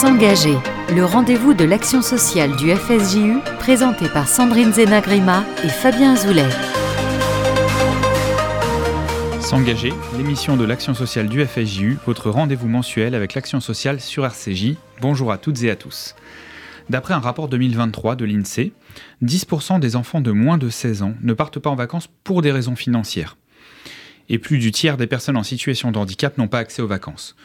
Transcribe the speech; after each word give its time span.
S'engager, 0.00 0.56
le 0.94 1.04
rendez-vous 1.04 1.52
de 1.52 1.62
l'action 1.62 2.00
sociale 2.00 2.56
du 2.56 2.74
FSJU, 2.74 3.40
présenté 3.58 4.08
par 4.08 4.28
Sandrine 4.28 4.72
Zenagrima 4.72 5.44
et 5.62 5.68
Fabien 5.68 6.16
Zoulet. 6.16 6.48
S'engager, 9.40 9.92
l'émission 10.16 10.56
de 10.56 10.64
l'action 10.64 10.94
sociale 10.94 11.28
du 11.28 11.44
FSJU, 11.44 11.98
votre 12.06 12.30
rendez-vous 12.30 12.66
mensuel 12.66 13.14
avec 13.14 13.34
l'action 13.34 13.60
sociale 13.60 14.00
sur 14.00 14.24
RCJ. 14.24 14.76
Bonjour 15.02 15.32
à 15.32 15.36
toutes 15.36 15.62
et 15.64 15.70
à 15.70 15.76
tous. 15.76 16.14
D'après 16.88 17.12
un 17.12 17.20
rapport 17.20 17.48
2023 17.48 18.16
de 18.16 18.24
l'INSEE, 18.24 18.72
10% 19.22 19.80
des 19.80 19.96
enfants 19.96 20.22
de 20.22 20.30
moins 20.30 20.56
de 20.56 20.70
16 20.70 21.02
ans 21.02 21.12
ne 21.20 21.34
partent 21.34 21.58
pas 21.58 21.68
en 21.68 21.76
vacances 21.76 22.08
pour 22.24 22.40
des 22.40 22.52
raisons 22.52 22.74
financières. 22.74 23.36
Et 24.30 24.38
plus 24.38 24.56
du 24.56 24.72
tiers 24.72 24.96
des 24.96 25.06
personnes 25.06 25.36
en 25.36 25.42
situation 25.42 25.92
de 25.92 25.98
handicap 25.98 26.38
n'ont 26.38 26.48
pas 26.48 26.60
accès 26.60 26.80
aux 26.80 26.86
vacances. 26.86 27.36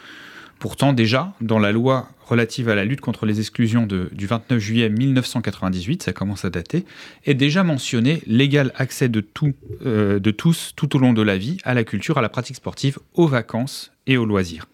Pourtant, 0.59 0.93
déjà, 0.93 1.33
dans 1.41 1.59
la 1.59 1.71
loi 1.71 2.09
relative 2.25 2.69
à 2.69 2.75
la 2.75 2.85
lutte 2.85 3.01
contre 3.01 3.25
les 3.25 3.39
exclusions 3.39 3.85
du 3.87 4.25
29 4.25 4.59
juillet 4.59 4.89
1998, 4.89 6.03
ça 6.03 6.13
commence 6.13 6.43
à 6.45 6.49
dater, 6.49 6.85
est 7.25 7.33
déjà 7.33 7.63
mentionné 7.63 8.21
l'égal 8.25 8.71
accès 8.75 9.09
de, 9.09 9.23
euh, 9.85 10.19
de 10.19 10.31
tous 10.31 10.73
tout 10.75 10.95
au 10.95 10.99
long 10.99 11.13
de 11.13 11.21
la 11.21 11.37
vie 11.37 11.57
à 11.63 11.73
la 11.73 11.83
culture, 11.83 12.17
à 12.17 12.21
la 12.21 12.29
pratique 12.29 12.55
sportive, 12.55 12.99
aux 13.13 13.27
vacances 13.27 13.91
et 14.07 14.17
aux 14.17 14.25
loisirs. 14.25 14.65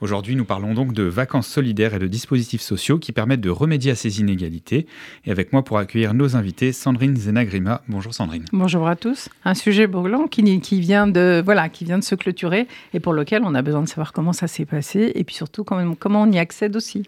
Aujourd'hui, 0.00 0.36
nous 0.36 0.44
parlons 0.44 0.74
donc 0.74 0.92
de 0.92 1.02
vacances 1.02 1.48
solidaires 1.48 1.92
et 1.92 1.98
de 1.98 2.06
dispositifs 2.06 2.60
sociaux 2.60 3.00
qui 3.00 3.10
permettent 3.10 3.40
de 3.40 3.50
remédier 3.50 3.90
à 3.90 3.94
ces 3.96 4.20
inégalités. 4.20 4.86
Et 5.24 5.32
avec 5.32 5.52
moi 5.52 5.64
pour 5.64 5.76
accueillir 5.78 6.14
nos 6.14 6.36
invités, 6.36 6.72
Sandrine 6.72 7.16
Zenagrima. 7.16 7.82
Bonjour 7.88 8.14
Sandrine. 8.14 8.44
Bonjour 8.52 8.86
à 8.86 8.94
tous. 8.94 9.28
Un 9.44 9.54
sujet 9.54 9.88
brûlant 9.88 10.28
qui, 10.28 10.42
vient 10.78 11.08
de, 11.08 11.42
se 12.00 12.14
clôturer 12.14 12.68
et 12.94 13.00
pour 13.00 13.12
lequel 13.12 13.42
on 13.44 13.56
a 13.56 13.62
besoin 13.62 13.82
de 13.82 13.88
savoir 13.88 14.12
comment 14.12 14.32
ça 14.32 14.46
s'est 14.46 14.66
passé 14.66 15.10
et 15.16 15.24
puis 15.24 15.34
surtout 15.34 15.64
comment 15.64 16.22
on 16.22 16.30
y 16.30 16.38
accède 16.38 16.76
aussi. 16.76 17.02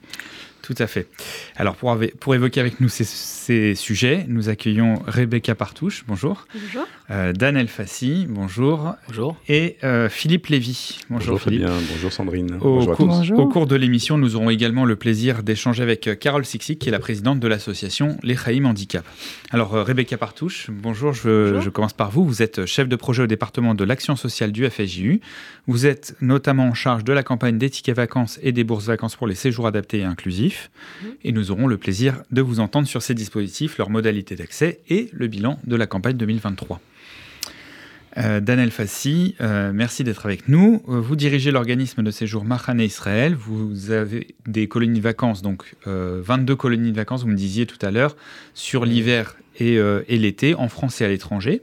Tout 0.70 0.80
à 0.80 0.86
fait. 0.86 1.08
Alors, 1.56 1.74
pour, 1.74 1.98
pour 2.20 2.32
évoquer 2.36 2.60
avec 2.60 2.80
nous 2.80 2.88
ces, 2.88 3.74
sujets, 3.74 4.24
nous 4.28 4.48
accueillons 4.48 5.02
Rebecca 5.04 5.56
Partouche, 5.56 6.04
bonjour. 6.06 6.46
Bonjour. 6.54 6.86
Euh, 7.10 7.32
Dan 7.32 7.56
Elfassi, 7.56 8.26
bonjour. 8.28 8.94
Bonjour. 9.08 9.36
Et 9.48 9.78
euh, 9.82 10.08
Philippe 10.08 10.46
Lévy. 10.46 11.00
Bonjour, 11.10 11.32
bonjour 11.32 11.40
Philippe. 11.40 11.66
bonjour 11.90 12.12
Sandrine. 12.12 12.54
Au, 12.60 12.84
bonjour 12.86 12.94
cours, 12.94 13.40
au 13.40 13.48
cours 13.48 13.66
de 13.66 13.74
l'émission, 13.74 14.16
nous 14.16 14.36
aurons 14.36 14.48
également 14.48 14.84
le 14.84 14.94
plaisir 14.94 15.42
d'échanger 15.42 15.82
avec 15.82 16.06
euh, 16.06 16.14
Carole 16.14 16.44
Sixik, 16.44 16.78
qui 16.78 16.88
est 16.88 16.92
la 16.92 17.00
présidente 17.00 17.40
de 17.40 17.48
l'association 17.48 18.16
Les 18.22 18.36
Chaïm 18.36 18.64
Handicap. 18.66 19.04
Alors, 19.50 19.72
Rebecca 19.72 20.16
Partouche, 20.16 20.70
bonjour 20.70 21.12
je, 21.12 21.58
je, 21.60 21.68
commence 21.68 21.94
par 21.94 22.12
vous. 22.12 22.24
Vous 22.24 22.42
êtes 22.42 22.64
chef 22.64 22.88
de 22.88 22.94
projet 22.94 23.24
au 23.24 23.26
département 23.26 23.74
de 23.74 23.82
l'action 23.82 24.14
sociale 24.14 24.52
du 24.52 24.70
FSJU. 24.70 25.20
Vous 25.66 25.86
êtes 25.86 26.14
notamment 26.20 26.68
en 26.68 26.74
charge 26.74 27.02
de 27.02 27.12
la 27.12 27.24
campagne 27.24 27.58
des 27.58 27.70
tickets 27.70 27.96
vacances 27.96 28.38
et 28.44 28.52
des 28.52 28.62
bourses 28.62 28.86
vacances 28.86 29.16
pour 29.16 29.26
les 29.26 29.34
séjours 29.34 29.66
adaptés 29.66 29.98
et 29.98 30.04
inclusifs. 30.04 30.59
Et 31.24 31.32
nous 31.32 31.50
aurons 31.50 31.66
le 31.66 31.76
plaisir 31.76 32.22
de 32.30 32.42
vous 32.42 32.60
entendre 32.60 32.86
sur 32.86 33.02
ces 33.02 33.14
dispositifs, 33.14 33.78
leurs 33.78 33.90
modalités 33.90 34.36
d'accès 34.36 34.80
et 34.88 35.08
le 35.12 35.26
bilan 35.26 35.58
de 35.64 35.76
la 35.76 35.86
campagne 35.86 36.16
2023. 36.16 36.80
Euh, 38.18 38.40
Daniel 38.40 38.70
Fassi, 38.70 39.36
euh, 39.40 39.70
merci 39.72 40.02
d'être 40.02 40.26
avec 40.26 40.48
nous. 40.48 40.82
Euh, 40.88 41.00
vous 41.00 41.14
dirigez 41.14 41.52
l'organisme 41.52 42.02
de 42.02 42.10
séjour 42.10 42.44
Mahane 42.44 42.80
Israël. 42.80 43.34
Vous 43.34 43.92
avez 43.92 44.34
des 44.46 44.66
colonies 44.66 44.98
de 44.98 45.04
vacances, 45.04 45.42
donc 45.42 45.74
22 45.86 46.56
colonies 46.56 46.90
de 46.90 46.96
vacances, 46.96 47.22
vous 47.22 47.28
me 47.28 47.36
disiez 47.36 47.66
tout 47.66 47.78
à 47.82 47.90
l'heure, 47.90 48.16
sur 48.54 48.84
l'hiver 48.84 49.36
et, 49.58 49.74
et 49.74 50.18
l'été, 50.18 50.54
en 50.54 50.68
France 50.68 51.00
et 51.00 51.04
à 51.04 51.08
l'étranger. 51.08 51.62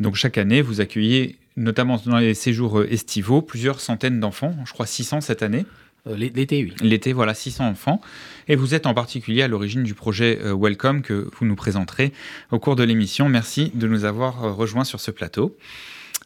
Donc 0.00 0.14
chaque 0.14 0.38
année, 0.38 0.62
vous 0.62 0.80
accueillez, 0.80 1.36
notamment 1.56 2.00
dans 2.06 2.18
les 2.18 2.34
séjours 2.34 2.82
estivaux, 2.84 3.42
plusieurs 3.42 3.80
centaines 3.80 4.20
d'enfants, 4.20 4.54
je 4.64 4.72
crois 4.72 4.86
600 4.86 5.20
cette 5.20 5.42
année. 5.42 5.64
Euh, 6.06 6.16
l'été, 6.16 6.64
oui. 6.64 6.74
L'été, 6.80 7.12
voilà, 7.12 7.34
600 7.34 7.68
enfants. 7.68 8.00
Et 8.48 8.56
vous 8.56 8.74
êtes 8.74 8.86
en 8.86 8.94
particulier 8.94 9.42
à 9.42 9.48
l'origine 9.48 9.82
du 9.82 9.94
projet 9.94 10.38
euh, 10.42 10.56
Welcome 10.56 11.02
que 11.02 11.28
vous 11.38 11.46
nous 11.46 11.56
présenterez 11.56 12.12
au 12.50 12.58
cours 12.58 12.76
de 12.76 12.84
l'émission. 12.84 13.28
Merci 13.28 13.72
de 13.74 13.86
nous 13.88 14.04
avoir 14.04 14.44
euh, 14.44 14.52
rejoints 14.52 14.84
sur 14.84 15.00
ce 15.00 15.10
plateau. 15.10 15.56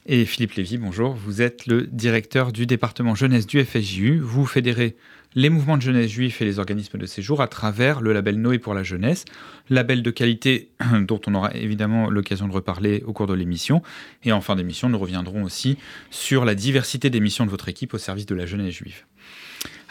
Et 0.07 0.25
Philippe 0.25 0.55
Lévy, 0.55 0.79
bonjour. 0.79 1.15
Vous 1.15 1.43
êtes 1.43 1.67
le 1.67 1.87
directeur 1.87 2.53
du 2.53 2.67
département 2.67 3.15
jeunesse 3.15 3.47
du 3.47 3.63
FSJU. 3.63 4.19
Vous 4.19 4.47
fédérez 4.47 4.97
les 5.35 5.51
mouvements 5.51 5.77
de 5.77 5.83
jeunesse 5.83 6.11
juifs 6.11 6.43
et 6.43 6.45
les 6.45 6.59
organismes 6.59 6.99
de 6.99 7.07
séjour 7.07 7.41
à 7.41 7.49
travers 7.49 8.01
le 8.01 8.13
label 8.13 8.41
Noé 8.41 8.59
pour 8.59 8.75
la 8.75 8.83
jeunesse, 8.83 9.25
label 9.69 10.03
de 10.03 10.11
qualité 10.11 10.71
dont 11.07 11.21
on 11.27 11.35
aura 11.35 11.55
évidemment 11.55 12.11
l'occasion 12.11 12.49
de 12.49 12.53
reparler 12.53 13.05
au 13.07 13.13
cours 13.13 13.27
de 13.27 13.35
l'émission. 13.35 13.83
Et 14.25 14.33
en 14.33 14.41
fin 14.41 14.57
d'émission, 14.57 14.89
nous 14.89 14.99
reviendrons 14.99 15.45
aussi 15.45 15.77
sur 16.11 16.45
la 16.45 16.55
diversité 16.55 17.11
des 17.11 17.21
missions 17.21 17.45
de 17.45 17.51
votre 17.51 17.69
équipe 17.69 17.95
au 17.95 17.99
service 17.99 18.27
de 18.27 18.35
la 18.35 18.47
jeunesse 18.47 18.75
juive. 18.75 19.05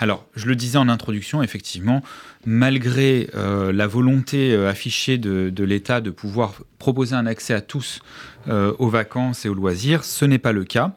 Alors, 0.01 0.25
je 0.33 0.47
le 0.47 0.55
disais 0.55 0.77
en 0.77 0.87
introduction, 0.87 1.43
effectivement, 1.43 2.01
malgré 2.45 3.29
euh, 3.35 3.73
la 3.73 3.85
volonté 3.85 4.53
euh, 4.53 4.69
affichée 4.69 5.17
de, 5.17 5.63
l'État 5.63 5.99
de 5.99 6.09
pouvoir 6.09 6.53
proposer 6.79 7.15
un 7.15 7.25
accès 7.25 7.53
à 7.53 7.59
tous 7.59 7.99
euh, 8.47 8.73
aux 8.79 8.87
vacances 8.87 9.45
et 9.45 9.49
aux 9.49 9.53
loisirs, 9.53 10.05
ce 10.05 10.23
n'est 10.23 10.39
pas 10.39 10.53
le 10.53 10.63
cas. 10.63 10.95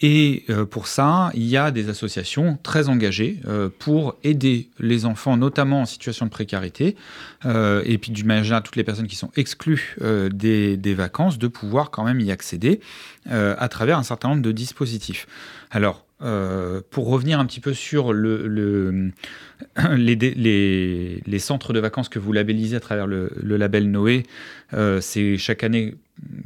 et 0.00 0.46
pour 0.70 0.86
ça, 0.86 1.30
il 1.34 1.42
y 1.42 1.58
a 1.58 1.70
des 1.70 1.90
associations 1.90 2.58
très 2.62 2.88
engagées 2.88 3.42
pour 3.78 4.16
aider 4.24 4.70
les 4.78 5.04
enfants, 5.04 5.36
notamment 5.36 5.82
en 5.82 5.84
situation 5.84 6.24
de 6.24 6.30
précarité, 6.30 6.96
et 7.44 7.98
puis 7.98 8.10
du 8.10 8.24
manière 8.24 8.62
toutes 8.62 8.76
les 8.76 8.84
personnes 8.84 9.06
qui 9.06 9.16
sont 9.16 9.30
exclues 9.36 9.98
des, 10.32 10.78
des, 10.78 10.94
vacances, 10.94 11.36
de 11.36 11.46
pouvoir 11.46 11.90
quand 11.90 12.04
même 12.04 12.20
y 12.20 12.30
accéder 12.30 12.80
à 13.28 13.68
travers 13.68 13.98
un 13.98 14.02
certain 14.02 14.30
nombre 14.30 14.40
de 14.40 14.52
dispositifs. 14.52 15.26
Alors, 15.70 16.05
euh, 16.22 16.80
pour 16.90 17.08
revenir 17.08 17.38
un 17.38 17.44
petit 17.44 17.60
peu 17.60 17.74
sur 17.74 18.14
le, 18.14 19.12
les, 19.96 21.38
centres 21.38 21.74
de 21.74 21.80
vacances 21.80 22.08
que 22.08 22.18
vous 22.18 22.32
labellisez 22.32 22.76
à 22.76 22.80
travers 22.80 23.06
le, 23.06 23.30
label 23.42 23.90
Noé, 23.90 24.22
euh, 24.72 25.00
c'est 25.02 25.36
chaque 25.36 25.62
année 25.62 25.94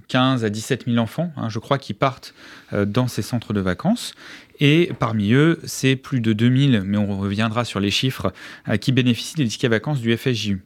15 0.08 0.44
à 0.44 0.50
17 0.50 0.86
000 0.86 0.98
enfants, 0.98 1.32
hein, 1.36 1.48
je 1.48 1.60
crois, 1.60 1.78
qui 1.78 1.94
partent 1.94 2.34
euh, 2.72 2.84
dans 2.84 3.06
ces 3.06 3.22
centres 3.22 3.52
de 3.52 3.60
vacances. 3.60 4.14
Et 4.58 4.90
parmi 4.98 5.32
eux, 5.32 5.60
c'est 5.64 5.94
plus 5.94 6.20
de 6.20 6.32
2000, 6.32 6.82
mais 6.84 6.98
on 6.98 7.18
reviendra 7.18 7.64
sur 7.64 7.80
les 7.80 7.90
chiffres, 7.90 8.32
qui 8.80 8.92
bénéficient 8.92 9.36
des 9.36 9.48
tickets 9.48 9.70
vacances 9.70 10.00
du 10.00 10.14
FSJU. 10.14 10.62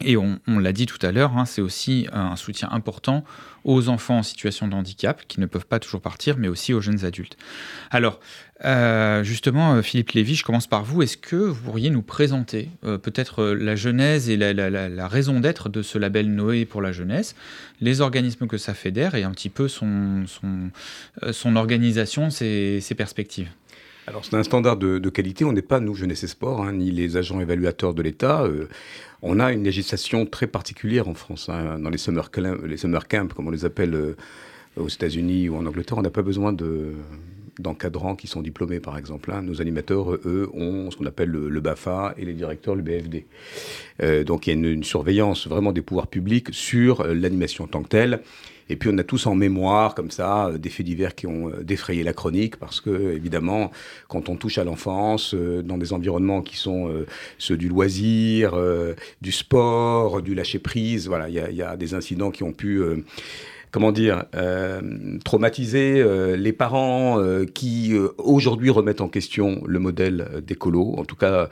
Et 0.00 0.16
on, 0.16 0.38
l'a 0.46 0.72
dit 0.72 0.86
tout 0.86 1.04
à 1.04 1.10
l'heure, 1.10 1.36
hein, 1.36 1.44
c'est 1.44 1.60
aussi 1.60 2.06
un 2.12 2.36
soutien 2.36 2.68
important 2.70 3.24
aux 3.64 3.88
enfants 3.88 4.18
en 4.18 4.22
situation 4.22 4.68
de 4.68 4.74
handicap 4.74 5.22
qui 5.26 5.40
ne 5.40 5.46
peuvent 5.46 5.66
pas 5.66 5.80
toujours 5.80 6.00
partir, 6.00 6.38
mais 6.38 6.46
aussi 6.46 6.72
aux 6.72 6.80
jeunes 6.80 7.04
adultes. 7.04 7.36
Alors, 7.90 8.20
euh, 8.64 9.24
justement, 9.24 9.74
euh, 9.74 9.82
Philippe 9.82 10.12
Lévy, 10.12 10.36
je 10.36 10.44
commence 10.44 10.68
par 10.68 10.84
vous. 10.84 11.02
Est-ce 11.02 11.16
que 11.16 11.36
vous 11.36 11.60
pourriez 11.62 11.90
nous 11.90 12.02
présenter 12.02 12.70
euh, 12.84 12.96
peut-être 12.96 13.44
la 13.44 13.74
genèse 13.74 14.30
et 14.30 14.36
la, 14.36 15.08
raison 15.08 15.40
d'être 15.40 15.68
de 15.68 15.82
ce 15.82 15.98
label 15.98 16.32
Noé 16.32 16.64
pour 16.64 16.80
la 16.80 16.92
jeunesse, 16.92 17.34
les 17.80 18.00
organismes 18.00 18.46
que 18.46 18.56
ça 18.56 18.74
fédère 18.74 19.16
et 19.16 19.24
un 19.24 19.32
petit 19.32 19.50
peu 19.50 19.66
son, 19.66 20.24
organisation, 21.56 22.30
ses, 22.30 22.80
ses 22.80 22.94
perspectives? 22.94 23.48
Alors 24.06 24.24
c'est 24.24 24.36
un 24.36 24.42
standard 24.42 24.78
de, 24.78 25.10
qualité, 25.10 25.44
on 25.44 25.52
n'est 25.52 25.60
pas, 25.60 25.80
nous, 25.80 25.94
Jeunesse 25.94 26.24
et 26.24 26.28
Sport, 26.28 26.62
hein, 26.62 26.72
ni 26.72 26.90
les 26.90 27.18
agents 27.18 27.40
évaluateurs 27.40 27.92
de 27.92 28.00
l'État. 28.00 28.48
On 29.22 29.40
a 29.40 29.52
une 29.52 29.64
législation 29.64 30.26
très 30.26 30.46
particulière 30.46 31.08
en 31.08 31.14
France. 31.14 31.48
Hein. 31.48 31.78
Dans 31.78 31.90
les 31.90 31.98
summer, 31.98 32.30
camps, 32.30 33.28
comme 33.34 33.48
on 33.48 33.50
les 33.50 33.64
appelle 33.64 33.94
euh, 33.94 34.16
aux 34.76 34.88
États-Unis 34.88 35.48
ou 35.48 35.56
en 35.56 35.66
Angleterre, 35.66 35.98
on 35.98 36.02
n'a 36.02 36.10
pas 36.10 36.22
besoin 36.22 36.52
de 36.52 36.94
d'encadrants 37.58 38.14
qui 38.14 38.28
sont 38.28 38.40
diplômés, 38.40 38.78
par 38.78 38.96
exemple. 38.96 39.32
Hein. 39.32 39.42
Nos 39.42 39.60
animateurs, 39.60 40.14
eux, 40.14 40.48
ont 40.54 40.92
ce 40.92 40.96
qu'on 40.96 41.06
appelle 41.06 41.30
le, 41.30 41.60
BAFA 41.60 42.14
et 42.16 42.24
les 42.24 42.32
directeurs 42.32 42.76
le 42.76 42.82
BFD. 42.82 43.26
Euh, 44.02 44.22
donc 44.22 44.46
il 44.46 44.50
y 44.50 44.52
a 44.52 44.70
une, 44.70 44.84
surveillance 44.84 45.48
vraiment 45.48 45.72
des 45.72 45.82
pouvoirs 45.82 46.06
publics 46.06 46.48
sur 46.52 47.00
euh, 47.00 47.14
l'animation 47.14 47.64
en 47.64 47.66
tant 47.66 47.82
que 47.82 47.88
telle. 47.88 48.20
Et 48.68 48.76
puis 48.76 48.90
on 48.92 48.98
a 48.98 49.04
tous 49.04 49.26
en 49.26 49.34
mémoire, 49.34 49.94
comme 49.94 50.10
ça, 50.10 50.48
euh, 50.48 50.58
des 50.58 50.68
faits 50.68 50.86
divers 50.86 51.14
qui 51.14 51.26
ont 51.26 51.48
euh, 51.48 51.62
défrayé 51.62 52.02
la 52.02 52.12
chronique, 52.12 52.56
parce 52.56 52.80
que, 52.80 53.12
évidemment, 53.12 53.70
quand 54.08 54.28
on 54.28 54.36
touche 54.36 54.58
à 54.58 54.64
l'enfance, 54.64 55.34
euh, 55.34 55.62
dans 55.62 55.78
des 55.78 55.92
environnements 55.92 56.42
qui 56.42 56.56
sont 56.56 56.90
ceux 57.38 57.56
du 57.56 57.68
loisir, 57.68 58.54
du 59.20 59.32
sport, 59.32 60.22
du 60.22 60.34
lâcher-prise, 60.34 61.08
voilà, 61.08 61.28
il 61.28 61.56
y, 61.56 61.62
a 61.62 61.76
des 61.76 61.94
incidents 61.94 62.30
qui 62.30 62.42
ont 62.42 62.52
pu 62.52 62.82
comment 63.70 63.92
dire, 63.92 64.24
traumatiser 65.24 66.04
les 66.36 66.52
parents 66.52 67.22
qui 67.54 67.94
aujourd'hui 68.18 68.70
remettent 68.70 69.00
en 69.00 69.08
question 69.08 69.62
le 69.66 69.78
modèle 69.78 70.42
d'écolo. 70.46 70.94
En 70.96 71.04
tout 71.04 71.16
cas, 71.16 71.48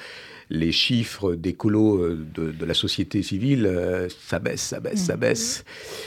les 0.51 0.71
chiffres 0.73 1.35
des 1.35 1.55
colos 1.55 1.99
euh, 1.99 2.25
de, 2.35 2.65
la 2.65 2.75
société 2.75 3.23
civile, 3.23 3.67
euh, 3.67 4.09
ça 4.09 4.39
baisse, 4.39 4.61
ça 4.61 4.81
baisse, 4.81 5.01
ça 5.01 5.15
mhm. 5.15 5.21
baisse. 5.21 5.65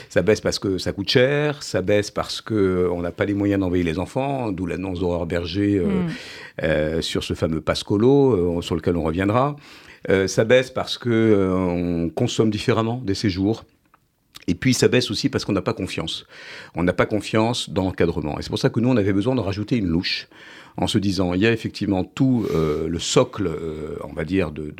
Ça 0.08 0.22
baisse 0.22 0.40
parce 0.40 0.58
que 0.58 0.78
ça 0.78 0.92
coûte 0.92 1.10
cher, 1.10 1.62
ça 1.62 1.82
baisse 1.82 2.10
parce 2.10 2.40
qu'on 2.40 2.54
euh, 2.54 3.02
n'a 3.02 3.12
pas 3.12 3.26
les 3.26 3.34
moyens 3.34 3.60
d'envoyer 3.60 3.84
les 3.84 3.98
enfants, 3.98 4.50
d'où 4.52 4.66
l'annonce 4.66 5.00
d'Aurore 5.00 5.26
Berger 5.26 5.80
mhm. 5.80 7.02
sur 7.02 7.22
ce 7.24 7.34
fameux 7.34 7.60
passe 7.60 7.82
colo, 7.82 8.60
sur 8.62 8.74
lequel 8.74 8.96
on 8.96 9.02
reviendra. 9.02 9.56
ça 10.26 10.44
baisse 10.44 10.70
parce 10.70 10.98
qu'on 10.98 12.10
consomme 12.14 12.50
différemment 12.50 13.00
des 13.04 13.14
séjours. 13.14 13.64
Et 14.46 14.54
puis 14.54 14.74
ça 14.74 14.88
baisse 14.88 15.10
aussi 15.10 15.28
parce 15.28 15.44
qu'on 15.44 15.52
n'a 15.52 15.62
pas 15.62 15.74
confiance. 15.74 16.26
On 16.74 16.82
n'a 16.82 16.92
pas 16.92 17.06
confiance 17.06 17.70
dans 17.70 17.84
l'encadrement. 17.84 18.38
Et 18.38 18.42
c'est 18.42 18.48
pour 18.48 18.58
ça 18.58 18.70
que 18.70 18.80
nous, 18.80 18.88
on 18.88 18.96
avait 18.96 19.12
besoin 19.12 19.34
de 19.34 19.40
rajouter 19.40 19.76
une 19.76 19.86
louche 19.86 20.28
en 20.80 20.86
se 20.86 20.98
disant, 20.98 21.34
il 21.34 21.40
y 21.40 21.46
a 21.46 21.52
effectivement 21.52 22.04
tout 22.04 22.46
le 22.52 22.98
socle, 22.98 23.50
on 24.02 24.12
va 24.12 24.24
dire, 24.24 24.50
de, 24.50 24.72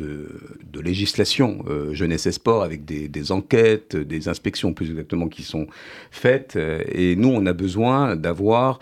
législation 0.83 1.65
jeunesse 1.93 2.27
et 2.27 2.33
sport, 2.33 2.63
avec 2.63 2.85
des, 2.85 3.07
des, 3.09 3.33
enquêtes, 3.33 3.97
des 3.97 4.29
inspections 4.29 4.73
plus 4.73 4.91
exactement 4.91 5.29
qui 5.29 5.43
sont 5.43 5.67
faites. 6.11 6.57
et 6.57 7.17
nous, 7.17 7.29
on 7.29 7.45
a 7.45 7.53
besoin 7.53 8.17
d'avoir 8.17 8.79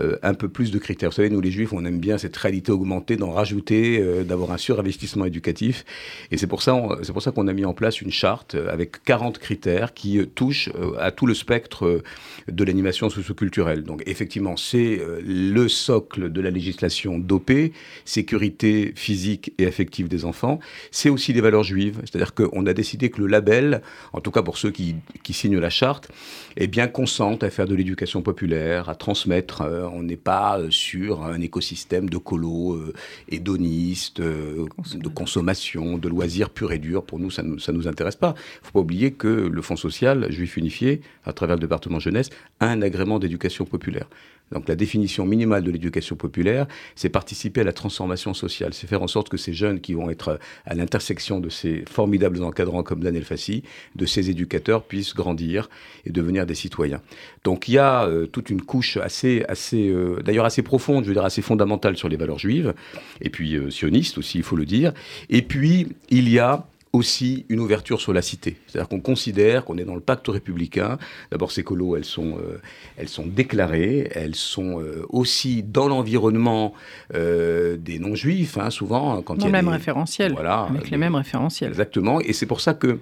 euh, 0.00 0.16
un 0.22 0.34
peu 0.34 0.48
plus 0.48 0.70
de 0.70 0.78
critères. 0.78 1.10
Vous 1.10 1.16
savez, 1.16 1.30
nous 1.30 1.40
les 1.40 1.50
juifs, 1.50 1.72
on 1.72 1.84
aime 1.84 1.98
bien 1.98 2.18
cette 2.18 2.36
réalité 2.36 2.72
augmentée, 2.72 3.16
d'en 3.16 3.30
rajouter, 3.30 4.00
euh, 4.00 4.22
d'avoir 4.22 4.52
un 4.52 4.58
surinvestissement 4.58 5.24
éducatif. 5.24 5.84
Et 6.30 6.36
c'est 6.36 6.46
pour 6.46 6.62
ça, 6.62 6.76
c'est 7.02 7.12
pour 7.12 7.22
ça 7.22 7.30
qu'on 7.30 7.48
a 7.48 7.52
mis 7.52 7.64
en 7.64 7.72
place 7.72 8.00
une 8.00 8.10
charte 8.10 8.54
euh, 8.54 8.72
avec 8.72 9.02
40 9.04 9.38
critères 9.38 9.94
qui 9.94 10.20
touchent 10.34 10.70
à 10.98 11.10
tout 11.10 11.26
le 11.26 11.34
spectre 11.34 12.02
de 12.48 12.64
l'animation 12.64 13.08
socioculturelle. 13.08 13.82
Donc 13.82 14.02
effectivement, 14.06 14.56
c'est 14.56 15.00
le 15.24 15.68
socle 15.68 16.30
de 16.30 16.40
la 16.40 16.50
législation 16.50 17.18
dopée, 17.18 17.72
sécurité 18.04 18.92
physique 18.94 19.52
et 19.58 19.66
affective 19.66 20.08
des 20.08 20.24
enfants. 20.24 20.58
C'est 20.90 21.08
aussi 21.08 21.32
des 21.32 21.40
valeurs 21.40 21.62
juives, 21.62 21.98
c'est-à-dire 22.00 22.34
qu'on 22.34 22.66
a 22.66 22.74
décidé 22.74 23.10
que 23.10 23.20
le 23.20 23.26
label, 23.26 23.82
en 24.12 24.20
tout 24.20 24.30
cas 24.30 24.42
pour 24.42 24.58
ceux 24.58 24.70
qui, 24.70 24.96
qui 25.22 25.32
signent 25.32 25.58
la 25.58 25.70
charte, 25.70 26.10
eh 26.56 26.66
bien 26.66 26.86
consente 26.86 27.42
à 27.42 27.50
faire 27.50 27.66
de 27.66 27.74
l'éducation 27.74 28.22
populaire, 28.22 28.88
à 28.88 28.94
transmettre 28.94 29.62
euh, 29.78 29.88
on 29.92 30.02
n'est 30.02 30.16
pas 30.16 30.58
euh, 30.58 30.70
sur 30.70 31.24
un 31.24 31.40
écosystème 31.40 32.08
de 32.08 32.18
colo 32.18 32.74
euh, 32.74 32.92
hédoniste, 33.28 34.20
de 34.20 35.08
consommation, 35.14 35.98
de 35.98 36.08
loisirs 36.08 36.50
purs 36.50 36.72
et 36.72 36.78
durs. 36.78 37.04
Pour 37.04 37.18
nous, 37.18 37.30
ça 37.30 37.42
ne 37.42 37.48
nous, 37.48 37.72
nous 37.72 37.88
intéresse 37.88 38.16
pas. 38.16 38.34
Il 38.36 38.60
ne 38.60 38.66
faut 38.66 38.72
pas 38.72 38.80
oublier 38.80 39.12
que 39.12 39.28
le 39.28 39.62
Fonds 39.62 39.76
social 39.76 40.30
juif 40.30 40.56
unifié, 40.56 41.00
à 41.24 41.32
travers 41.32 41.56
le 41.56 41.60
département 41.60 41.98
jeunesse, 41.98 42.30
a 42.60 42.66
un 42.66 42.82
agrément 42.82 43.18
d'éducation 43.18 43.64
populaire. 43.64 44.08
Donc 44.52 44.68
la 44.68 44.76
définition 44.76 45.26
minimale 45.26 45.64
de 45.64 45.70
l'éducation 45.70 46.16
populaire, 46.16 46.66
c'est 46.94 47.08
participer 47.08 47.60
à 47.60 47.64
la 47.64 47.72
transformation 47.72 48.34
sociale, 48.34 48.74
c'est 48.74 48.86
faire 48.86 49.02
en 49.02 49.08
sorte 49.08 49.28
que 49.28 49.36
ces 49.36 49.52
jeunes 49.52 49.80
qui 49.80 49.94
vont 49.94 50.10
être 50.10 50.38
à 50.64 50.74
l'intersection 50.74 51.40
de 51.40 51.48
ces 51.48 51.84
formidables 51.90 52.42
encadrants 52.42 52.82
comme 52.82 53.02
Daniel 53.02 53.24
Fassi, 53.24 53.62
de 53.96 54.06
ces 54.06 54.30
éducateurs 54.30 54.84
puissent 54.84 55.14
grandir 55.14 55.68
et 56.06 56.10
devenir 56.10 56.46
des 56.46 56.54
citoyens. 56.54 57.00
Donc 57.44 57.68
il 57.68 57.72
y 57.72 57.78
a 57.78 58.08
toute 58.32 58.50
une 58.50 58.62
couche 58.62 58.96
assez, 58.96 59.44
assez 59.48 59.88
euh, 59.88 60.20
d'ailleurs 60.24 60.44
assez 60.44 60.62
profonde, 60.62 61.04
je 61.04 61.08
veux 61.08 61.14
dire 61.14 61.24
assez 61.24 61.42
fondamentale 61.42 61.96
sur 61.96 62.08
les 62.08 62.16
valeurs 62.16 62.38
juives, 62.38 62.74
et 63.20 63.30
puis 63.30 63.56
euh, 63.56 63.70
sionistes 63.70 64.18
aussi, 64.18 64.38
il 64.38 64.44
faut 64.44 64.56
le 64.56 64.64
dire. 64.64 64.92
Et 65.28 65.42
puis, 65.42 65.88
il 66.10 66.28
y 66.28 66.38
a 66.38 66.66
aussi 66.92 67.46
une 67.48 67.60
ouverture 67.60 68.00
sur 68.00 68.12
la 68.12 68.22
cité. 68.22 68.56
C'est-à-dire 68.66 68.88
qu'on 68.88 69.00
considère 69.00 69.64
qu'on 69.64 69.78
est 69.78 69.84
dans 69.84 69.94
le 69.94 70.00
pacte 70.00 70.28
républicain. 70.28 70.98
D'abord, 71.30 71.52
ces 71.52 71.62
colos, 71.62 71.96
elles 71.96 72.04
sont, 72.04 72.38
euh, 72.38 72.60
elles 72.96 73.08
sont 73.08 73.26
déclarées, 73.26 74.10
elles 74.14 74.34
sont 74.34 74.82
aussi 75.08 75.62
dans 75.62 75.88
l'environnement 75.88 76.72
des 77.12 77.98
non-juifs, 77.98 78.58
hein, 78.58 78.70
souvent. 78.70 79.22
Quand 79.22 79.34
dans 79.34 79.40
il 79.40 79.42
y 79.42 79.54
a 79.54 79.60
le 79.60 79.64
même 79.64 79.68
référentiel. 79.68 80.32
Voilà. 80.32 80.62
Avec 80.70 80.90
les 80.90 80.96
mêmes 80.96 81.14
référentiels. 81.14 81.70
Exactement. 81.70 82.20
Et 82.20 82.32
c'est 82.32 82.46
pour 82.46 82.60
ça 82.60 82.74
que 82.74 82.98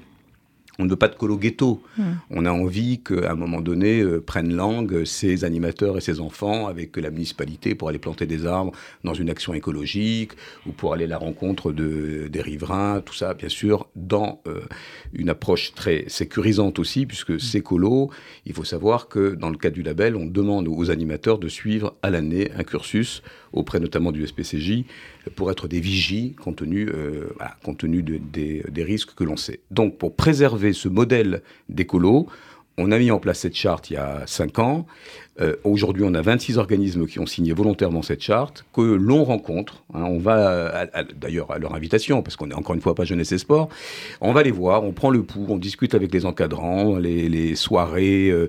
on 0.79 0.85
ne 0.85 0.91
veut 0.91 0.97
pas 0.97 1.09
de 1.09 1.15
colo 1.15 1.37
ghetto. 1.37 1.83
Hmm. 1.97 2.15
On 2.31 2.45
a 2.45 2.53
envie 2.53 3.01
qu'à 3.01 3.33
un 3.33 3.35
moment 3.35 3.61
donné 3.61 4.01
euh, 4.01 4.21
prennent 4.21 4.55
langue 4.55 5.05
ces 5.05 5.45
animateurs 5.45 5.97
et 5.97 6.01
ces 6.01 6.21
enfants 6.21 6.67
avec 6.67 6.97
la 6.97 7.11
municipalité 7.11 7.75
pour 7.75 7.89
aller 7.89 7.99
planter 7.99 8.27
des 8.27 8.47
arbres 8.47 8.73
dans 9.05 9.15
une 9.15 9.31
action 9.31 9.55
écologique 9.55 10.33
ou 10.67 10.73
pour 10.73 10.93
aller 10.93 11.05
à 11.05 11.09
la 11.09 11.19
rencontre 11.19 11.73
de, 11.73 12.29
des 12.29 12.43
riverains, 12.43 13.01
tout 13.05 13.15
ça 13.15 13.35
bien 13.35 13.49
sûr 13.49 13.89
dans 13.97 14.41
euh, 14.47 14.61
une 15.13 15.29
approche 15.29 15.75
très 15.75 16.05
sécurisante 16.09 16.79
aussi 16.79 17.07
puisque 17.07 17.31
hmm. 17.31 17.39
ces 17.39 17.61
colos, 17.61 18.11
il 18.45 18.53
faut 18.53 18.65
savoir 18.65 19.09
que 19.09 19.35
dans 19.35 19.51
le 19.51 19.57
cadre 19.57 19.75
du 19.75 19.83
label, 19.83 20.17
on 20.17 20.27
demande 20.27 20.69
aux 20.69 20.91
animateurs 20.91 21.39
de 21.39 21.49
suivre 21.49 21.95
à 22.03 22.11
l'année 22.11 22.51
un 22.57 22.65
cursus 22.65 23.23
auprès 23.57 23.81
notamment 23.81 24.13
du 24.13 24.27
SPCJ 24.27 24.85
pour 25.35 25.51
être 25.51 25.67
des 25.67 25.81
vigies 25.81 26.35
compte 26.35 26.57
tenu, 26.57 26.89
euh, 26.89 27.29
compte 27.63 27.79
tenu 27.79 28.03
des, 28.03 28.63
des 28.69 28.83
risques 28.85 29.15
que 29.15 29.25
l'on 29.25 29.37
sait. 29.37 29.61
Donc 29.71 29.99
pour 29.99 30.15
préserver 30.15 30.73
ce 30.73 30.89
modèle 30.89 31.43
d'écolo, 31.69 32.29
on 32.79 32.93
a 32.93 32.99
mis 32.99 33.11
en 33.11 33.19
place 33.19 33.41
cette 33.41 33.57
charte 33.57 33.91
il 33.91 33.95
y 33.95 33.97
a 33.97 34.23
5 34.27 34.59
ans. 34.59 34.87
Euh, 35.41 35.55
aujourd'hui, 35.65 36.03
on 36.07 36.15
a 36.15 36.23
26 36.23 36.57
organismes 36.57 37.07
qui 37.07 37.19
ont 37.19 37.27
signé 37.27 37.53
volontairement 37.53 38.01
cette 38.01 38.23
charte, 38.23 38.65
que 38.73 38.81
l'on 38.81 39.23
rencontre. 39.23 39.83
Hein. 39.93 40.05
on 40.05 40.19
va, 40.19 40.87
d'ailleurs, 41.15 41.51
à 41.51 41.59
leur 41.59 41.75
invitation, 41.75 42.23
parce 42.23 42.37
qu'on 42.37 42.51
est 42.51 42.55
encore 42.55 42.75
une 42.75 42.81
fois 42.81 42.95
pas 42.95 43.05
jeunesse 43.05 43.33
et 43.33 43.39
sport, 43.39 43.69
on 44.21 44.33
va 44.33 44.43
les 44.43 44.51
voir, 44.51 44.83
on 44.85 44.93
prend 44.93 45.11
le 45.11 45.23
pouls, 45.23 45.47
on 45.51 45.59
discute 45.59 45.95
avec 45.95 46.13
les 46.13 46.25
encadrants, 46.25 46.97
les, 46.97 47.55
soirées, 47.55 48.31
euh, 48.31 48.49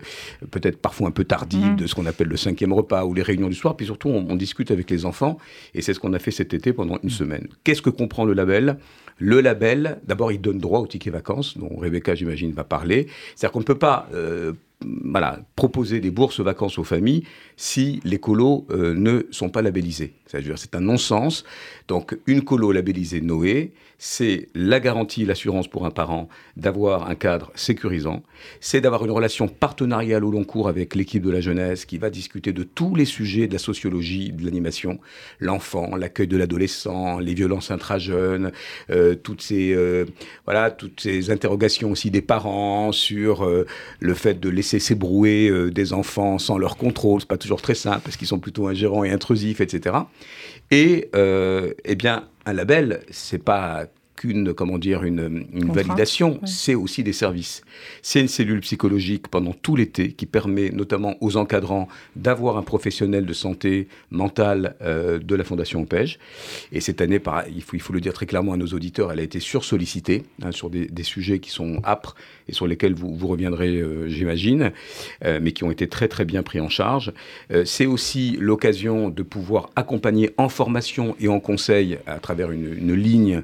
peut-être 0.50 0.78
parfois 0.78 1.10
un 1.10 1.12
peu 1.12 1.26
tardives, 1.26 1.74
mmh. 1.74 1.76
de 1.76 1.88
ce 1.88 1.96
qu'on 1.96 2.06
appelle 2.06 2.28
le 2.28 2.38
cinquième 2.38 2.72
repas 2.72 3.04
ou 3.04 3.14
les 3.14 3.24
réunions 3.24 3.50
du 3.50 3.56
soir, 3.56 3.76
puis 3.76 3.86
surtout, 3.86 4.10
on, 4.10 4.38
discute 4.38 4.72
avec 4.72 4.90
les 4.90 5.06
enfants. 5.06 5.40
Et 5.74 5.82
c'est 5.82 5.94
ce 5.94 6.00
qu'on 6.00 6.14
a 6.14 6.20
fait 6.20 6.32
cet 6.32 6.54
été 6.54 6.72
pendant 6.72 7.00
une 7.04 7.10
mmh. 7.10 7.12
semaine. 7.12 7.48
Qu'est-ce 7.64 7.82
que 7.82 7.90
comprend 7.90 8.24
le 8.24 8.34
label? 8.34 8.78
Le 9.20 9.42
label, 9.42 10.00
d'abord, 10.06 10.32
il 10.32 10.42
donne 10.42 10.60
droit 10.60 10.80
au 10.80 10.88
ticket 10.88 11.10
vacances, 11.10 11.58
dont 11.58 11.76
Rebecca, 11.78 12.16
j'imagine, 12.16 12.52
va 12.52 12.64
parler. 12.64 13.08
C'est-à-dire 13.36 13.52
qu'on 13.52 13.60
ne 13.60 13.66
peut 13.66 13.76
pas 13.76 14.08
euh, 14.14 14.54
voilà, 14.82 15.40
proposer 15.56 16.00
des 16.00 16.12
bourses 16.12 16.40
vacances 16.40 16.78
aux 16.78 16.84
familles 16.84 17.24
si 17.56 18.00
les 18.04 18.20
colos 18.20 18.68
euh, 18.70 18.94
ne 18.94 19.26
sont 19.32 19.50
pas 19.50 19.62
labellisés. 19.62 20.14
C'est 20.28 20.76
un 20.76 20.82
non-sens. 20.82 21.46
Donc, 21.88 22.18
une 22.28 22.42
colo 22.42 22.72
labellisée 22.72 23.22
Noé, 23.22 23.72
c'est 24.00 24.50
la 24.54 24.80
garantie, 24.80 25.26
l'assurance 25.26 25.68
pour 25.68 25.86
un 25.86 25.92
parent 25.92 26.30
d'avoir 26.56 27.10
un 27.10 27.16
cadre 27.16 27.52
sécurisant. 27.56 28.24
C'est 28.60 28.82
d'avoir 28.82 29.04
une 29.06 29.12
relation 29.12 29.48
partenariale 29.48 30.24
au 30.24 30.32
long 30.32 30.44
cours 30.44 30.68
avec 30.68 30.94
l'équipe 30.94 31.24
de 31.24 31.32
la 31.32 31.42
jeunesse 31.42 31.86
qui 31.86 31.98
va 31.98 32.10
discuter 32.10 32.54
de 32.54 32.64
tous 32.64 32.94
les 32.94 33.06
sujets 33.06 33.48
de 33.48 33.54
la 33.54 33.60
sociologie, 33.60 34.32
de 34.32 34.46
l'animation, 34.46 35.00
l'enfant, 35.40 35.96
l'accueil 35.96 36.28
de 36.28 36.38
l'adolescent, 36.38 37.20
les 37.20 37.34
violences 37.34 37.72
intra-jeunes, 37.72 38.52
euh, 38.92 39.16
toutes 39.16 39.42
ces 39.42 39.74
euh, 39.74 40.06
voilà, 40.46 40.70
toutes 40.70 41.02
ces 41.02 41.32
interrogations 41.32 41.92
aussi 41.92 42.12
des 42.12 42.22
parents 42.22 42.92
sur 42.92 43.46
euh, 43.46 43.66
le 44.00 44.14
fait 44.14 44.40
de 44.40 44.50
laisser 44.50 44.80
s'ébrouer 44.80 45.52
des 45.72 45.94
enfants 45.94 46.38
sans 46.38 46.58
leur 46.58 46.78
contrôle. 46.78 47.22
C'est 47.22 47.28
pas 47.28 47.38
toujours 47.38 47.62
très 47.62 47.76
simple 47.76 48.02
parce 48.04 48.18
qu'ils 48.18 48.28
sont 48.28 48.40
plutôt 48.40 48.68
ingérants 48.68 49.04
et 49.04 49.12
intrusifs, 49.12 49.62
etc. 49.62 49.96
Et 50.70 51.10
eh 51.84 51.96
bien, 51.96 52.30
un 52.46 52.54
label, 52.54 53.02
c'est 53.10 53.44
pas 53.44 53.86
qu'une 54.18 54.54
comment 54.54 54.80
dire 54.80 55.04
une, 55.04 55.46
validation, 55.54 56.42
c'est 56.44 56.76
aussi 56.76 57.04
des 57.04 57.14
services. 57.14 57.62
C'est 58.02 58.20
une 58.20 58.28
cellule 58.28 58.60
psychologique 58.62 59.28
pendant 59.30 59.54
tout 59.54 59.76
l'été 59.76 60.12
qui 60.12 60.26
permet 60.26 60.72
notamment 60.72 61.16
aux 61.22 61.38
encadrants 61.38 61.88
d'avoir 62.16 62.58
un 62.58 62.64
professionnel 62.64 63.26
de 63.26 63.34
santé 63.34 63.88
mentale 64.10 64.76
euh, 64.82 65.20
de 65.20 65.36
la 65.36 65.44
Fondation 65.44 65.82
OPEJ. 65.84 66.18
Et 66.72 66.82
cette 66.82 67.00
année, 67.00 67.22
il, 67.56 67.62
faut, 67.62 67.76
il 67.76 67.80
faut 67.80 67.94
le 67.94 68.02
dire 68.02 68.12
très 68.12 68.26
clairement 68.26 68.54
à 68.54 68.58
nos 68.58 68.68
auditeurs, 68.68 69.12
elle 69.12 69.20
a 69.20 69.24
été 69.24 69.40
sursollicitée 69.40 70.24
hein, 70.42 70.52
sur 70.52 70.70
des, 70.70 70.90
sujets 71.04 71.40
qui 71.40 71.52
sont 71.52 71.80
âpres 71.86 72.16
et 72.50 72.54
sur 72.54 72.68
lesquels 72.68 72.96
vous, 72.96 73.16
vous 73.16 73.28
reviendrez, 73.28 73.78
euh, 73.78 74.10
j'imagine, 74.10 74.72
euh, 75.24 75.40
mais 75.42 75.52
qui 75.52 75.64
ont 75.64 75.72
été 75.72 75.88
très 75.88 76.08
très 76.08 76.26
bien 76.26 76.42
pris 76.44 76.60
en 76.60 76.70
charge. 76.70 77.14
c'est 77.66 77.86
aussi 77.86 78.36
l'occasion 78.40 79.10
de 79.10 79.22
pouvoir 79.22 79.70
accompagner 79.76 80.32
en 80.38 80.50
formation 80.50 81.16
et 81.20 81.28
en 81.28 81.40
conseil 81.40 82.00
à 82.08 82.20
travers 82.20 82.52
une, 82.52 82.74
une 82.78 82.94
ligne 82.94 83.44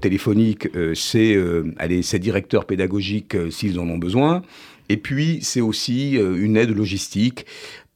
téléphonique, 0.00 0.68
euh, 0.74 0.94
c'est 0.94 1.34
euh, 1.34 1.72
ces 2.02 2.18
directeurs 2.18 2.66
pédagogiques 2.66 3.34
euh, 3.34 3.50
s'ils 3.50 3.78
en 3.78 3.88
ont 3.88 3.98
besoin. 3.98 4.42
Et 4.88 4.96
puis, 4.96 5.40
c'est 5.42 5.60
aussi 5.60 6.12
une 6.12 6.56
aide 6.56 6.70
logistique 6.70 7.44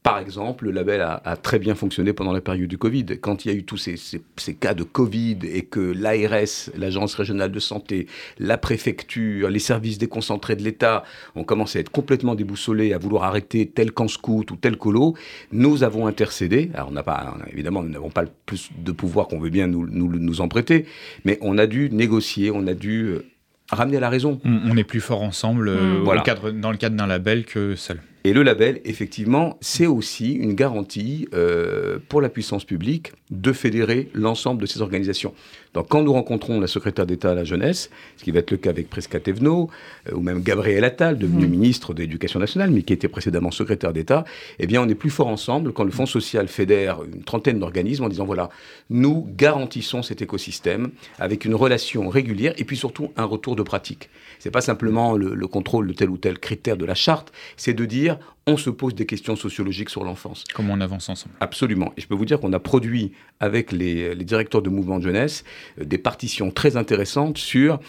par 0.02 0.18
exemple, 0.18 0.64
le 0.64 0.70
label 0.70 1.02
a, 1.02 1.36
très 1.36 1.58
bien 1.58 1.74
fonctionné 1.74 2.14
pendant 2.14 2.32
la 2.32 2.40
période 2.40 2.68
du 2.68 2.78
Covid. 2.78 3.04
Quand 3.20 3.44
il 3.44 3.48
y 3.48 3.54
a 3.54 3.54
eu 3.54 3.64
tous 3.64 3.76
ces, 3.76 4.54
cas 4.54 4.72
de 4.72 4.82
Covid 4.82 5.38
et 5.42 5.62
que 5.62 5.80
l'ARS, 5.80 6.70
l'Agence 6.74 7.14
régionale 7.14 7.52
de 7.52 7.60
santé, 7.60 8.06
la 8.38 8.56
préfecture, 8.56 9.50
les 9.50 9.58
services 9.58 9.98
déconcentrés 9.98 10.56
de 10.56 10.62
l'État 10.62 11.04
ont 11.36 11.44
commencé 11.44 11.78
à 11.78 11.80
être 11.82 11.90
complètement 11.90 12.34
déboussolés, 12.34 12.94
à 12.94 12.98
vouloir 12.98 13.24
arrêter 13.24 13.66
tel 13.66 13.92
camp 13.92 14.08
scout 14.08 14.50
ou 14.50 14.56
tel 14.56 14.78
colo, 14.78 15.14
nous 15.52 15.84
avons 15.84 16.06
intercédé. 16.06 16.70
Alors, 16.72 16.88
on 16.88 16.92
n'a 16.92 17.02
pas, 17.02 17.36
évidemment, 17.52 17.82
nous 17.82 17.90
n'avons 17.90 18.10
pas 18.10 18.22
le 18.22 18.30
plus 18.46 18.70
de 18.78 18.92
pouvoir 18.92 19.28
qu'on 19.28 19.38
veut 19.38 19.50
bien 19.50 19.66
nous, 19.66 19.86
nous, 19.86 20.08
nous 20.18 20.40
en 20.40 20.48
prêter, 20.48 20.86
mais 21.26 21.36
on 21.42 21.58
a 21.58 21.66
dû 21.66 21.90
négocier, 21.90 22.50
on 22.50 22.66
a 22.66 22.74
dû 22.74 23.02
euh, 23.02 23.26
ramener 23.70 23.98
à 23.98 24.00
la 24.00 24.08
raison. 24.08 24.40
On, 24.46 24.78
est 24.78 24.84
plus 24.84 25.00
fort 25.00 25.22
ensemble 25.22 25.68
euh, 25.68 26.02
mmh. 26.02 26.22
cadre, 26.22 26.50
dans 26.52 26.70
le 26.70 26.78
cadre 26.78 26.96
d'un 26.96 27.06
label 27.06 27.44
que 27.44 27.76
seul. 27.76 28.00
Et 28.24 28.32
le 28.32 28.42
label, 28.42 28.80
effectivement, 28.84 29.56
c'est 29.60 29.86
aussi 29.86 30.32
une 30.32 30.54
garantie 30.54 31.26
euh, 31.32 31.98
pour 32.08 32.20
la 32.20 32.28
puissance 32.28 32.64
publique 32.64 33.12
de 33.30 33.52
fédérer 33.52 34.08
l'ensemble 34.14 34.60
de 34.60 34.66
ces 34.66 34.82
organisations. 34.82 35.34
Donc 35.74 35.88
quand 35.88 36.02
nous 36.02 36.12
rencontrons 36.12 36.60
la 36.60 36.66
secrétaire 36.66 37.06
d'État 37.06 37.30
à 37.30 37.34
la 37.34 37.44
jeunesse, 37.44 37.90
ce 38.16 38.24
qui 38.24 38.32
va 38.32 38.40
être 38.40 38.50
le 38.50 38.56
cas 38.56 38.70
avec 38.70 38.90
Presca 38.90 39.20
Thévenot, 39.20 39.70
euh, 40.08 40.16
ou 40.16 40.20
même 40.20 40.42
Gabriel 40.42 40.84
Attal, 40.84 41.16
devenu 41.16 41.46
mmh. 41.46 41.50
ministre 41.50 41.94
de 41.94 42.00
l'Éducation 42.00 42.40
nationale, 42.40 42.70
mais 42.70 42.82
qui 42.82 42.92
était 42.92 43.08
précédemment 43.08 43.50
secrétaire 43.50 43.92
d'État, 43.92 44.24
eh 44.58 44.66
bien 44.66 44.82
on 44.82 44.88
est 44.88 44.94
plus 44.96 45.10
fort 45.10 45.28
ensemble 45.28 45.72
quand 45.72 45.84
le 45.84 45.90
Fonds 45.90 46.06
social 46.06 46.48
fédère 46.48 47.02
une 47.04 47.22
trentaine 47.22 47.60
d'organismes 47.60 48.04
en 48.04 48.08
disant 48.08 48.24
voilà, 48.24 48.50
nous 48.88 49.28
garantissons 49.36 50.02
cet 50.02 50.22
écosystème 50.22 50.90
avec 51.18 51.44
une 51.44 51.54
relation 51.54 52.08
régulière 52.08 52.54
et 52.58 52.64
puis 52.64 52.76
surtout 52.76 53.12
un 53.16 53.24
retour 53.24 53.54
de 53.54 53.62
pratique. 53.62 54.10
C'est 54.40 54.50
pas 54.50 54.60
simplement 54.60 55.16
le, 55.16 55.34
le 55.34 55.46
contrôle 55.46 55.86
de 55.86 55.92
tel 55.92 56.10
ou 56.10 56.16
tel 56.16 56.38
critère 56.38 56.76
de 56.76 56.84
la 56.84 56.94
charte, 56.94 57.32
c'est 57.56 57.74
de 57.74 57.84
dire 57.84 58.18
on 58.46 58.56
se 58.56 58.70
pose 58.70 58.94
des 58.94 59.06
questions 59.06 59.36
sociologiques 59.36 59.90
sur 59.90 60.04
l'enfance. 60.04 60.44
Comment 60.54 60.74
on 60.74 60.80
avance 60.80 61.08
ensemble 61.08 61.34
Absolument. 61.40 61.92
Et 61.96 62.00
je 62.00 62.06
peux 62.06 62.14
vous 62.14 62.24
dire 62.24 62.40
qu'on 62.40 62.52
a 62.52 62.58
produit 62.58 63.12
avec 63.38 63.72
les, 63.72 64.14
les 64.14 64.24
directeurs 64.24 64.62
de 64.62 64.70
mouvements 64.70 64.98
de 64.98 65.04
jeunesse 65.04 65.44
euh, 65.78 65.84
des 65.84 65.98
partitions 65.98 66.50
très 66.50 66.76
intéressantes 66.76 67.38
sur 67.38 67.80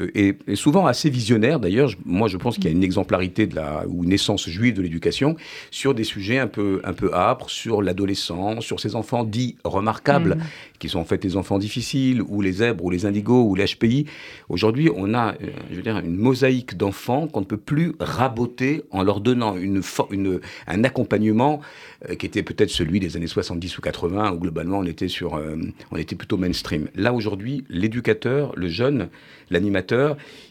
euh, 0.00 0.10
et, 0.46 0.56
souvent 0.56 0.86
assez 0.86 1.10
visionnaire 1.10 1.60
d'ailleurs. 1.60 1.90
Moi, 2.04 2.28
je 2.28 2.36
pense 2.36 2.56
qu'il 2.56 2.64
y 2.64 2.68
a 2.68 2.70
une 2.70 2.82
exemplarité 2.82 3.46
de 3.46 3.56
la, 3.56 3.84
ou 3.88 4.04
une 4.04 4.12
essence 4.12 4.48
juive 4.48 4.74
de 4.74 4.82
l'éducation 4.82 5.36
sur 5.70 5.94
des 5.94 6.04
sujets 6.04 6.38
un 6.38 6.46
peu, 6.46 6.80
un 6.84 6.92
peu 6.92 7.14
âpres, 7.14 7.50
sur 7.50 7.82
l'adolescent, 7.82 8.60
sur 8.60 8.80
ces 8.80 8.96
enfants 8.96 9.24
dits 9.24 9.56
remarquables, 9.64 10.36
mm. 10.36 10.42
qui 10.78 10.88
sont 10.88 10.98
en 10.98 11.04
fait 11.04 11.22
les 11.24 11.36
enfants 11.36 11.58
difficiles, 11.58 12.22
ou 12.22 12.40
les 12.40 12.52
zèbres, 12.52 12.84
ou 12.84 12.90
les 12.90 13.06
indigos, 13.06 13.44
ou 13.44 13.54
les 13.54 13.66
HPI. 13.66 14.06
Aujourd'hui, 14.48 14.90
on 14.94 15.14
a, 15.14 15.34
euh, 15.34 15.50
je 15.70 15.76
veux 15.76 15.82
dire, 15.82 15.98
une 15.98 16.16
mosaïque 16.16 16.76
d'enfants 16.76 17.26
qu'on 17.26 17.40
ne 17.40 17.46
peut 17.46 17.56
plus 17.56 17.92
raboter 18.00 18.82
en 18.90 19.02
leur 19.02 19.20
donnant 19.20 19.56
une, 19.56 19.82
une 20.10 20.40
un 20.66 20.84
accompagnement 20.84 21.60
euh, 22.08 22.14
qui 22.14 22.26
était 22.26 22.42
peut-être 22.42 22.70
celui 22.70 23.00
des 23.00 23.16
années 23.16 23.26
70 23.26 23.78
ou 23.78 23.80
80, 23.80 24.32
où 24.32 24.38
globalement 24.38 24.78
on 24.78 24.86
était, 24.86 25.08
sur, 25.08 25.40
on 25.90 25.96
était 25.96 26.16
plutôt 26.16 26.36
mainstream. 26.36 26.88
Là, 26.94 27.12
aujourd'hui, 27.12 27.64
l'éducateur, 27.68 28.52
le 28.56 28.68
jeune, 28.68 29.08
l'animateur, 29.50 29.89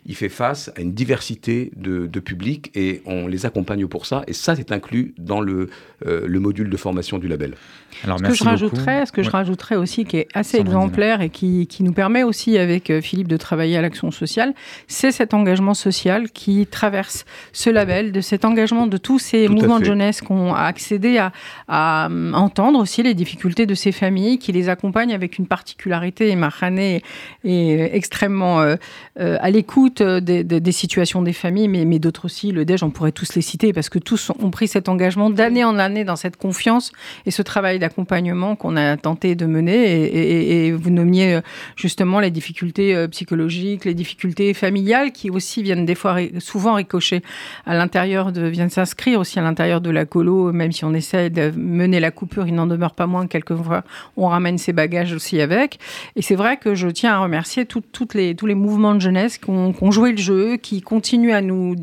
il 0.06 0.16
fait 0.16 0.30
face 0.30 0.72
à 0.76 0.82
une 0.82 0.94
diversité 0.94 1.72
de, 1.76 2.08
publics 2.20 2.72
et 2.76 3.02
on 3.06 3.28
les 3.28 3.46
accompagne 3.46 3.88
pour 3.88 4.06
ça. 4.06 4.24
Et 4.28 4.34
ça, 4.34 4.56
c'est 4.56 4.72
inclus 4.72 5.14
dans 5.18 5.42
le, 5.42 5.70
euh, 6.06 6.28
le 6.28 6.40
module 6.40 6.70
de 6.70 6.78
formation 6.78 7.18
du 7.18 7.28
label. 7.28 7.56
Alors, 8.04 8.20
ce 8.20 8.24
que 8.24 8.34
je 8.34 8.44
rajouterais, 8.44 9.06
ce 9.06 9.12
que 9.12 9.24
je 9.24 9.30
rajouterais 9.30 9.76
aussi, 9.76 10.06
qui 10.06 10.18
est 10.18 10.28
assez 10.34 10.58
exemplaire 10.58 11.22
et 11.22 11.30
qui, 11.30 11.68
qui, 11.68 11.84
nous 11.84 11.94
permet 11.94 12.24
aussi 12.24 12.58
avec 12.58 12.90
euh, 12.90 13.02
Philippe 13.02 13.28
de 13.28 13.38
travailler 13.38 13.78
à 13.78 13.82
l'action 13.82 14.12
sociale, 14.12 14.54
c'est 14.88 15.12
cet 15.12 15.34
engagement 15.34 15.74
social 15.74 16.30
qui 16.30 16.66
traverse 16.68 17.26
ce 17.54 17.70
label, 17.70 18.12
de 18.12 18.22
cet 18.22 18.46
engagement 18.46 18.88
de 18.88 18.98
tous 18.98 19.20
ces 19.20 19.48
mouvements 19.48 19.80
de 19.80 19.86
jeunesse 19.86 20.22
qui 20.22 20.32
ont 20.32 20.54
accédé 20.54 21.18
à, 21.18 21.32
à, 21.68 22.10
euh, 22.10 22.34
entendre 22.34 22.80
aussi 22.80 23.04
les 23.04 23.14
difficultés 23.14 23.66
de 23.66 23.76
ces 23.76 23.92
familles, 23.92 24.38
qui 24.38 24.52
les 24.52 24.70
accompagnent 24.70 25.14
avec 25.14 25.38
une 25.38 25.48
particularité. 25.48 26.30
Et 26.30 26.36
Marhané 26.36 27.04
est 27.44 27.90
extrêmement 27.94 28.62
euh, 28.62 28.76
à 29.18 29.50
l'écoute 29.50 30.02
des, 30.02 30.72
situations 30.72 31.22
des 31.22 31.34
familles, 31.34 31.68
mais, 31.68 31.86
mais 31.86 32.00
d'autres 32.00 32.26
aussi, 32.26 32.52
le 32.52 32.66
DEJ, 32.66 32.84
on 32.84 32.90
pourrait 32.92 33.12
tous 33.12 33.36
les 33.36 33.42
citer, 33.42 33.74
parce 33.74 33.90
que 33.90 34.00
tous 34.00 34.32
ont 34.40 34.52
pris 34.52 34.68
cet 34.68 34.88
engagement 34.90 35.30
d'année 35.30 35.64
en 35.64 35.80
année 35.80 36.04
dans 36.04 36.16
cette 36.16 36.38
confiance 36.38 36.92
et 37.26 37.32
ce 37.32 37.42
travail 37.42 37.79
d'accompagnement 37.80 38.56
qu'on 38.56 38.76
a 38.76 38.98
tenté 38.98 39.36
de 39.36 39.46
mener. 39.46 40.66
Et, 40.66 40.72
vous 40.72 40.92
nommiez 40.92 41.36
euh, 41.36 41.42
justement 41.76 42.20
les 42.20 42.32
difficultés 42.32 43.08
psychologiques, 43.10 43.86
les 43.86 43.94
difficultés 43.94 44.54
familiales, 44.54 45.12
qui 45.12 45.30
aussi 45.30 45.64
viennent 45.64 45.86
des 45.86 45.96
fois 45.96 46.18
souvent 46.40 46.76
ricocher 46.76 47.22
à 47.66 47.76
l'intérieur 47.76 48.32
de, 48.32 48.46
viennent 48.46 48.70
s'inscrire 48.70 49.20
aussi 49.20 49.40
à 49.40 49.42
l'intérieur 49.42 49.82
de 49.82 49.90
la 49.90 50.06
colo, 50.06 50.52
même 50.52 50.72
si 50.72 50.86
on 50.86 50.94
essaie 50.94 51.30
de 51.30 51.52
mener 51.56 52.00
la 52.00 52.12
coupure, 52.12 52.48
il 52.48 52.56
n'en 52.56 52.68
demeure 52.68 52.94
pas 52.94 53.08
moins 53.08 53.26
que 53.26 53.32
quelquefois 53.32 53.84
on 54.18 54.28
ramène 54.28 54.58
ses 54.58 54.74
bagages 54.74 55.14
aussi 55.14 55.42
avec. 55.42 55.80
Et 56.16 56.22
c'est 56.22 56.36
vrai 56.36 56.58
que 56.58 56.76
je 56.76 56.88
tiens 56.88 57.14
à 57.14 57.20
remercier 57.20 57.66
toutes 57.66 58.14
les, 58.14 58.36
tous 58.36 58.46
les 58.46 58.56
mouvements 58.56 58.96
de 58.96 59.02
jeunesse 59.02 59.38
qui 59.38 59.50
ont, 59.50 59.92
joué 59.92 60.12
le 60.12 60.18
jeu, 60.18 60.58
qui 60.58 60.82
continuent 60.82 61.34
à 61.34 61.42
nous 61.42 61.76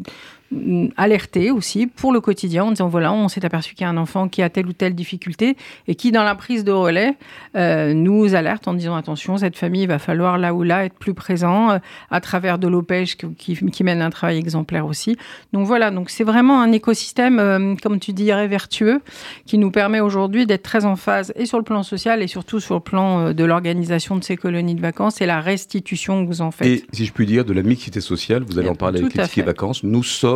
alerter 0.96 1.50
aussi 1.50 1.86
pour 1.86 2.12
le 2.12 2.20
quotidien 2.20 2.64
en 2.64 2.70
disant 2.70 2.88
voilà, 2.88 3.12
on 3.12 3.28
s'est 3.28 3.44
aperçu 3.44 3.74
qu'il 3.74 3.82
y 3.82 3.86
a 3.86 3.90
un 3.90 3.96
enfant 3.96 4.28
qui 4.28 4.42
a 4.42 4.48
telle 4.48 4.66
ou 4.66 4.72
telle 4.72 4.94
difficulté 4.94 5.56
et 5.88 5.96
qui, 5.96 6.12
dans 6.12 6.22
la 6.22 6.34
prise 6.34 6.62
de 6.62 6.70
relais, 6.70 7.14
euh, 7.56 7.94
nous 7.94 8.34
alerte 8.34 8.68
en 8.68 8.74
disant 8.74 8.94
attention, 8.94 9.38
cette 9.38 9.56
famille, 9.56 9.82
il 9.82 9.88
va 9.88 9.98
falloir 9.98 10.38
là 10.38 10.54
ou 10.54 10.62
là 10.62 10.84
être 10.84 10.94
plus 10.94 11.14
présent 11.14 11.70
euh, 11.70 11.78
à 12.10 12.20
travers 12.20 12.58
de 12.58 12.68
l'OPEJ 12.68 13.16
qui, 13.16 13.56
qui, 13.56 13.84
mène 13.84 14.02
un 14.02 14.10
travail 14.10 14.38
exemplaire 14.38 14.86
aussi. 14.86 15.16
Donc 15.52 15.66
voilà, 15.66 15.90
donc 15.90 16.10
c'est 16.10 16.24
vraiment 16.24 16.60
un 16.60 16.70
écosystème, 16.70 17.38
euh, 17.40 17.74
comme 17.82 17.98
tu 17.98 18.12
dirais, 18.12 18.46
vertueux 18.46 19.00
qui 19.46 19.58
nous 19.58 19.72
permet 19.72 20.00
aujourd'hui 20.00 20.46
d'être 20.46 20.62
très 20.62 20.84
en 20.84 20.96
phase 20.96 21.32
et 21.36 21.46
sur 21.46 21.58
le 21.58 21.64
plan 21.64 21.82
social 21.82 22.22
et 22.22 22.28
surtout 22.28 22.60
sur 22.60 22.76
le 22.76 22.80
plan 22.80 23.32
de 23.32 23.44
l'organisation 23.44 24.16
de 24.16 24.22
ces 24.22 24.36
colonies 24.36 24.74
de 24.76 24.80
vacances 24.80 25.20
et 25.20 25.26
la 25.26 25.40
restitution 25.40 26.24
que 26.24 26.28
vous 26.28 26.40
en 26.40 26.52
faites. 26.52 26.68
Et 26.68 26.84
si 26.92 27.04
je 27.04 27.12
puis 27.12 27.26
dire, 27.26 27.44
de 27.44 27.52
la 27.52 27.62
mixité 27.62 28.00
sociale, 28.00 28.44
vous 28.44 28.58
allez 28.58 28.68
en 28.68 28.74
parler 28.74 29.00
avec 29.00 29.36
les 29.36 29.42
vacances, 29.42 29.82
nous 29.82 30.02
sommes 30.02 30.35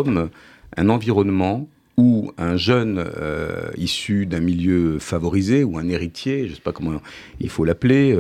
un 0.77 0.89
environnement 0.89 1.69
où 1.97 2.33
un 2.39 2.57
jeune 2.57 2.99
euh, 2.99 3.71
issu 3.77 4.27
d'un 4.27 4.41
milieu 4.41 4.99
favorisé 4.99 5.65
ou 5.65 5.77
un 5.79 5.89
héritier, 5.89 6.47
je 6.47 6.51
ne 6.51 6.55
sais 6.57 6.63
pas 6.63 6.73
comment 6.73 7.01
il 7.41 7.51
faut 7.51 7.65
l'appeler, 7.65 8.17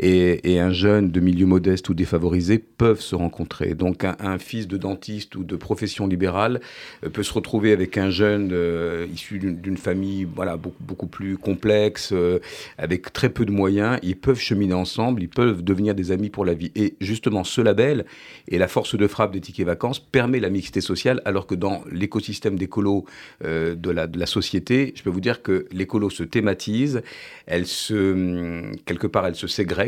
euh, 0.00 0.36
et, 0.42 0.60
un 0.60 0.72
jeune 0.72 1.10
de 1.10 1.20
milieu 1.20 1.46
modeste 1.46 1.88
ou 1.88 1.94
défavorisé 1.94 2.58
peuvent 2.58 3.00
se 3.00 3.14
rencontrer. 3.14 3.74
Donc 3.74 4.04
un, 4.04 4.38
fils 4.38 4.68
de 4.68 4.76
dentiste 4.76 5.34
ou 5.34 5.44
de 5.44 5.56
profession 5.56 6.06
libérale 6.06 6.60
euh, 7.04 7.10
peut 7.10 7.22
se 7.22 7.32
retrouver 7.32 7.72
avec 7.72 7.98
un 7.98 8.10
jeune 8.10 8.50
euh, 8.52 9.06
issu 9.12 9.38
d'une 9.38 9.76
famille 9.76 10.24
voilà, 10.24 10.56
beaucoup, 10.56 10.82
beaucoup 10.82 11.06
plus 11.06 11.36
complexe, 11.36 12.10
euh, 12.12 12.38
avec 12.78 13.12
très 13.12 13.28
peu 13.28 13.44
de 13.44 13.50
moyens. 13.50 13.98
Ils 14.02 14.16
peuvent 14.16 14.38
cheminer 14.38 14.74
ensemble, 14.74 15.22
ils 15.22 15.28
peuvent 15.28 15.62
devenir 15.62 15.94
des 15.94 16.12
amis 16.12 16.30
pour 16.30 16.44
la 16.44 16.54
vie. 16.54 16.70
Et 16.74 16.94
justement, 17.00 17.44
ce 17.44 17.60
label 17.60 18.04
et 18.48 18.58
la 18.58 18.68
force 18.68 18.96
de 18.96 19.06
frappe 19.06 19.32
des 19.32 19.40
tickets 19.40 19.66
vacances 19.66 20.00
permet 20.00 20.40
la 20.40 20.50
mixité 20.50 20.80
sociale, 20.80 21.20
alors 21.24 21.46
que 21.46 21.54
dans 21.54 21.82
l'écosystème 21.90 22.58
d'écolo 22.58 23.04
de, 23.42 23.90
la, 23.90 24.06
de 24.06 24.18
la 24.18 24.26
société, 24.26 24.92
je 24.96 25.02
peux 25.02 25.10
vous 25.10 25.20
dire 25.20 25.42
que 25.42 25.66
l'écolo 25.72 26.10
se 26.10 26.22
thématise, 26.22 27.02
elle 27.46 27.66
se, 27.66 28.12
hum, 28.12 28.76
quelque 28.84 29.06
part, 29.06 29.26
elle 29.26 29.34
se 29.34 29.46
ségrège 29.46 29.81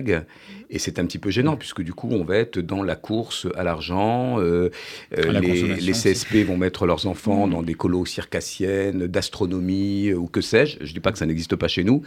et 0.70 0.78
c'est 0.78 0.98
un 0.98 1.06
petit 1.06 1.18
peu 1.18 1.30
gênant, 1.30 1.56
puisque 1.56 1.82
du 1.82 1.92
coup, 1.92 2.08
on 2.10 2.24
va 2.24 2.36
être 2.36 2.58
dans 2.58 2.82
la 2.82 2.96
course 2.96 3.46
à 3.54 3.62
l'argent. 3.62 4.40
Euh, 4.40 4.70
euh, 5.16 5.40
les, 5.40 5.92
CSP 5.92 6.44
vont 6.46 6.56
mettre 6.56 6.86
leurs 6.86 7.06
enfants 7.06 7.46
mmh. 7.46 7.50
dans 7.50 7.62
des 7.62 7.74
colos 7.74 8.06
circassiennes, 8.06 9.06
d'astronomie, 9.06 10.08
euh, 10.08 10.16
ou 10.16 10.26
que 10.26 10.40
sais-je. 10.40 10.78
Je 10.80 10.88
ne 10.88 10.94
dis 10.94 11.00
pas 11.00 11.12
que 11.12 11.18
ça 11.18 11.26
n'existe 11.26 11.56
pas 11.56 11.68
chez 11.68 11.84
nous, 11.84 12.02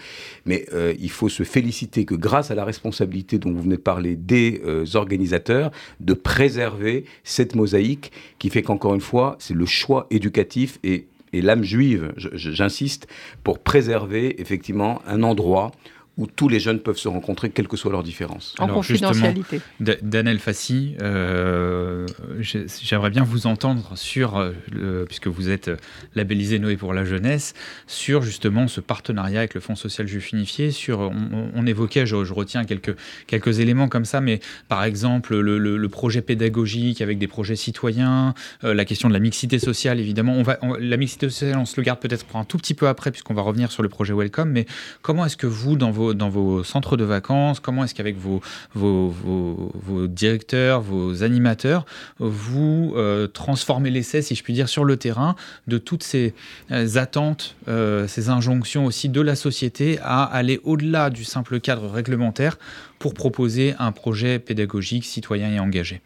mais 0.45 0.65
il 0.99 1.09
faut 1.09 1.29
se 1.29 1.43
féliciter 1.43 2.05
que 2.05 2.15
grâce 2.15 2.51
à 2.51 2.55
la 2.55 2.65
responsabilité 2.65 3.37
dont 3.39 3.51
vous 3.51 3.61
venez 3.61 3.77
de 3.77 3.81
parler 3.81 4.15
des 4.15 4.61
organisateurs, 4.95 5.71
de 5.99 6.13
préserver 6.13 7.05
cette 7.23 7.55
mosaïque 7.55 8.11
qui 8.39 8.49
fait 8.49 8.61
qu'encore 8.61 8.95
une 8.95 9.01
fois, 9.01 9.37
c'est 9.39 9.53
le 9.53 9.65
choix 9.65 10.07
éducatif 10.09 10.79
et 10.83 11.07
et 11.33 11.41
l'âme 11.41 11.63
juive, 11.63 12.13
j'insiste, 12.15 13.07
pour 13.43 13.59
préserver 13.59 14.39
effectivement 14.41 15.01
un 15.05 15.23
endroit 15.23 15.71
où 16.17 16.25
tous 16.25 16.49
les 16.49 16.59
jeunes 16.59 16.79
peuvent 16.79 16.97
se 16.97 17.07
rencontrer, 17.07 17.51
quelles 17.51 17.67
que 17.67 17.77
soient 17.77 17.91
leurs 17.91 18.03
différences. 18.03 18.55
En 18.59 18.67
confidentialité. 18.67 19.61
Daniel 19.79 20.39
Fassi, 20.39 20.95
euh, 21.01 22.07
j'aimerais 22.39 23.11
bien 23.11 23.23
vous 23.23 23.45
entendre 23.45 23.91
sur, 23.95 24.37
euh, 24.37 25.05
puisque 25.05 25.27
vous 25.27 25.49
êtes 25.49 25.69
labellisé 26.15 26.57
Noé 26.57 26.75
pour 26.75 26.93
la 26.93 27.05
jeunesse, 27.05 27.53
sur 27.85 28.23
justement 28.23 28.67
ce 28.67 28.81
partenariat 28.81 29.39
avec 29.39 29.53
le 29.53 29.61
Fonds 29.61 29.75
social 29.75 30.07
juif 30.07 30.31
unifié. 30.31 30.71
Sur, 30.71 30.99
on, 30.99 31.65
évoquait, 31.67 32.07
je, 32.07 32.15
retiens 32.15 32.65
quelques, 32.65 32.95
quelques 33.27 33.59
éléments 33.59 33.87
comme 33.87 34.05
ça, 34.05 34.19
mais 34.19 34.39
par 34.67 34.83
exemple 34.83 35.37
le, 35.37 35.87
projet 35.87 36.21
pédagogique 36.21 37.01
avec 37.01 37.17
des 37.17 37.27
projets 37.27 37.55
citoyens, 37.55 38.33
euh, 38.63 38.73
la 38.73 38.85
question 38.85 39.07
de 39.07 39.13
la 39.13 39.19
mixité 39.19 39.57
sociale, 39.57 39.99
évidemment. 39.99 40.33
On 40.33 40.43
va, 40.43 40.59
la 40.79 40.97
mixité 40.97 41.29
sociale, 41.29 41.57
on 41.57 41.65
se 41.65 41.79
le 41.79 41.83
garde 41.83 41.99
peut-être 41.99 42.25
pour 42.25 42.39
un 42.39 42.43
tout 42.43 42.57
petit 42.57 42.73
peu 42.73 42.87
après, 42.87 43.11
puisqu'on 43.11 43.33
va 43.33 43.41
revenir 43.41 43.71
sur 43.71 43.83
le 43.83 43.89
projet 43.89 44.13
Welcome, 44.13 44.49
mais 44.49 44.65
comment 45.01 45.25
est-ce 45.25 45.37
que 45.37 45.47
vous, 45.47 45.75
dans 45.75 45.91
vos 45.91 46.06
dans 46.13 46.29
vos 46.29 46.63
centres 46.63 46.97
de 46.97 47.03
vacances? 47.03 47.59
Comment 47.59 47.83
est-ce 47.83 47.95
qu'avec 47.95 48.17
vos, 48.17 48.41
vos, 48.73 50.07
directeurs, 50.07 50.81
vos 50.81 51.23
animateurs, 51.23 51.85
vous 52.19 52.93
euh, 52.95 53.27
transformez 53.27 53.89
l'essai, 53.89 54.21
si 54.21 54.35
je 54.35 54.43
puis 54.43 54.53
dire, 54.53 54.69
sur 54.69 54.83
le 54.83 54.97
terrain 54.97 55.35
de 55.67 55.77
toutes 55.77 56.03
ces 56.03 56.33
euh, 56.71 56.95
attentes, 56.95 57.55
euh, 57.67 58.07
ces 58.07 58.29
injonctions 58.29 58.85
aussi 58.85 59.09
de 59.09 59.21
la 59.21 59.35
société 59.35 59.99
à 60.01 60.23
aller 60.23 60.59
au-delà 60.63 61.09
du 61.09 61.23
simple 61.23 61.59
cadre 61.59 61.89
réglementaire 61.89 62.57
pour 62.99 63.13
proposer 63.13 63.75
un 63.79 63.91
projet 63.91 64.39
pédagogique, 64.39 65.05
citoyen 65.05 65.51
et 65.51 65.59
engagé? 65.59 66.01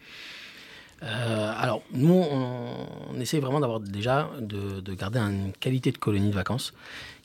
Alors, 1.58 1.82
nous, 1.92 2.14
on, 2.14 3.20
essaie 3.20 3.40
vraiment 3.40 3.58
d'avoir 3.58 3.80
déjà 3.80 4.30
de, 4.40 4.80
de, 4.80 4.94
garder 4.94 5.18
une 5.18 5.52
qualité 5.58 5.90
de 5.90 5.98
colonie 5.98 6.30
de 6.30 6.34
vacances 6.34 6.72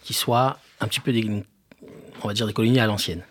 qui 0.01 0.15
soit 0.15 0.57
un 0.79 0.88
petit 0.88 1.00
peu 1.00 1.12
on 2.24 2.27
va 2.27 2.33
dire, 2.33 2.47
des 2.47 2.53
colonies 2.53 2.79
à 2.79 2.88
l'ancienne. 2.88 3.24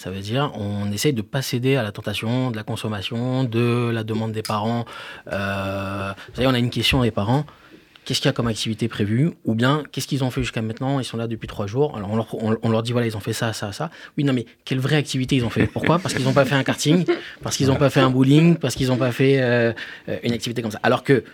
Ça 0.00 0.10
veut 0.10 0.20
dire 0.20 0.50
on 0.54 0.90
essaye 0.92 1.12
de 1.12 1.18
ne 1.18 1.26
pas 1.26 1.42
céder 1.42 1.76
à 1.76 1.82
la 1.82 1.92
tentation 1.92 2.50
de 2.50 2.56
la 2.56 2.62
consommation, 2.62 3.44
de 3.44 3.90
la 3.92 4.02
demande 4.02 4.32
des 4.32 4.40
parents. 4.42 4.86
Euh, 5.30 6.12
vous 6.28 6.36
savez, 6.36 6.46
on 6.46 6.54
a 6.54 6.58
une 6.58 6.70
question 6.70 7.02
des 7.02 7.10
parents. 7.10 7.44
qu'est-ce 8.06 8.20
qu'il 8.20 8.28
y 8.28 8.30
a 8.30 8.32
comme 8.32 8.46
activité 8.46 8.88
prévue, 8.88 9.32
ou 9.44 9.54
bien 9.54 9.84
qu'est-ce 9.92 10.06
qu'ils 10.06 10.24
ont 10.24 10.30
fait 10.30 10.40
jusqu'à 10.40 10.62
maintenant, 10.62 11.00
ils 11.00 11.04
sont 11.04 11.18
là 11.18 11.26
depuis 11.26 11.46
trois 11.46 11.66
jours, 11.66 11.98
alors 11.98 12.10
on 12.32 12.70
leur, 12.70 12.82
dit 12.82 12.92
voilà, 12.92 13.06
ils 13.06 13.16
ont 13.16 13.20
fait 13.20 13.34
ça, 13.34 13.52
ça, 13.52 13.72
ça. 13.72 13.90
Oui, 14.16 14.24
non, 14.24 14.32
mais 14.32 14.46
quelle 14.64 14.80
vraie 14.80 14.96
activité 14.96 15.36
ils 15.36 15.44
ont 15.44 15.50
fait? 15.50 15.66
Pourquoi? 15.66 15.98
Parce 15.98 16.14
qu'ils 16.14 16.24
n'ont 16.24 16.32
pas 16.32 16.46
fait 16.46 16.54
un 16.54 16.64
karting, 16.64 17.04
parce 17.42 17.58
qu'ils 17.58 17.66
n'ont 17.66 17.76
pas 17.76 17.90
fait 17.90 18.00
un 18.00 18.10
bowling, 18.10 18.56
parce 18.56 18.74
qu'ils 18.74 18.88
n'ont 18.88 18.96
pas 18.96 19.12
fait 19.12 19.40
euh, 19.42 19.72
une 20.22 20.32
activité 20.32 20.62
comme 20.62 20.70
ça. 20.70 20.80
Alors 20.82 21.04
que 21.04 21.24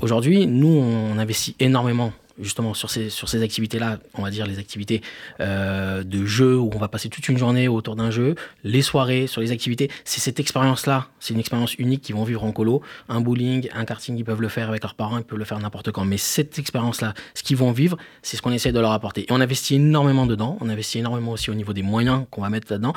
aujourd'hui, 0.00 0.46
nous, 0.46 0.68
on 0.68 1.18
investit 1.18 1.56
énormément 1.60 2.12
justement 2.38 2.74
sur 2.74 2.90
ces, 2.90 3.10
sur 3.10 3.28
ces 3.28 3.42
activités-là, 3.42 3.98
on 4.14 4.22
va 4.22 4.30
dire 4.30 4.46
les 4.46 4.58
activités 4.58 5.02
euh, 5.40 6.02
de 6.02 6.24
jeu 6.24 6.58
où 6.58 6.70
on 6.74 6.78
va 6.78 6.88
passer 6.88 7.08
toute 7.08 7.28
une 7.28 7.38
journée 7.38 7.68
autour 7.68 7.96
d'un 7.96 8.10
jeu, 8.10 8.34
les 8.64 8.82
soirées 8.82 9.26
sur 9.26 9.40
les 9.40 9.52
activités, 9.52 9.90
c'est 10.04 10.20
cette 10.20 10.40
expérience-là, 10.40 11.08
c'est 11.20 11.34
une 11.34 11.40
expérience 11.40 11.74
unique 11.74 12.02
qu'ils 12.02 12.14
vont 12.14 12.24
vivre 12.24 12.44
en 12.44 12.52
colo. 12.52 12.82
Un 13.08 13.20
bowling, 13.20 13.68
un 13.74 13.84
karting, 13.84 14.16
ils 14.16 14.24
peuvent 14.24 14.40
le 14.40 14.48
faire 14.48 14.68
avec 14.68 14.82
leurs 14.82 14.94
parents, 14.94 15.18
ils 15.18 15.24
peuvent 15.24 15.38
le 15.38 15.44
faire 15.44 15.58
n'importe 15.58 15.92
quand. 15.92 16.04
Mais 16.04 16.18
cette 16.18 16.58
expérience-là, 16.58 17.14
ce 17.34 17.42
qu'ils 17.42 17.56
vont 17.56 17.72
vivre, 17.72 17.96
c'est 18.22 18.36
ce 18.36 18.42
qu'on 18.42 18.52
essaie 18.52 18.72
de 18.72 18.80
leur 18.80 18.92
apporter. 18.92 19.22
Et 19.22 19.32
on 19.32 19.40
investit 19.40 19.76
énormément 19.76 20.26
dedans, 20.26 20.58
on 20.60 20.68
investit 20.68 20.98
énormément 20.98 21.32
aussi 21.32 21.50
au 21.50 21.54
niveau 21.54 21.72
des 21.72 21.82
moyens 21.82 22.24
qu'on 22.30 22.42
va 22.42 22.50
mettre 22.50 22.70
là-dedans. 22.70 22.94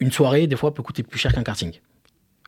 Une 0.00 0.10
soirée, 0.10 0.46
des 0.46 0.56
fois, 0.56 0.72
peut 0.72 0.82
coûter 0.82 1.02
plus 1.02 1.18
cher 1.18 1.32
qu'un 1.32 1.42
karting 1.42 1.78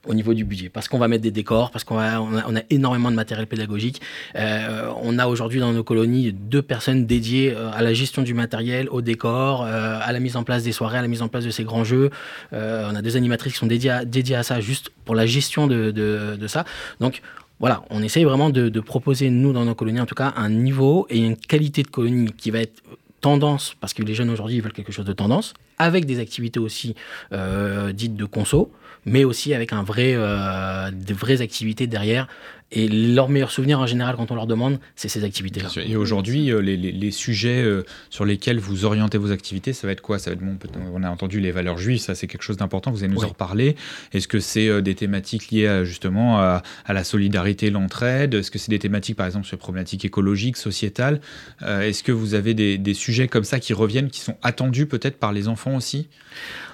au 0.06 0.14
niveau 0.14 0.34
du 0.34 0.44
budget, 0.44 0.68
parce 0.68 0.88
qu'on 0.88 0.98
va 0.98 1.06
mettre 1.06 1.22
des 1.22 1.30
décors, 1.30 1.70
parce 1.70 1.84
qu'on 1.84 1.98
a, 1.98 2.20
on 2.20 2.56
a, 2.56 2.60
énormément 2.70 3.10
de 3.10 3.16
matériel 3.16 3.46
pédagogique. 3.46 4.00
Euh, 4.34 4.90
on 5.00 5.18
a 5.18 5.26
aujourd'hui 5.26 5.60
dans 5.60 5.72
nos 5.72 5.84
colonies 5.84 6.32
deux 6.32 6.62
personnes 6.62 7.06
dédiées 7.06 7.52
euh, 7.54 7.70
à 7.72 7.82
la 7.82 7.94
gestion 7.94 8.22
du 8.22 8.34
matériel, 8.34 8.88
au 8.90 9.00
décor, 9.00 9.62
euh, 9.62 9.98
à 10.02 10.12
la 10.12 10.18
mise 10.18 10.36
en 10.36 10.42
place 10.42 10.64
des 10.64 10.72
soirées, 10.72 10.98
à 10.98 11.02
la 11.02 11.08
mise 11.08 11.22
en 11.22 11.28
place 11.28 11.44
de 11.44 11.50
ces 11.50 11.62
grands 11.64 11.84
jeux. 11.84 12.10
on 12.52 12.94
a 12.94 13.02
deux 13.02 13.16
animatrices 13.16 13.52
qui 13.52 13.58
sont 13.58 13.66
dédiées 13.66 13.90
à, 13.90 14.04
dédiées 14.04 14.36
à 14.36 14.42
ça, 14.42 14.60
juste 14.60 14.90
pour 15.04 15.14
la 15.14 15.26
gestion 15.26 15.66
de, 15.66 15.90
de, 15.92 16.36
de 16.36 16.46
ça. 16.48 16.64
Donc 17.00 17.22
voilà, 17.60 17.84
on 17.90 18.02
essaye 18.02 18.24
vraiment 18.24 18.50
de, 18.50 18.68
de, 18.68 18.80
proposer, 18.80 19.30
nous, 19.30 19.52
dans 19.52 19.64
nos 19.64 19.76
colonies, 19.76 20.00
en 20.00 20.06
tout 20.06 20.16
cas, 20.16 20.32
un 20.36 20.50
niveau 20.50 21.06
et 21.10 21.18
une 21.18 21.36
qualité 21.36 21.84
de 21.84 21.88
colonie 21.88 22.32
qui 22.32 22.50
va 22.50 22.58
être 22.58 22.82
tendance, 23.20 23.76
parce 23.80 23.94
que 23.94 24.02
les 24.02 24.14
jeunes 24.14 24.30
aujourd'hui 24.30 24.60
veulent 24.60 24.72
quelque 24.72 24.90
chose 24.90 25.04
de 25.04 25.12
tendance, 25.12 25.54
avec 25.78 26.06
des 26.06 26.18
activités 26.18 26.58
aussi 26.58 26.96
dites 27.30 28.16
de 28.16 28.24
conso, 28.24 28.72
mais 29.04 29.24
aussi 29.24 29.54
avec 29.54 29.72
un 29.72 29.82
vrai, 29.82 30.12
euh, 30.14 30.90
des 30.92 31.14
vraies 31.14 31.40
activités 31.40 31.86
derrière. 31.86 32.28
Et 32.74 32.88
leur 32.88 33.28
meilleur 33.28 33.50
souvenir 33.50 33.78
en 33.80 33.86
général 33.86 34.16
quand 34.16 34.30
on 34.30 34.34
leur 34.34 34.46
demande, 34.46 34.78
c'est 34.96 35.08
ces 35.08 35.24
activités-là. 35.24 35.68
Et 35.86 35.94
aujourd'hui, 35.94 36.50
euh, 36.50 36.62
les, 36.62 36.76
les, 36.76 37.10
sujets 37.10 37.62
euh, 37.62 37.84
sur 38.08 38.24
lesquels 38.24 38.58
vous 38.58 38.86
orientez 38.86 39.18
vos 39.18 39.30
activités, 39.30 39.74
ça 39.74 39.86
va 39.86 39.92
être 39.92 40.00
quoi? 40.00 40.18
Ça 40.18 40.30
va 40.30 40.36
être, 40.36 40.42
bon, 40.42 40.56
On 40.94 41.02
a 41.02 41.10
entendu 41.10 41.38
les 41.38 41.50
valeurs 41.50 41.76
juives, 41.76 41.98
ça 42.00 42.14
c'est 42.14 42.26
quelque 42.26 42.42
chose 42.42 42.56
d'important, 42.56 42.90
vous 42.90 43.04
allez 43.04 43.12
nous 43.12 43.22
en 43.22 43.28
reparler. 43.28 43.76
Est-ce 44.14 44.26
que 44.26 44.40
c'est 44.40 44.68
euh, 44.68 44.80
des 44.80 44.94
thématiques 44.94 45.50
liées 45.50 45.82
justement 45.84 46.40
à, 46.40 46.62
la 46.88 47.04
solidarité, 47.04 47.68
l'entraide? 47.68 48.34
Est-ce 48.34 48.50
que 48.50 48.58
c'est 48.58 48.70
des 48.70 48.78
thématiques 48.78 49.16
par 49.16 49.26
exemple 49.26 49.46
sur 49.46 49.56
les 49.56 49.60
problématiques 49.60 50.06
écologiques, 50.06 50.56
sociétales? 50.56 51.20
Est-ce 51.60 52.02
que 52.02 52.12
vous 52.12 52.34
avez 52.34 52.54
des, 52.54 52.78
des, 52.78 52.94
sujets 52.94 53.28
comme 53.28 53.44
ça 53.44 53.60
qui 53.60 53.74
reviennent, 53.74 54.08
qui 54.08 54.20
sont 54.20 54.36
attendus 54.42 54.86
peut-être 54.86 55.18
par 55.18 55.32
les 55.32 55.48
enfants 55.48 55.76
aussi? 55.76 56.08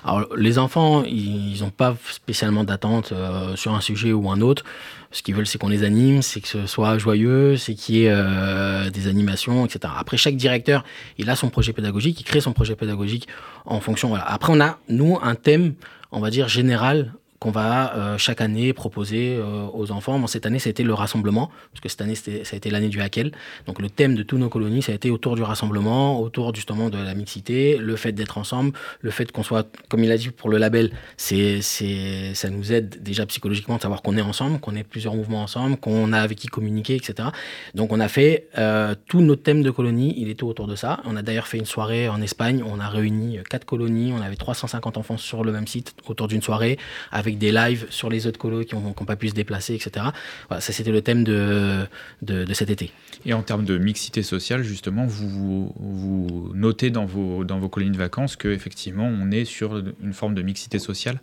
Alors 0.09 0.35
les 0.37 0.59
enfants, 0.59 1.05
ils 1.05 1.61
n'ont 1.61 1.71
pas 1.71 1.97
spécialement 2.11 2.65
d'attente 2.65 3.13
sur 3.57 3.75
un 3.75 3.81
sujet 3.81 4.13
ou 4.13 4.31
un 4.31 4.41
autre. 4.41 4.65
Ce 5.11 5.23
qu'ils 5.23 5.35
veulent, 5.35 5.47
c'est 5.47 5.57
qu'on 5.57 5.69
les 5.69 5.85
anime, 5.85 6.21
c'est 6.21 6.41
que 6.41 6.49
ce 6.49 6.67
soit 6.67 6.99
joyeux, 6.99 7.57
c'est 7.57 7.75
qu'il 7.75 7.97
y 7.97 8.05
ait 8.05 8.11
euh, 8.11 8.91
des 8.91 9.09
animations, 9.09 9.65
etc. 9.65 9.93
Après, 9.97 10.19
chaque 10.19 10.37
directeur, 10.37 10.85
il 11.17 11.31
a 11.31 11.37
son 11.37 11.49
projet 11.49 11.73
pédagogique, 11.73 12.21
il 12.21 12.25
crée 12.25 12.43
son 12.43 12.53
projet 12.53 12.77
pédagogique 12.77 13.27
en 13.65 13.81
fonction. 13.81 14.09
Voilà. 14.09 14.25
Après, 14.31 14.53
on 14.53 14.61
a, 14.61 14.79
nous, 14.91 15.19
un 15.23 15.35
thème, 15.35 15.75
on 16.13 16.21
va 16.21 16.29
dire, 16.29 16.49
général 16.49 17.15
qu'on 17.39 17.51
va 17.51 17.95
euh, 17.95 18.19
chaque 18.19 18.41
année 18.41 18.73
proposer 18.73 19.37
euh, 19.37 19.67
aux 19.73 19.93
enfants. 19.93 20.19
Bon, 20.19 20.27
cette 20.27 20.47
année, 20.47 20.59
c'était 20.59 20.83
le 20.83 20.95
rassemblement, 20.95 21.51
parce 21.73 21.81
que 21.81 21.89
cette 21.89 22.01
année, 22.01 22.15
ça 22.15 22.31
a 22.31 22.57
été 22.57 22.71
l'année 22.71 22.89
du 22.89 23.01
Hakel. 23.01 23.33
Donc 23.67 23.81
le 23.81 23.89
thème 23.89 24.15
de 24.15 24.23
tous 24.23 24.39
nos 24.39 24.49
colonies, 24.49 24.83
ça 24.83 24.93
a 24.93 24.95
été 24.95 25.11
autour 25.11 25.37
du 25.37 25.43
rassemblement, 25.43 26.21
autour 26.21 26.55
justement 26.55 26.91
de 26.91 26.99
la 26.99 27.15
mixité, 27.15 27.77
le 27.79 27.97
fait 27.97 28.13
d'être 28.13 28.39
ensemble, 28.39 28.73
le 29.01 29.11
fait 29.11 29.31
qu'on 29.31 29.43
soit, 29.43 29.69
comme 29.89 30.03
il 30.03 30.11
a 30.11 30.17
dit 30.17 30.31
pour 30.31 30.51
le 30.51 30.59
label, 30.59 30.91
c'est, 31.17 31.61
ça 31.63 32.51
nous 32.51 32.73
aide 32.73 33.03
déjà 33.03 33.25
psychologiquement 33.27 33.77
de 33.77 33.83
savoir 33.83 34.03
qu'on 34.03 34.17
est 34.17 34.23
ensemble, 34.23 34.59
qu'on 34.59 34.75
est 34.75 34.85
plusieurs 34.85 35.15
mouvements 35.15 35.43
ensemble, 35.43 35.77
qu'on 35.77 36.13
a 36.13 36.21
avec 36.21 36.39
qui 36.39 36.49
communiquer, 36.49 36.97
etc. 36.97 37.29
Donc 37.75 37.93
on 37.93 38.01
a 38.01 38.09
fait 38.09 38.49
euh, 38.59 38.95
tous 39.07 39.21
nos 39.21 39.37
thèmes 39.37 39.63
de 39.63 39.71
colonies, 39.71 40.15
il 40.17 40.29
était 40.29 40.45
autour 40.45 40.67
de 40.67 40.75
ça. 40.75 41.01
On 41.05 41.17
a 41.17 41.23
d'ailleurs 41.23 41.47
fait 41.47 41.59
une 41.59 41.67
soirée 41.67 42.09
en 42.09 42.21
Espagne, 42.21 42.65
on 42.67 42.81
a 42.81 42.89
réuni 42.89 43.39
quatre 43.49 43.65
colonies, 43.65 44.13
on 44.13 44.21
avait 44.21 44.37
350 44.37 44.97
enfants 44.97 45.17
sur 45.17 45.45
le 45.45 45.53
même 45.53 45.67
site 45.67 45.95
autour 46.07 46.27
d'une 46.27 46.43
soirée 46.43 46.79
avec 47.13 47.28
avec 47.29 47.39
des 47.39 47.53
lives 47.53 47.87
sur 47.91 48.11
les 48.11 48.27
autres 48.27 48.39
colos 48.39 48.65
qui 48.65 48.75
n'ont 48.75 48.93
pas 48.93 49.17
pu 49.17 49.29
se 49.29 49.35
déplacer, 49.35 49.75
etc. 49.75 50.07
Voilà, 50.49 50.61
ça, 50.61 50.73
c'était 50.73 50.91
le 50.91 51.03
thème 51.03 51.25
de, 51.25 51.87
de, 52.23 52.53
cet 52.55 52.71
été. 52.71 52.93
Et 53.25 53.35
en 53.35 53.43
termes 53.43 53.65
de 53.65 53.79
mixité 53.79 54.23
sociale, 54.23 54.63
justement, 54.63 55.07
vous, 55.07 55.73
vous 55.79 56.51
notez 56.55 56.91
dans 56.91 57.07
vos, 57.07 57.45
dans 57.45 57.59
vos 57.59 57.69
colonies 57.69 57.93
de 57.93 57.99
vacances 57.99 58.37
qu'effectivement, 58.37 59.07
on 59.07 59.31
est 59.31 59.45
sur 59.45 59.77
une 60.03 60.13
forme 60.13 60.35
de 60.35 60.43
mixité 60.43 60.79
sociale? 60.79 61.21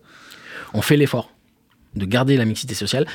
On 0.74 0.82
fait 0.82 0.98
l'effort 0.98 1.32
de 1.96 2.06
garder 2.06 2.38
la 2.38 2.46
mixité 2.46 2.76
sociale 2.76 3.06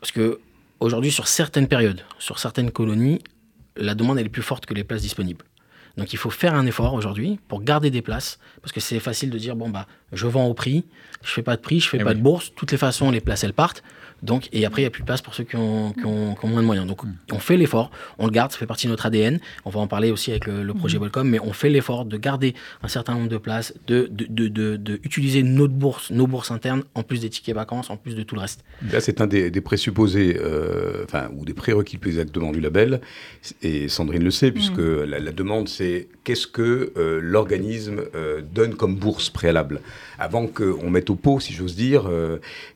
parce 0.00 0.12
que 0.12 0.40
aujourd'hui, 0.80 1.10
sur 1.10 1.28
certaines 1.28 1.68
périodes, 1.68 2.02
sur 2.18 2.38
certaines 2.38 2.70
colonies, 2.70 3.20
la 3.76 3.94
demande 3.94 4.18
elle 4.18 4.26
est 4.26 4.30
plus 4.30 4.42
forte 4.42 4.66
que 4.66 4.74
les 4.74 4.84
places 4.84 5.02
disponibles. 5.02 5.44
Donc 5.98 6.12
il 6.12 6.16
faut 6.16 6.30
faire 6.30 6.54
un 6.54 6.64
effort 6.64 6.94
aujourd'hui 6.94 7.40
pour 7.48 7.62
garder 7.62 7.90
des 7.90 8.02
places, 8.02 8.38
parce 8.62 8.72
que 8.72 8.78
c'est 8.78 9.00
facile 9.00 9.30
de 9.30 9.38
dire, 9.38 9.56
bon, 9.56 9.68
bah, 9.68 9.86
je 10.12 10.26
vends 10.26 10.46
au 10.46 10.54
prix, 10.54 10.84
je 11.22 11.30
fais 11.30 11.42
pas 11.42 11.56
de 11.56 11.60
prix, 11.60 11.80
je 11.80 11.88
fais 11.88 11.98
eh 12.00 12.04
pas 12.04 12.14
de 12.14 12.20
bourse, 12.20 12.50
de 12.50 12.54
toutes 12.54 12.72
les 12.72 12.78
façons, 12.78 13.10
les 13.10 13.20
places, 13.20 13.44
elles 13.44 13.52
partent. 13.52 13.82
Donc, 14.22 14.48
et 14.52 14.64
après, 14.64 14.82
il 14.82 14.84
n'y 14.84 14.88
a 14.88 14.90
plus 14.90 15.02
de 15.02 15.06
place 15.06 15.22
pour 15.22 15.34
ceux 15.34 15.44
qui 15.44 15.56
ont, 15.56 15.94
moins 16.44 16.60
de 16.60 16.66
moyens. 16.66 16.86
Donc, 16.86 17.04
hmm. 17.04 17.14
on 17.32 17.38
fait 17.38 17.56
l'effort, 17.56 17.90
on 18.18 18.26
le 18.26 18.32
garde, 18.32 18.50
ça 18.50 18.58
fait 18.58 18.66
partie 18.66 18.86
de 18.86 18.90
notre 18.90 19.06
ADN. 19.06 19.38
On 19.64 19.70
va 19.70 19.80
en 19.80 19.86
parler 19.86 20.10
aussi 20.10 20.30
avec 20.30 20.46
le, 20.46 20.74
projet 20.74 20.98
hmm. 20.98 21.02
Welcome, 21.02 21.28
mais 21.28 21.40
on 21.40 21.52
fait 21.52 21.68
l'effort 21.68 22.04
de 22.04 22.16
garder 22.16 22.54
un 22.82 22.88
certain 22.88 23.14
nombre 23.14 23.28
de 23.28 23.36
places, 23.36 23.74
de, 23.86 24.08
de, 24.10 24.48
de, 24.48 25.00
utiliser 25.04 25.42
notre 25.42 25.74
bourse, 25.74 26.10
nos 26.10 26.26
bourses 26.26 26.50
internes, 26.50 26.82
en 26.94 27.02
plus 27.02 27.20
des 27.20 27.30
tickets 27.30 27.54
vacances, 27.54 27.90
en 27.90 27.96
plus 27.96 28.16
de 28.16 28.22
tout 28.22 28.34
le 28.34 28.40
reste. 28.40 28.64
Là, 28.92 29.00
c'est 29.00 29.20
un 29.20 29.26
des, 29.26 29.50
présupposés, 29.60 30.36
euh, 30.40 31.04
enfin, 31.04 31.28
ou 31.36 31.44
des 31.44 31.54
prérequis 31.54 31.98
plus 31.98 32.10
exactement 32.10 32.52
du 32.52 32.60
label, 32.60 33.00
et 33.62 33.88
Sandrine 33.88 34.24
le 34.24 34.30
sait, 34.30 34.50
puisque 34.50 34.78
hmm. 34.78 35.04
la, 35.04 35.32
demande, 35.32 35.68
c'est 35.68 36.08
qu'est-ce 36.24 36.46
que 36.46 36.92
euh, 36.96 37.20
l'organisme 37.22 38.02
euh, 38.14 38.40
donne 38.42 38.74
comme 38.74 38.96
bourse 38.96 39.30
préalable 39.30 39.80
Avant 40.18 40.46
qu'on 40.46 40.90
mette 40.90 41.10
au 41.10 41.14
pot, 41.14 41.40
si 41.40 41.52
j'ose 41.52 41.76
dire, 41.76 42.10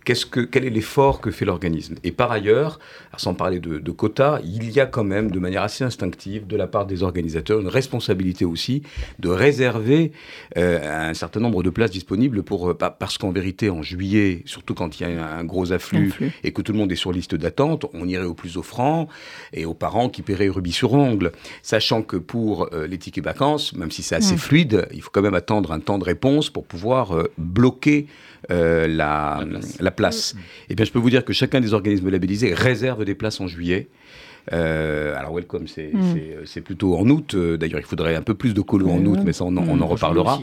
qu'est-ce 0.05 0.27
que, 0.27 0.41
quel 0.41 0.65
est 0.65 0.71
l'effort 0.71 1.21
que 1.21 1.31
fait 1.31 1.45
l'organisme. 1.45 1.97
Et 2.05 2.13
par 2.13 2.31
ailleurs, 2.31 2.79
sans 3.17 3.35
parler 3.35 3.61
de, 3.61 3.91
quotas, 3.91 4.41
il 4.45 4.71
y 4.71 4.81
a 4.81 4.87
quand 4.87 5.05
même, 5.05 5.31
de 5.31 5.39
manière 5.39 5.63
assez 5.63 5.85
instinctive, 5.85 6.47
de 6.47 6.57
la 6.57 6.67
part 6.67 6.87
des 6.87 7.03
organisateurs, 7.03 7.61
une 7.61 7.69
responsabilité 7.69 8.45
aussi 8.45 8.83
de 9.19 9.29
réserver 9.29 10.13
euh, 10.57 11.11
un 11.11 11.15
certain 11.15 11.41
nombre 11.41 11.63
de 11.63 11.71
places 11.71 11.91
disponibles 11.91 12.43
pour, 12.43 12.71
euh, 12.71 12.75
parce 12.75 13.19
qu'en 13.19 13.31
vérité, 13.31 13.71
en 13.71 13.83
juillet, 13.83 14.43
surtout 14.47 14.75
quand 14.75 14.99
il 14.99 15.09
y 15.09 15.13
a 15.13 15.37
un 15.37 15.45
gros 15.45 15.73
afflux, 15.73 16.13
et 16.45 16.53
que 16.53 16.63
tout 16.63 16.73
le 16.73 16.79
monde 16.79 16.93
est 16.93 16.97
sur 16.97 17.13
liste 17.13 17.35
d'attente, 17.35 17.87
on 17.93 18.09
irait 18.09 18.25
au 18.25 18.35
plus 18.35 18.57
offrant 18.57 19.09
et 19.53 19.65
aux 19.65 19.75
parents 19.75 20.09
qui 20.09 20.23
paieraient 20.23 20.49
rubis 20.49 20.73
sur 20.73 20.93
ongle, 20.95 21.33
sachant 21.63 22.03
que 22.03 22.17
pour 22.17 22.69
euh, 22.73 22.87
les 22.87 22.99
tickets 22.99 23.25
vacances, 23.25 23.75
même 23.75 23.91
si 23.91 24.03
c'est 24.03 24.15
assez 24.15 24.37
fluide, 24.37 24.89
il 24.93 25.03
faut 25.03 25.11
quand 25.13 25.23
même 25.23 25.35
attendre 25.35 25.73
un 25.73 25.81
temps 25.81 25.99
de 25.99 26.05
réponse 26.05 26.51
pour 26.51 26.65
pouvoir 26.65 27.12
bloquer 27.39 28.07
la, 28.49 29.45
la, 29.81 29.91
place. 29.91 30.35
Eh 30.69 30.75
bien, 30.75 30.85
je 30.85 30.91
peux 30.91 30.99
vous 30.99 31.11
dire 31.11 31.25
que 31.25 31.33
chacun 31.33 31.61
des 31.61 31.75
organismes 31.75 32.11
labellisés 32.11 32.55
réserve 32.55 33.05
des 33.05 33.15
places 33.15 33.41
en 33.41 33.47
juillet. 33.47 33.89
Euh, 34.53 35.15
alors 35.17 35.35
Welcome, 35.35 35.67
c'est 35.69 35.93
mm. 35.93 36.63
plutôt 36.65 36.97
en 36.97 37.09
août. 37.09 37.35
Euh, 37.35 37.57
d'ailleurs, 37.57 37.81
il 37.81 37.87
faudrait 37.87 38.17
un 38.17 38.23
peu 38.23 38.35
plus 38.35 38.55
de 38.55 38.61
colos 38.61 38.91
en 38.91 39.05
août, 39.05 39.21
mais 39.25 39.33
ça, 39.33 39.45
on, 39.45 39.57
en 39.57 39.87
reparlera. 39.87 40.41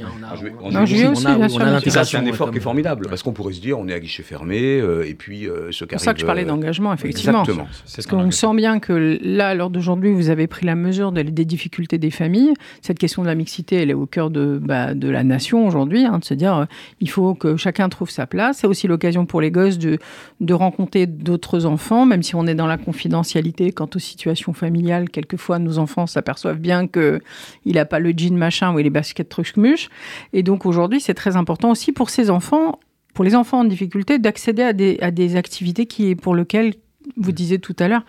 C'est 0.95 2.17
un 2.17 2.25
effort 2.25 2.51
qui 2.51 2.57
est 2.57 2.61
formidable, 2.61 3.07
parce 3.09 3.23
qu'on 3.23 3.33
pourrait 3.33 3.53
se 3.53 3.61
dire, 3.61 3.77
on 3.77 3.87
est 3.87 3.93
à 3.93 3.99
guichet 3.99 4.23
fermé, 4.23 4.79
euh, 4.79 5.07
et 5.07 5.13
puis 5.15 5.47
ce 5.71 5.85
C'est 5.85 5.87
pour 5.87 5.99
ça 5.99 6.13
que 6.13 6.21
je 6.21 6.25
parlais 6.25 6.45
d'engagement, 6.45 6.93
effectivement. 6.93 7.41
Exactement. 7.41 7.67
Parce 7.95 8.07
qu'on 8.07 8.31
sent 8.31 8.55
bien 8.55 8.79
que 8.79 9.19
là, 9.21 9.49
à 9.49 9.55
l'heure 9.55 9.69
d'aujourd'hui, 9.69 10.11
vous 10.11 10.29
avez 10.29 10.47
pris 10.47 10.65
la 10.65 10.75
mesure 10.75 11.11
des 11.11 11.45
difficultés 11.45 11.97
des 11.97 12.11
familles. 12.11 12.53
Cette 12.81 12.99
question 12.99 13.21
de 13.21 13.27
la 13.27 13.35
mixité, 13.35 13.77
elle 13.77 13.89
est 13.89 13.95
au 13.95 14.05
cœur 14.05 14.29
de, 14.29 14.59
bah, 14.61 14.93
de 14.93 15.09
la 15.09 15.23
nation 15.23 15.67
aujourd'hui, 15.67 16.05
hein, 16.05 16.19
de 16.19 16.25
se 16.25 16.33
dire, 16.33 16.67
il 17.01 17.09
faut 17.09 17.33
que 17.33 17.57
chacun 17.57 17.89
trouve 17.89 18.09
sa 18.09 18.27
place. 18.27 18.59
C'est 18.59 18.67
aussi 18.67 18.87
l'occasion 18.87 19.25
pour 19.25 19.41
les 19.41 19.51
gosses 19.51 19.77
de, 19.77 19.97
de 20.39 20.53
rencontrer 20.53 21.05
d'autres 21.05 21.65
enfants, 21.65 22.05
même 22.05 22.23
si 22.23 22.35
on 22.35 22.47
est 22.47 22.55
dans 22.55 22.67
la 22.67 22.77
confidentialité 22.77 23.71
quand 23.71 23.88
aux 23.95 23.99
situations 23.99 24.53
familiales, 24.53 25.09
quelquefois 25.09 25.59
nos 25.59 25.77
enfants 25.77 26.07
s'aperçoivent 26.07 26.59
bien 26.59 26.87
qu'il 26.87 27.21
n'a 27.65 27.85
pas 27.85 27.99
le 27.99 28.11
jean 28.11 28.35
machin 28.35 28.73
ou 28.73 28.77
les 28.77 28.89
baskets 28.89 29.29
truc-muche. 29.29 29.89
Et 30.33 30.43
donc 30.43 30.65
aujourd'hui, 30.65 30.99
c'est 30.99 31.13
très 31.13 31.35
important 31.35 31.71
aussi 31.71 31.91
pour 31.91 32.09
ces 32.09 32.29
enfants, 32.29 32.79
pour 33.13 33.25
les 33.25 33.35
enfants 33.35 33.59
en 33.59 33.65
difficulté, 33.65 34.19
d'accéder 34.19 34.63
à 34.63 34.73
des, 34.73 34.97
à 35.01 35.11
des 35.11 35.35
activités 35.35 35.85
qui, 35.85 36.15
pour 36.15 36.35
lesquelles 36.35 36.73
vous 37.17 37.31
disiez 37.31 37.59
tout 37.59 37.75
à 37.79 37.87
l'heure, 37.87 38.03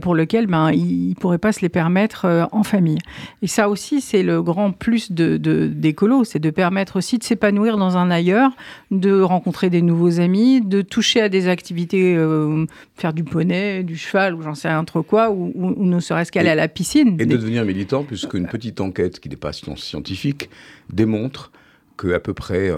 pour 0.00 0.14
lequel 0.14 0.46
ben, 0.46 0.70
ils 0.70 1.10
ne 1.10 1.14
pourraient 1.14 1.38
pas 1.38 1.52
se 1.52 1.60
les 1.60 1.68
permettre 1.68 2.48
en 2.52 2.62
famille. 2.62 2.98
Et 3.42 3.46
ça 3.46 3.68
aussi, 3.68 4.00
c'est 4.00 4.22
le 4.22 4.42
grand 4.42 4.72
plus 4.72 5.12
de, 5.12 5.36
d'écolo, 5.36 6.24
c'est 6.24 6.38
de 6.38 6.50
permettre 6.50 6.96
aussi 6.96 7.18
de 7.18 7.24
s'épanouir 7.24 7.76
dans 7.76 7.96
un 7.96 8.10
ailleurs, 8.10 8.50
de 8.90 9.20
rencontrer 9.20 9.70
des 9.70 9.82
nouveaux 9.82 10.20
amis, 10.20 10.60
de 10.60 10.82
toucher 10.82 11.20
à 11.20 11.28
des 11.28 11.48
activités, 11.48 12.16
faire 12.94 13.12
du 13.12 13.24
poney, 13.24 13.82
du 13.82 13.96
cheval 13.96 14.34
ou 14.34 14.42
j'en 14.42 14.54
sais 14.54 14.68
rien 14.68 14.84
trop 14.84 15.02
quoi, 15.02 15.30
ou, 15.30 15.52
ne 15.54 16.00
serait-ce 16.00 16.32
qu'aller 16.32 16.50
à 16.50 16.54
la 16.54 16.68
piscine. 16.68 17.16
Et 17.20 17.26
de 17.26 17.36
devenir 17.36 17.64
militant, 17.64 18.02
puisqu'une 18.04 18.46
petite 18.46 18.80
enquête 18.80 19.20
qui 19.20 19.28
n'est 19.28 19.36
pas 19.36 19.52
scientifique 19.52 20.50
démontre 20.92 21.50
qu'à 21.98 22.20
peu 22.20 22.32
près 22.32 22.70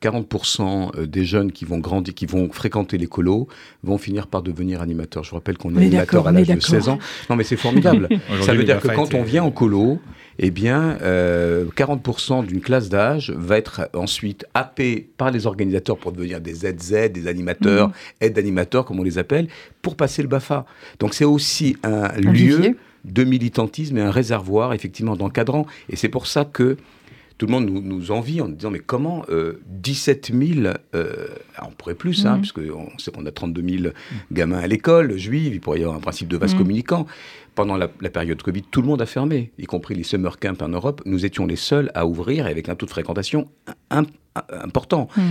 40% 0.00 0.62
euh, 0.62 1.00
euh, 1.02 1.06
des 1.06 1.24
jeunes 1.24 1.52
qui 1.52 1.64
vont 1.64 1.78
grandir, 1.78 2.14
qui 2.14 2.26
vont 2.26 2.50
fréquenter 2.50 2.96
les 2.98 3.06
colos, 3.06 3.48
vont 3.82 3.98
finir 3.98 4.26
par 4.26 4.42
devenir 4.42 4.80
animateurs. 4.80 5.24
Je 5.24 5.34
rappelle 5.34 5.58
qu'on 5.58 5.74
est, 5.76 5.86
animateur 5.86 6.26
à 6.26 6.32
l'âge 6.32 6.48
de 6.48 6.60
16 6.60 6.88
ans. 6.88 6.98
Non, 7.28 7.36
mais 7.36 7.44
c'est 7.44 7.56
formidable. 7.56 8.08
Ça 8.42 8.54
veut 8.54 8.64
dire 8.64 8.80
que 8.80 8.88
quand 8.88 9.14
on 9.14 9.22
vient 9.22 9.42
en 9.42 9.50
colo, 9.50 9.98
eh 10.38 10.50
bien, 10.50 10.96
40% 10.96 11.00
euh, 11.02 12.46
d'une 12.46 12.60
classe 12.60 12.88
d'âge 12.88 13.32
va 13.36 13.58
être 13.58 13.90
ensuite 13.94 14.46
happé 14.54 15.10
par 15.16 15.30
les 15.30 15.46
organisateurs 15.46 15.98
pour 15.98 16.12
devenir 16.12 16.40
des 16.40 16.54
ZZ, 16.54 17.10
des 17.12 17.26
animateurs, 17.26 17.88
mmh. 17.88 17.92
aides 18.22 18.32
d'animateurs, 18.34 18.84
comme 18.84 19.00
on 19.00 19.04
les 19.04 19.18
appelle, 19.18 19.48
pour 19.82 19.96
passer 19.96 20.22
le 20.22 20.28
BAFA. 20.28 20.64
Donc 20.98 21.14
c'est 21.14 21.24
aussi 21.24 21.76
un, 21.82 22.08
lieu 22.18 22.76
de 23.04 23.24
militantisme 23.24 23.96
et 23.98 24.02
un 24.02 24.10
réservoir, 24.10 24.72
effectivement, 24.72 25.16
d'encadrant. 25.16 25.66
Et 25.88 25.96
c'est 25.96 26.08
pour 26.08 26.26
ça 26.26 26.44
que 26.44 26.76
tout 27.40 27.46
le 27.46 27.52
monde 27.52 27.70
nous, 27.70 28.10
envie 28.10 28.42
en 28.42 28.50
disant 28.50 28.70
mais 28.70 28.80
comment 28.80 29.24
17 29.66 30.30
000, 30.34 30.74
euh, 30.94 31.28
on 31.62 31.70
pourrait 31.70 31.94
plus, 31.94 32.26
hein, 32.26 32.34
mhm. 32.34 32.40
puisqu'on 32.40 32.98
sait 32.98 33.10
qu'on 33.10 33.24
a 33.24 33.30
32 33.30 33.78
000 33.78 33.92
gamins 34.30 34.58
à 34.58 34.66
l'école 34.66 35.16
juive, 35.16 35.54
il 35.54 35.60
pourrait 35.60 35.80
y 35.80 35.82
avoir 35.82 35.96
un 35.96 36.02
principe 36.02 36.28
de 36.28 36.36
vase 36.36 36.52
mhm. 36.52 36.58
communicant. 36.58 37.06
Pendant 37.54 37.78
la, 37.78 37.88
période 37.88 38.42
Covid, 38.42 38.62
tout 38.70 38.82
le 38.82 38.88
monde 38.88 39.00
a 39.00 39.06
fermé, 39.06 39.52
y 39.58 39.64
compris 39.64 39.94
les 39.94 40.02
summer 40.02 40.38
camps 40.38 40.60
en 40.60 40.68
Europe. 40.68 41.00
Nous 41.06 41.24
étions 41.24 41.46
les 41.46 41.56
seuls 41.56 41.90
à 41.94 42.06
ouvrir 42.06 42.44
avec 42.44 42.68
un 42.68 42.74
taux 42.74 42.84
de 42.84 42.90
fréquentation 42.90 43.48
important. 43.88 45.08
Mhm. 45.16 45.22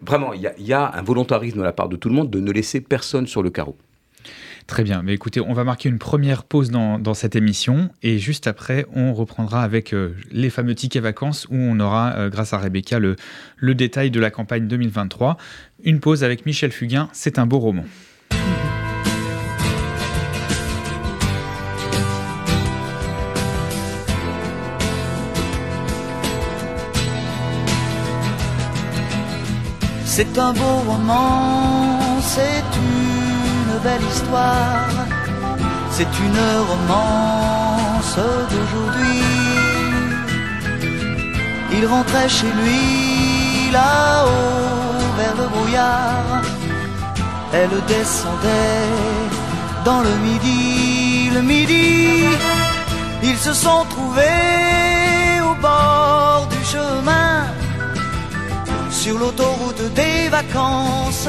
Vraiment, 0.00 0.32
il 0.34 0.52
y, 0.58 0.72
a 0.72 0.92
un 0.94 1.02
volontarisme 1.02 1.58
de 1.58 1.64
la 1.64 1.72
part 1.72 1.88
de 1.88 1.96
tout 1.96 2.08
le 2.08 2.14
monde 2.14 2.30
de 2.30 2.38
ne 2.38 2.52
laisser 2.52 2.80
personne 2.80 3.26
sur 3.26 3.42
le 3.42 3.50
carreau. 3.50 3.76
Très 4.68 4.84
bien. 4.84 5.00
Mais 5.02 5.14
écoutez, 5.14 5.40
on 5.40 5.54
va 5.54 5.64
marquer 5.64 5.88
une 5.88 5.98
première 5.98 6.44
pause 6.44 6.70
dans, 6.70 7.14
cette 7.14 7.34
émission 7.34 7.88
et 8.02 8.18
juste 8.18 8.46
après, 8.46 8.84
on 8.94 9.14
reprendra 9.14 9.62
avec 9.62 9.94
euh, 9.94 10.14
les 10.30 10.50
fameux 10.50 10.74
tickets 10.74 11.02
vacances 11.02 11.46
où 11.50 11.56
on 11.56 11.80
aura, 11.80 12.12
euh, 12.16 12.28
grâce 12.28 12.52
à 12.52 12.58
Rebecca, 12.58 12.98
le, 12.98 13.16
détail 13.74 14.10
de 14.10 14.20
la 14.20 14.30
campagne 14.30 14.68
2023. 14.68 15.38
Une 15.84 16.00
pause 16.00 16.22
avec 16.22 16.44
Michel 16.44 16.70
Fugain. 16.70 17.08
C'est 17.14 17.38
un 17.38 17.46
beau 17.46 17.58
roman. 17.58 17.86
C'est 30.04 30.38
un 30.38 30.52
beau 30.52 30.78
roman, 30.86 32.20
c'est 32.20 32.64
histoire. 34.10 34.88
C'est 35.90 36.12
une 36.26 36.42
romance 36.70 38.18
d'aujourd'hui. 38.50 39.22
Il 41.72 41.86
rentrait 41.86 42.28
chez 42.28 42.50
lui 42.60 43.70
là-haut 43.72 44.98
vers 45.18 45.36
le 45.36 45.46
brouillard. 45.48 46.42
Elle 47.52 47.76
descendait 47.86 48.88
dans 49.84 50.00
le 50.00 50.14
midi, 50.28 51.30
le 51.34 51.42
midi. 51.42 52.24
Ils 53.22 53.38
se 53.38 53.52
sont 53.52 53.84
trouvés 53.90 55.40
au 55.48 55.54
bord 55.60 56.48
du 56.50 56.64
chemin 56.64 57.46
sur 58.90 59.18
l'autoroute 59.18 59.82
des 59.94 60.28
vacances 60.28 61.28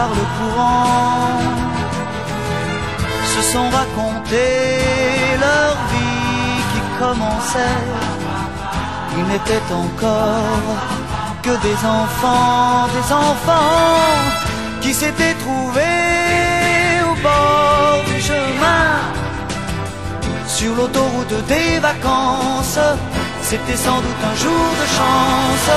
par 0.00 0.12
le 0.20 0.26
courant, 0.36 1.40
se 3.32 3.42
sont 3.52 3.68
racontés 3.78 4.78
leur 5.46 5.74
vie 5.92 6.60
qui 6.70 6.80
commençait. 7.00 7.86
Ils 9.18 9.28
n'étaient 9.32 9.68
encore 9.84 10.78
que 11.44 11.54
des 11.66 11.78
enfants, 12.02 12.86
des 12.96 13.08
enfants 13.28 14.20
qui 14.82 14.92
s'étaient 15.00 15.38
trouvés 15.44 16.92
au 17.10 17.14
bord 17.28 18.00
du 18.10 18.18
chemin, 18.28 18.86
sur 20.56 20.72
l'autoroute 20.76 21.38
des 21.54 21.72
vacances. 21.90 22.86
C'était 23.50 23.80
sans 23.86 24.00
doute 24.06 24.22
un 24.32 24.36
jour 24.44 24.66
de 24.80 24.86
chance 24.98 25.70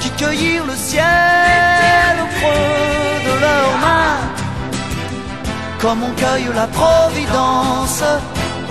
qui 0.00 0.10
cueillirent 0.20 0.68
le 0.72 0.76
ciel 0.90 2.14
au 2.24 2.28
creux 2.36 3.03
de 3.26 3.34
leurs 3.44 3.76
mains, 3.84 4.20
comme 5.80 6.00
on 6.08 6.12
cueille 6.20 6.48
la 6.54 6.66
providence, 6.66 8.02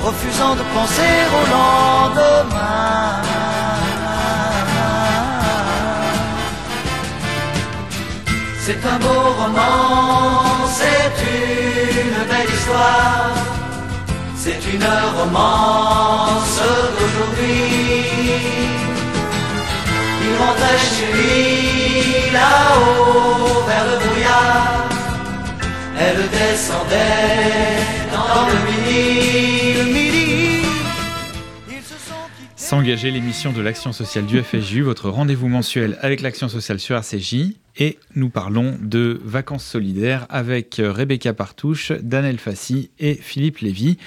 refusant 0.07 0.55
de 0.55 0.63
penser 0.75 1.15
au 1.39 1.43
lendemain. 1.55 3.21
C'est 8.65 8.81
un 8.93 8.99
beau 9.05 9.23
roman, 9.41 10.67
c'est 10.79 11.13
une 11.37 12.19
belle 12.31 12.51
histoire, 12.57 13.33
c'est 14.37 14.61
une 14.73 14.89
romance 15.17 16.61
d'aujourd'hui 16.95 18.43
il 20.33 20.39
rentrait 20.41 20.77
chez 20.77 21.05
lui 21.13 22.31
là-haut 22.31 23.63
vers 23.67 23.85
le 23.91 23.95
brouillard. 24.03 24.87
Elle 25.99 26.29
descendait 26.29 27.77
dans 28.11 28.47
le 28.47 28.55
midi. 28.65 30.12
S'engager 32.73 33.11
l'émission 33.11 33.53
de 33.53 33.61
l'Action 33.61 33.93
sociale 33.93 34.25
du 34.25 34.41
FSJU, 34.41 34.81
votre 34.81 35.07
rendez-vous 35.07 35.47
mensuel 35.47 35.95
avec 36.01 36.21
l'Action 36.21 36.49
sociale 36.49 36.79
sur 36.79 36.95
RCJ. 36.95 37.53
Et 37.77 37.99
nous 38.15 38.29
parlons 38.29 38.77
de 38.81 39.19
vacances 39.23 39.65
solidaires 39.65 40.25
avec 40.29 40.81
Rebecca 40.83 41.33
Partouche, 41.33 41.91
Daniel 42.01 42.39
Fassi 42.39 42.89
et 42.99 43.13
Philippe 43.13 43.59
Lévy. 43.59 43.97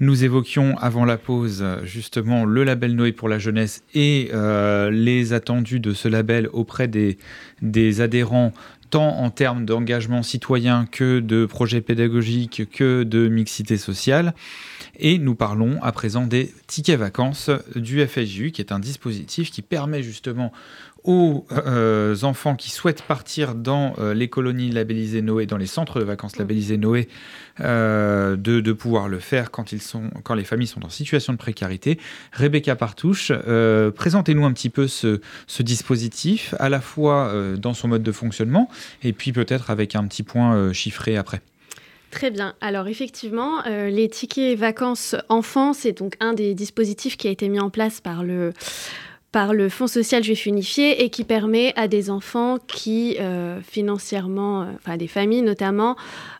Nous 0.00 0.24
évoquions 0.24 0.76
avant 0.78 1.04
la 1.04 1.18
pause 1.18 1.64
justement 1.84 2.46
le 2.46 2.64
label 2.64 2.94
Noé 2.94 3.12
pour 3.12 3.28
la 3.28 3.38
jeunesse 3.38 3.82
et 3.94 4.30
euh, 4.32 4.90
les 4.90 5.34
attendus 5.34 5.80
de 5.80 5.92
ce 5.92 6.08
label 6.08 6.48
auprès 6.52 6.88
des, 6.88 7.18
des 7.60 8.00
adhérents 8.00 8.52
tant 8.90 9.18
en 9.18 9.30
termes 9.30 9.64
d'engagement 9.64 10.22
citoyen 10.22 10.86
que 10.86 11.20
de 11.20 11.46
projets 11.46 11.80
pédagogiques 11.80 12.68
que 12.70 13.02
de 13.02 13.28
mixité 13.28 13.76
sociale. 13.76 14.34
Et 14.98 15.18
nous 15.18 15.34
parlons 15.34 15.82
à 15.82 15.92
présent 15.92 16.26
des 16.26 16.52
tickets 16.66 16.98
vacances 16.98 17.50
du 17.74 18.06
FSJU, 18.06 18.52
qui 18.52 18.60
est 18.60 18.72
un 18.72 18.78
dispositif 18.78 19.50
qui 19.50 19.62
permet 19.62 20.02
justement 20.02 20.52
aux 21.04 21.44
euh, 21.52 22.16
enfants 22.22 22.56
qui 22.56 22.70
souhaitent 22.70 23.02
partir 23.02 23.54
dans 23.54 23.94
euh, 23.98 24.14
les 24.14 24.28
colonies 24.28 24.70
labellisées 24.70 25.20
Noé, 25.20 25.44
dans 25.44 25.58
les 25.58 25.66
centres 25.66 26.00
de 26.00 26.04
vacances 26.04 26.38
labellisés 26.38 26.78
Noé, 26.78 27.08
euh, 27.60 28.36
de, 28.36 28.72
pouvoir 28.72 29.08
le 29.08 29.18
faire 29.18 29.50
quand, 29.50 29.72
ils 29.72 29.82
sont, 29.82 30.10
quand 30.22 30.34
les 30.34 30.44
familles 30.44 30.66
sont 30.66 30.84
en 30.84 30.88
situation 30.88 31.34
de 31.34 31.38
précarité. 31.38 31.98
Rebecca 32.32 32.74
Partouche, 32.74 33.30
présentez-nous 33.94 34.44
un 34.44 34.52
petit 34.52 34.70
peu 34.70 34.88
ce, 34.88 35.20
ce, 35.46 35.62
dispositif, 35.62 36.54
à 36.58 36.68
la 36.68 36.80
fois 36.80 37.32
dans 37.56 37.74
son 37.74 37.88
mode 37.88 38.02
de 38.02 38.12
fonctionnement 38.12 38.68
et 39.02 39.12
puis 39.12 39.32
peut-être 39.32 39.70
avec 39.70 39.94
un 39.94 40.06
petit 40.06 40.22
point 40.22 40.72
chiffré 40.72 41.16
après. 41.16 41.40
Très 42.10 42.30
bien. 42.30 42.54
Alors 42.60 42.88
effectivement, 42.88 43.62
les 43.64 44.08
tickets 44.08 44.58
vacances 44.58 45.14
enfants, 45.28 45.72
c'est 45.72 45.98
donc 45.98 46.14
un 46.20 46.32
des 46.32 46.54
dispositifs 46.54 47.16
qui 47.16 47.28
a 47.28 47.30
été 47.30 47.48
mis 47.48 47.60
en 47.60 47.70
place 47.70 48.00
par 48.00 48.24
le 48.24 48.52
par 49.34 49.52
le 49.52 49.68
Fonds 49.68 49.88
social 49.88 50.22
juif 50.22 50.46
unifié 50.46 51.02
et 51.02 51.10
qui 51.10 51.24
permet 51.24 51.72
à 51.74 51.88
des 51.88 52.08
enfants 52.08 52.58
qui 52.68 53.16
euh, 53.18 53.60
financièrement, 53.62 54.62
euh, 54.62 54.66
enfin 54.76 54.96
des 54.96 55.08
familles 55.08 55.42
notamment, 55.42 55.96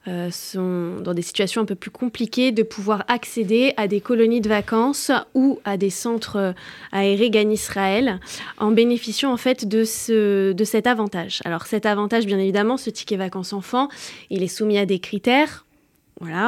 euh, 0.07 0.31
sont 0.31 1.01
dans 1.03 1.13
des 1.13 1.23
situations 1.23 1.63
un 1.63 1.65
peu 1.65 1.75
plus 1.75 1.91
compliquées 1.91 2.53
de 2.53 2.63
pouvoir 2.63 3.03
accéder 3.09 3.73
à 3.77 3.89
des 3.89 4.01
colonies 4.01 4.41
de 4.41 4.49
vacances 4.49 5.11
ou 5.35 5.59
à 5.65 5.77
des 5.77 5.91
centres 5.91 6.55
aérés 6.93 7.31
Gan 7.31 7.51
Israël 7.51 8.21
en 8.59 8.71
bénéficiant 8.71 9.33
en 9.33 9.39
fait 9.39 9.67
de, 9.67 9.83
ce, 9.83 10.53
de 10.53 10.65
cet 10.65 10.87
avantage. 10.87 11.41
Alors 11.45 11.67
cet 11.67 11.87
avantage, 11.87 12.27
bien 12.27 12.39
évidemment, 12.39 12.77
ce 12.77 12.91
ticket 12.91 13.17
vacances 13.17 13.53
enfants, 13.53 13.89
il 14.31 14.45
est 14.45 14.47
soumis 14.47 14.79
à 14.79 14.87
des 14.87 15.01
critères 15.01 15.64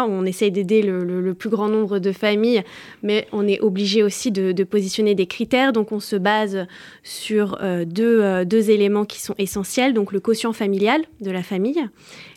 on 0.08 0.24
essaye 0.24 0.50
d'aider 0.50 0.82
le, 0.82 1.34
plus 1.34 1.50
grand 1.50 1.68
nombre 1.68 1.98
de 1.98 2.12
familles, 2.12 2.62
mais 3.02 3.26
on 3.32 3.46
est 3.46 3.60
obligé 3.60 4.02
aussi 4.02 4.30
de, 4.30 4.64
positionner 4.64 5.14
des 5.14 5.26
critères. 5.26 5.72
Donc, 5.72 5.92
on 5.92 6.00
se 6.00 6.16
base 6.16 6.66
sur 7.02 7.58
euh, 7.62 7.84
euh, 7.98 8.44
deux, 8.44 8.70
éléments 8.70 9.04
qui 9.04 9.20
sont 9.20 9.34
essentiels. 9.38 9.94
Donc, 9.94 10.12
le 10.12 10.20
quotient 10.20 10.52
familial 10.52 11.02
de 11.20 11.30
la 11.30 11.42
famille, 11.42 11.84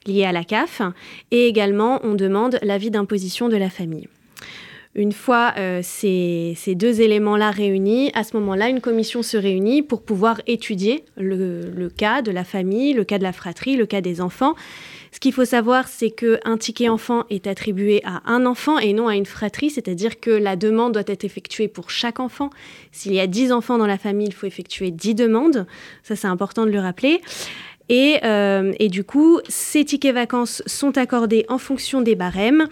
lié 0.06 0.26
à 0.26 0.32
la 0.32 0.44
CAF, 0.44 0.82
et 1.32 1.48
également, 1.48 2.00
on 2.04 2.14
demande 2.14 2.60
l'avis 2.62 2.92
d'imposition 2.92 3.50
de 3.50 3.58
la 3.58 3.70
famille. 3.70 4.08
Une 4.96 5.12
fois 5.12 5.54
euh, 5.58 5.82
ces, 5.84 6.56
deux 6.76 7.00
éléments-là 7.02 7.52
réunis, 7.52 8.12
à 8.16 8.24
ce 8.24 8.36
moment-là, 8.38 8.70
une 8.70 8.82
commission 8.82 9.22
se 9.22 9.38
réunit 9.38 9.84
pour 9.84 10.02
pouvoir 10.02 10.42
étudier 10.48 11.06
le 11.16 11.90
cas 11.90 12.22
de 12.22 12.32
la 12.32 12.44
famille, 12.44 12.94
le 12.94 13.04
cas 13.04 13.20
de 13.20 13.24
la 13.24 13.32
fratrie, 13.32 13.76
le 13.76 13.86
cas 13.86 14.02
des 14.02 14.20
enfants 14.20 14.56
ce 15.12 15.20
qu'il 15.20 15.34
faut 15.34 15.46
savoir, 15.46 15.88
c'est 15.88 16.12
qu'un 16.12 16.58
ticket 16.58 16.90
enfant 16.90 17.26
est 17.30 17.48
attribué 17.48 18.02
à 18.06 18.22
un 18.26 18.46
enfant 18.46 18.78
et 18.78 18.94
non 18.94 19.08
à 19.08 19.16
une 19.16 19.26
fratrie, 19.26 19.70
c'est-à-dire 19.70 20.20
que 20.20 20.30
la 20.30 20.56
demande 20.56 20.94
doit 20.94 21.04
être 21.08 21.24
effectuée 21.24 21.68
pour 21.68 21.90
chaque 21.90 22.20
enfant. 22.20 22.50
S'il 22.92 23.14
y 23.14 23.20
a 23.20 23.28
10 23.28 23.52
enfants 23.52 23.78
dans 23.78 23.88
la 23.88 23.98
famille, 23.98 24.28
il 24.28 24.34
faut 24.34 24.46
effectuer 24.46 24.92
10 24.92 25.16
demandes. 25.16 25.66
Ça, 26.04 26.16
c'est 26.16 26.28
important 26.28 26.66
de 26.66 26.72
le 26.72 26.80
rappeler. 26.80 27.22
Et, 27.90 28.20
euh, 28.24 28.72
et, 28.78 28.88
du 28.88 29.04
coup, 29.04 29.40
ces 29.50 29.84
tickets 29.84 30.14
vacances 30.14 30.62
sont 30.68 30.98
accordés 30.98 31.46
en 31.50 31.58
fonction 31.58 32.02
des 32.02 32.16
barèmes 32.16 32.68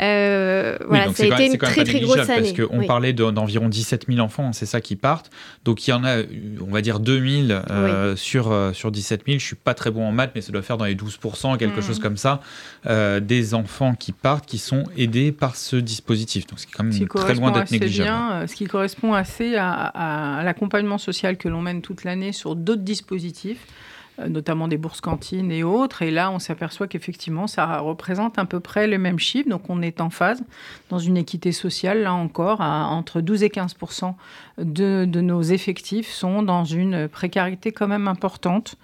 Euh, 0.00 0.78
voilà, 0.88 1.12
ça 1.12 1.24
a 1.24 1.26
été 1.26 1.46
une 1.46 1.58
très 1.58 1.84
très 1.84 2.00
grosse 2.00 2.28
année. 2.28 2.52
Parce 2.54 2.68
qu'on 2.68 2.86
parlait 2.86 3.12
d'environ 3.12 3.68
17 3.68 4.06
000 4.08 4.20
enfants, 4.20 4.48
hein, 4.48 4.52
c'est 4.52 4.66
ça 4.66 4.80
qui 4.80 4.96
partent. 4.96 5.30
Donc 5.64 5.86
il 5.86 5.90
y 5.90 5.92
en 5.92 6.04
a, 6.04 6.18
on 6.60 6.70
va 6.70 6.80
dire 6.80 7.00
2000 7.00 7.62
euh, 7.70 8.16
sur, 8.16 8.54
sur 8.72 8.90
17 8.90 9.22
000. 9.26 9.38
Je 9.38 9.44
suis 9.44 9.56
pas 9.56 9.74
très 9.74 9.90
bon 9.90 10.06
en 10.06 10.12
maths, 10.12 10.32
mais 10.34 10.40
ça 10.40 10.52
doit 10.52 10.62
faire 10.62 10.78
dans 10.78 10.84
les 10.84 10.94
12% 10.94 11.58
quelque 11.58 11.80
mmh. 11.80 11.82
chose 11.82 11.98
comme 11.98 12.16
ça, 12.16 12.40
des 12.86 13.54
enfants 13.54 13.94
qui 13.94 14.12
partent, 14.12 14.46
qui 14.46 14.58
sont 14.58 14.84
aidés 14.96 15.32
par 15.32 15.56
ce 15.56 15.76
dispositif. 15.76 16.46
Donc 16.46 16.60
c'est 16.60 16.70
quand 16.70 16.84
même 16.84 17.08
très 17.08 17.34
loin 17.34 17.50
d'être 17.50 17.70
négligeable. 17.70 18.48
ce 18.48 18.54
qui 18.54 18.66
correspond 18.66 19.12
assez 19.12 19.56
à 19.56 20.42
l'accompagnement 20.44 20.98
social 20.98 21.36
que 21.36 21.48
l'on 21.48 21.62
mène 21.62 21.82
toute 21.82 22.04
l'année 22.04 22.32
sur 22.32 22.56
d'autres 22.56 22.82
dispositifs. 22.82 23.66
Euh, 24.20 24.28
notamment 24.28 24.68
des 24.68 24.76
bourses 24.76 25.00
cantines 25.00 25.50
et 25.50 25.62
autres. 25.62 26.02
Et 26.02 26.10
là, 26.10 26.30
on 26.30 26.38
s'aperçoit 26.38 26.86
qu'effectivement, 26.86 27.46
ça 27.46 27.78
représente 27.78 28.38
à 28.38 28.44
peu 28.44 28.60
près 28.60 28.86
le 28.86 28.98
même 28.98 29.18
chiffre. 29.18 29.48
Donc, 29.48 29.68
on 29.68 29.82
est 29.82 30.00
en 30.00 30.10
phase 30.10 30.42
dans 30.88 30.98
une 30.98 31.16
équité 31.16 31.52
sociale, 31.52 32.02
là 32.02 32.14
encore, 32.14 32.60
entre 32.60 33.20
12 33.20 33.42
et 33.42 33.50
15 33.50 33.76
de, 34.58 35.04
de, 35.04 35.20
nos 35.20 35.42
effectifs 35.42 36.10
sont 36.10 36.42
dans 36.42 36.64
une 36.64 37.08
précarité 37.08 37.72
quand 37.72 37.88
même 37.88 38.08
importante. 38.08 38.76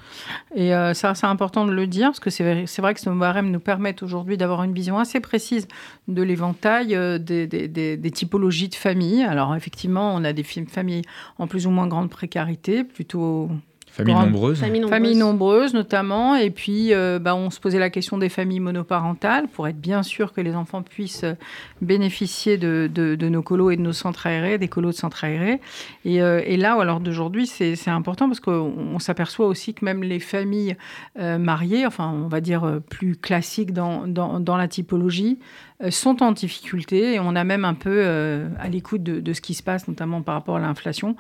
Et 0.55 0.75
euh, 0.75 0.94
ça, 0.94 1.14
c'est 1.14 1.27
important 1.27 1.66
de 1.66 1.72
le 1.72 1.87
dire, 1.87 2.09
parce 2.09 2.20
que 2.20 2.31
c'est 2.31 2.44
vrai, 2.44 2.64
vrai, 2.79 2.94
que 2.94 3.01
ce 3.01 3.11
barème 3.11 3.51
nous 3.51 3.61
permettent 3.61 4.03
aujourd'hui 4.03 4.37
d'avoir 4.37 4.62
une 4.62 4.72
vision 4.72 4.99
assez 4.99 5.20
précise 5.20 5.68
de 6.09 6.22
l'éventail 6.22 6.94
euh, 6.94 7.18
des, 7.18 7.46
des, 7.46 7.68
des, 7.68 8.11
typologies 8.11 8.68
de 8.68 8.75
familles. 8.75 9.22
Alors, 9.22 9.55
effectivement, 9.55 10.14
on 10.14 10.25
a 10.25 10.33
des 10.33 10.44
familles 10.44 11.03
en 11.38 11.46
plus 11.46 11.66
ou 11.66 11.70
moins 11.70 11.87
grande 11.87 12.11
précarité, 12.11 12.85
plutôt 12.85 13.51
Familles 13.96 14.14
nombreuses. 14.14 14.61
Familles 14.61 15.16
nombreuses. 15.16 15.72
notamment. 15.74 16.37
Et 16.37 16.50
puis, 16.50 16.92
euh, 16.92 17.18
bah, 17.18 17.35
on 17.35 17.48
se 17.48 17.59
posait 17.61 17.78
la 17.78 17.88
question 17.88 18.18
des 18.18 18.28
familles 18.28 18.61
monoparentales 18.61 19.48
pour 19.48 19.66
être 19.68 19.80
bien 19.80 20.02
sûr 20.02 20.32
que 20.35 20.42
les 20.42 20.54
enfants 20.54 20.82
puissent 20.82 21.24
euh, 21.24 21.35
bénéficier 21.80 22.59
de, 22.59 22.90
de, 22.92 23.28
nos 23.28 23.42
colos 23.42 23.70
et 23.70 23.76
de 23.76 23.82
nos 23.82 23.94
centres 23.94 24.26
aérés, 24.26 24.59
des 24.59 24.68
colos 24.68 24.90
de 24.90 24.96
centres 24.96 25.24
aérés. 25.24 25.61
Et, 26.04 26.20
euh, 26.20 26.42
et 26.44 26.59
là, 26.59 26.78
alors 26.78 27.00
d'aujourd'hui, 27.00 27.46
c'est 27.46 27.88
important 27.88 28.28
parce 28.28 28.40
qu'on 28.40 28.98
s'aperçoit 28.98 29.46
aussi 29.46 29.72
que 29.72 29.85
même 29.85 30.02
les 30.02 30.20
familles 30.20 30.76
mariées, 31.18 31.87
enfin, 31.87 32.12
on 32.12 32.28
va 32.28 32.40
dire 32.40 32.80
plus 32.90 33.16
classiques 33.16 33.72
dans, 33.72 34.06
dans, 34.06 34.40
dans 34.40 34.56
la 34.56 34.68
typologie, 34.68 35.38
euh, 35.38 35.65
sont 35.90 36.22
en 36.22 36.32
difficulté 36.32 37.14
et 37.14 37.20
on 37.20 37.36
a 37.36 37.44
même 37.44 37.64
un 37.64 37.74
peu, 37.74 38.00
euh, 38.02 38.48
à 38.58 38.68
l'écoute 38.68 39.02
de, 39.02 39.32
ce 39.32 39.40
qui 39.40 39.54
se 39.54 39.62
passe, 39.62 39.88
notamment 39.88 40.22
par 40.22 40.34
rapport 40.34 40.56
à 40.56 40.60
l'inflation, 40.60 41.16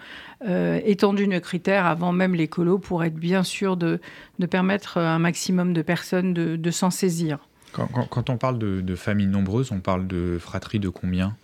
euh, 0.46 0.80
étendu 0.84 1.28
nos 1.28 1.40
critères 1.40 1.86
avant 1.86 2.12
même 2.12 2.34
les 2.34 2.48
colos 2.48 2.78
pour 2.78 3.04
être 3.04 3.14
bien 3.14 3.42
sûr 3.42 3.76
de, 3.76 4.00
permettre 4.50 4.98
à 4.98 5.14
un 5.14 5.18
maximum 5.18 5.72
de 5.72 5.82
personnes 5.82 6.32
de, 6.32 6.70
s'en 6.70 6.90
saisir. 6.90 7.38
Quand, 7.72 8.30
on 8.30 8.36
parle 8.38 8.58
de, 8.58 8.94
familles 8.94 9.26
nombreuses, 9.26 9.72
on 9.72 9.80
parle 9.80 10.06
de 10.06 10.38
fratries 10.40 10.80
de 10.80 10.88
combien? 10.88 11.36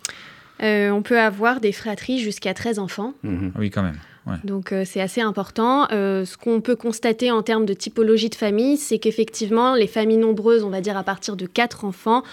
On 0.61 1.01
peut 1.03 1.19
avoir 1.19 1.59
des 1.59 1.71
fratries 1.71 2.19
jusqu'à 2.19 2.53
13 2.53 2.79
enfants. 2.79 3.13
Mmh 3.23 3.49
oui, 3.57 3.69
quand 3.69 3.83
même. 3.83 3.97
Donc 4.43 4.71
euh, 4.71 4.83
c'est 4.85 5.01
assez 5.01 5.21
important. 5.21 5.87
Euh, 5.91 6.25
ce 6.25 6.37
qu'on 6.37 6.61
peut 6.61 6.75
constater 6.75 7.31
en 7.31 7.41
termes 7.41 7.65
de 7.65 7.73
typologie 7.73 8.29
de 8.29 8.35
famille, 8.35 8.77
c'est 8.77 8.97
qu'effectivement, 8.97 9.75
les 9.75 9.87
familles 9.87 10.17
nombreuses, 10.17 10.63
on 10.63 10.69
va 10.69 10.81
dire 10.81 10.97
à 10.97 11.03
partir 11.03 11.35
de 11.35 11.45
4 11.45 11.85
enfants, 11.85 12.23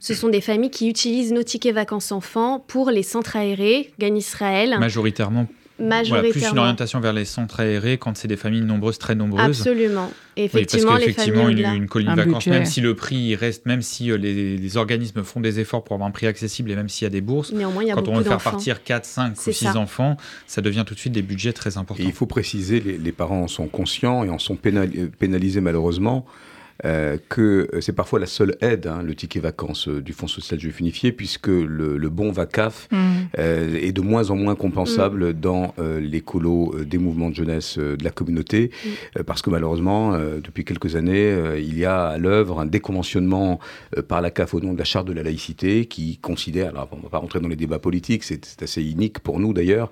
ce 0.00 0.14
sont 0.14 0.28
des 0.28 0.40
familles 0.40 0.70
qui 0.70 0.88
utilisent 0.88 1.32
nos 1.32 1.42
tickets 1.42 1.74
vacances 1.74 2.12
enfants 2.12 2.64
pour 2.66 2.90
les 2.90 3.02
centres 3.02 3.36
aérés, 3.36 3.92
Gan 3.98 4.14
Israël. 4.14 4.76
Majoritairement 4.78 5.46
Majoritairement. 5.78 6.30
plus 6.32 6.50
une 6.50 6.58
orientation 6.58 7.00
vers 7.00 7.12
les 7.12 7.24
centres 7.24 7.60
aérés 7.60 7.98
quand 7.98 8.16
c'est 8.16 8.28
des 8.28 8.36
familles 8.36 8.62
nombreuses, 8.62 8.98
très 8.98 9.14
nombreuses. 9.14 9.60
Absolument. 9.60 10.10
effectivement, 10.36 10.92
parce 10.92 11.04
qu'effectivement, 11.04 11.48
une, 11.48 11.58
une, 11.58 11.88
colonie 11.88 12.10
de 12.10 12.22
vacances, 12.22 12.46
même 12.46 12.64
si 12.64 12.80
le 12.80 12.94
prix 12.94 13.34
reste, 13.36 13.66
même 13.66 13.82
si 13.82 14.10
euh, 14.10 14.16
les, 14.16 14.76
organismes 14.76 15.22
font 15.22 15.40
des 15.40 15.60
efforts 15.60 15.84
pour 15.84 15.94
avoir 15.94 16.08
un 16.08 16.12
prix 16.12 16.26
accessible 16.26 16.70
et 16.70 16.76
même 16.76 16.88
s'il 16.88 17.04
y 17.04 17.06
a 17.06 17.10
des 17.10 17.20
bourses, 17.20 17.52
quand 17.94 18.08
on 18.08 18.16
veut 18.16 18.24
faire 18.24 18.38
partir 18.38 18.82
4, 18.82 19.04
5 19.04 19.46
ou 19.46 19.52
6 19.52 19.68
enfants, 19.76 20.16
ça 20.46 20.60
devient 20.60 20.84
tout 20.86 20.94
de 20.94 21.00
suite 21.00 21.12
des 21.12 21.22
budgets 21.22 21.52
très 21.52 21.76
importants. 21.76 22.02
Et 22.02 22.06
il 22.06 22.12
faut 22.12 22.26
préciser, 22.26 22.80
les, 22.80 22.98
les 22.98 23.12
parents 23.12 23.42
en 23.42 23.48
sont 23.48 23.68
conscients 23.68 24.24
et 24.24 24.30
en 24.30 24.38
sont 24.38 24.56
pénalisés 24.56 25.60
malheureusement. 25.60 26.26
Euh, 26.84 27.18
que 27.28 27.68
c'est 27.80 27.92
parfois 27.92 28.20
la 28.20 28.26
seule 28.26 28.56
aide, 28.60 28.86
hein, 28.86 29.02
le 29.02 29.12
ticket 29.16 29.40
vacances 29.40 29.88
euh, 29.88 30.00
du 30.00 30.12
Fonds 30.12 30.28
social 30.28 30.60
juif 30.60 30.78
unifié, 30.78 31.10
puisque 31.10 31.48
le, 31.48 32.08
bon 32.08 32.30
VACAF 32.30 32.88
mm. 32.92 32.96
euh, 33.38 33.78
est 33.80 33.90
de 33.90 34.00
moins 34.00 34.30
en 34.30 34.36
moins 34.36 34.54
compensable 34.54 35.30
mm. 35.30 35.32
dans 35.32 35.74
les 35.78 36.20
colos 36.20 36.74
des 36.84 36.98
mouvements 36.98 37.30
de 37.30 37.34
jeunesse 37.34 37.78
de 37.78 38.02
la 38.02 38.10
communauté, 38.10 38.70
mm. 39.16 39.22
parce 39.24 39.42
que 39.42 39.50
malheureusement, 39.50 40.16
depuis 40.42 40.64
quelques 40.64 40.96
années, 40.96 41.36
il 41.58 41.76
y 41.76 41.84
a 41.84 42.06
à 42.06 42.18
l'œuvre 42.18 42.60
un 42.60 42.66
déconventionnement 42.66 43.58
par 44.08 44.20
la 44.20 44.30
CAF 44.30 44.54
au 44.54 44.60
nom 44.60 44.72
de 44.72 44.78
la 44.78 44.84
charte 44.84 45.06
de 45.06 45.12
la 45.12 45.22
laïcité, 45.22 45.86
qui 45.86 46.18
considère, 46.18 46.70
alors 46.70 46.88
on 46.92 46.96
ne 46.96 47.02
va 47.02 47.08
pas 47.08 47.18
rentrer 47.18 47.40
dans 47.40 47.48
les 47.48 47.56
débats 47.56 47.78
politiques, 47.78 48.24
c'est 48.24 48.62
assez 48.62 48.82
unique 48.82 49.18
pour 49.20 49.40
nous 49.40 49.52
d'ailleurs, 49.52 49.90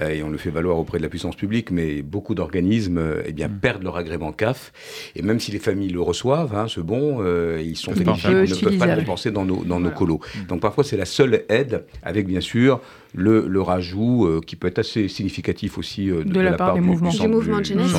et 0.00 0.22
on 0.22 0.30
le 0.30 0.38
fait 0.38 0.50
valoir 0.50 0.78
auprès 0.78 0.98
de 0.98 1.02
la 1.02 1.08
puissance 1.08 1.36
publique, 1.36 1.70
mais 1.70 2.02
beaucoup 2.02 2.34
d'organismes 2.34 3.02
eh 3.24 3.32
bien, 3.32 3.48
perdent 3.48 3.82
leur 3.82 3.96
agrément 3.96 4.32
CAF, 4.32 4.72
et 5.16 5.22
même 5.22 5.40
si 5.40 5.52
les 5.52 5.58
familles 5.58 5.90
le 5.90 6.00
reçoivent, 6.00 6.23
Hein, 6.32 6.66
ce 6.68 6.80
bon, 6.80 7.18
euh, 7.20 7.62
ils 7.64 7.76
sont 7.76 7.92
bénéfiques, 7.92 8.24
ils 8.24 8.50
ne 8.50 8.60
peuvent 8.60 8.78
pas 8.78 8.86
le 8.86 8.96
dépenser 8.96 9.30
dans 9.30 9.44
nos, 9.44 9.64
dans 9.64 9.80
nos 9.80 9.90
colos. 9.90 10.20
Donc 10.48 10.60
parfois 10.60 10.84
c'est 10.84 10.96
la 10.96 11.04
seule 11.04 11.44
aide, 11.48 11.84
avec 12.02 12.26
bien 12.26 12.40
sûr 12.40 12.80
le, 13.14 13.46
le 13.46 13.62
rajout 13.62 14.26
euh, 14.26 14.40
qui 14.44 14.56
peut 14.56 14.66
être 14.66 14.80
assez 14.80 15.08
significatif 15.08 15.78
aussi 15.78 16.10
euh, 16.10 16.24
de, 16.24 16.40
la, 16.40 16.52
part, 16.54 16.74
des 16.74 16.80
mouvements. 16.80 17.10
Du, 17.10 17.28
mouvement 17.28 17.60
de 17.60 17.64
jeunesse. 17.64 17.92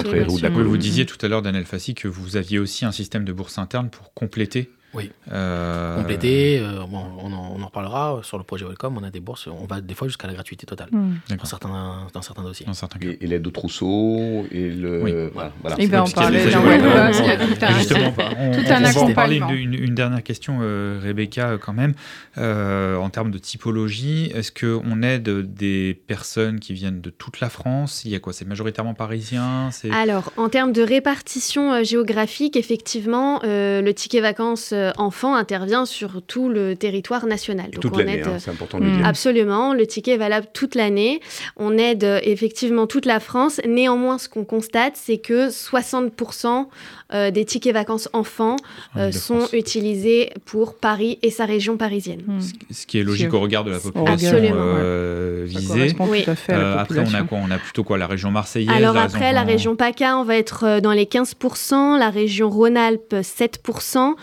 Vous 0.51 0.77
disiez 0.77 1.05
tout 1.05 1.23
à 1.23 1.27
l'heure, 1.27 1.41
Daniel 1.41 1.65
Fassi, 1.65 1.93
que 1.93 2.07
vous 2.07 2.37
aviez 2.37 2.59
aussi 2.59 2.85
un 2.85 2.91
système 2.91 3.23
de 3.23 3.33
bourse 3.33 3.57
interne 3.57 3.89
pour 3.89 4.13
compléter 4.13 4.69
Oui. 4.95 5.11
Euh, 5.31 5.97
Compléter, 5.97 6.59
euh, 6.59 6.85
bon, 6.87 7.03
on, 7.19 7.33
en, 7.33 7.57
on, 7.59 7.65
reparlera 7.65 8.21
sur 8.23 8.37
le 8.37 8.43
projet 8.43 8.65
Welcome. 8.65 8.97
On 8.97 9.03
a 9.03 9.09
des 9.09 9.19
bourses, 9.19 9.47
on 9.47 9.65
va 9.65 9.81
des 9.81 9.93
fois 9.93 10.07
jusqu'à 10.07 10.27
la 10.27 10.33
gratuité 10.33 10.65
totale 10.65 10.87
hmm. 10.91 11.35
dans, 11.37 11.45
certains, 11.45 12.07
dans 12.13 12.21
certains 12.21 12.43
dossiers. 12.43 12.65
Dans 12.65 12.73
certains 12.73 12.99
cas. 12.99 13.09
Et, 13.19 13.27
l'aide 13.27 13.45
au 13.45 13.51
trousseau 13.51 14.45
et 14.51 14.69
le. 14.69 15.01
Oui. 15.03 15.11
Voilà, 15.33 15.51
Il 15.79 15.89
va 15.89 16.03
en 16.03 16.07
parler 16.07 16.49
dans 16.49 16.61
Welcome. 16.61 17.77
Justement, 17.77 18.13
on, 18.39 18.51
va 18.51 19.13
parler 19.13 19.37
une 19.37 19.95
dernière 19.95 20.23
question, 20.23 20.59
euh, 20.61 20.99
Rebecca, 21.03 21.57
quand 21.57 21.73
même. 21.73 21.93
en 22.37 23.09
termes 23.09 23.31
de 23.31 23.37
typologie, 23.37 24.31
est-ce 24.33 24.51
qu'on 24.51 25.01
aide 25.01 25.29
des 25.53 25.99
personnes 26.07 26.59
qui 26.59 26.73
viennent 26.73 27.01
de 27.01 27.09
toute 27.09 27.41
la 27.41 27.49
France? 27.49 28.03
Il 28.05 28.11
y 28.11 28.15
a 28.15 28.19
quoi? 28.19 28.31
C'est 28.31 28.45
majoritairement 28.45 28.93
parisien? 28.93 29.69
Alors, 29.91 30.31
en 30.37 30.49
termes 30.49 30.71
de 30.71 30.81
répartition 30.81 31.83
géographique, 31.83 32.55
effectivement, 32.55 33.41
le 33.43 33.91
ticket 33.91 34.21
vacances 34.21 34.73
euh, 34.85 34.91
enfant 34.97 35.35
intervient 35.35 35.85
sur 35.85 36.21
tout 36.21 36.49
le 36.49 36.75
territoire 36.75 37.25
national. 37.25 37.71
Donc 37.71 37.81
toute 37.81 37.97
l'année, 37.97 38.21
hein, 38.21 38.37
c'est 38.39 38.51
important 38.51 38.79
de 38.79 38.85
le 38.85 38.91
dire. 38.91 39.05
Absolument, 39.05 39.73
le 39.73 39.85
ticket 39.87 40.13
est 40.13 40.17
valable 40.17 40.47
toute 40.53 40.75
l'année. 40.75 41.21
On 41.57 41.77
aide 41.77 42.03
euh, 42.03 42.19
effectivement 42.23 42.87
toute 42.87 43.05
la 43.05 43.19
France. 43.19 43.59
Néanmoins, 43.67 44.17
ce 44.17 44.29
qu'on 44.29 44.45
constate, 44.45 44.93
c'est 44.95 45.17
que 45.17 45.49
60% 45.49 46.67
euh, 47.13 47.31
des 47.31 47.45
tickets 47.45 47.73
vacances 47.73 48.09
enfants 48.13 48.57
sont 49.11 49.47
utilisés 49.53 50.31
pour 50.45 50.75
Paris 50.75 51.19
et 51.21 51.29
sa 51.29 51.45
région 51.45 51.77
parisienne. 51.77 52.21
Hmm. 52.25 52.39
Ce 52.71 52.85
qui 52.85 52.99
est 52.99 53.03
logique 53.03 53.33
au 53.33 53.39
regard 53.39 53.63
de 53.63 53.71
la 53.71 53.79
population 53.79 54.39
visée. 55.45 55.95
après, 56.57 56.99
on 56.99 57.13
a 57.13 57.23
quoi? 57.23 57.39
On 57.41 57.51
a 57.51 57.57
plutôt 57.57 57.83
quoi? 57.83 57.97
La 57.97 58.07
région 58.07 58.31
marseillaise 58.31 58.75
Alors 58.75 58.97
après, 58.97 59.33
la 59.33 59.43
région 59.43 59.75
PACA, 59.75 60.17
on 60.17 60.23
va 60.23 60.35
être 60.35 60.79
dans 60.81 60.91
les 60.91 61.05
15%, 61.05 61.97
la 61.97 62.09
région 62.09 62.49
Rhône-Alpes 62.49 63.15
7%. 63.21 64.15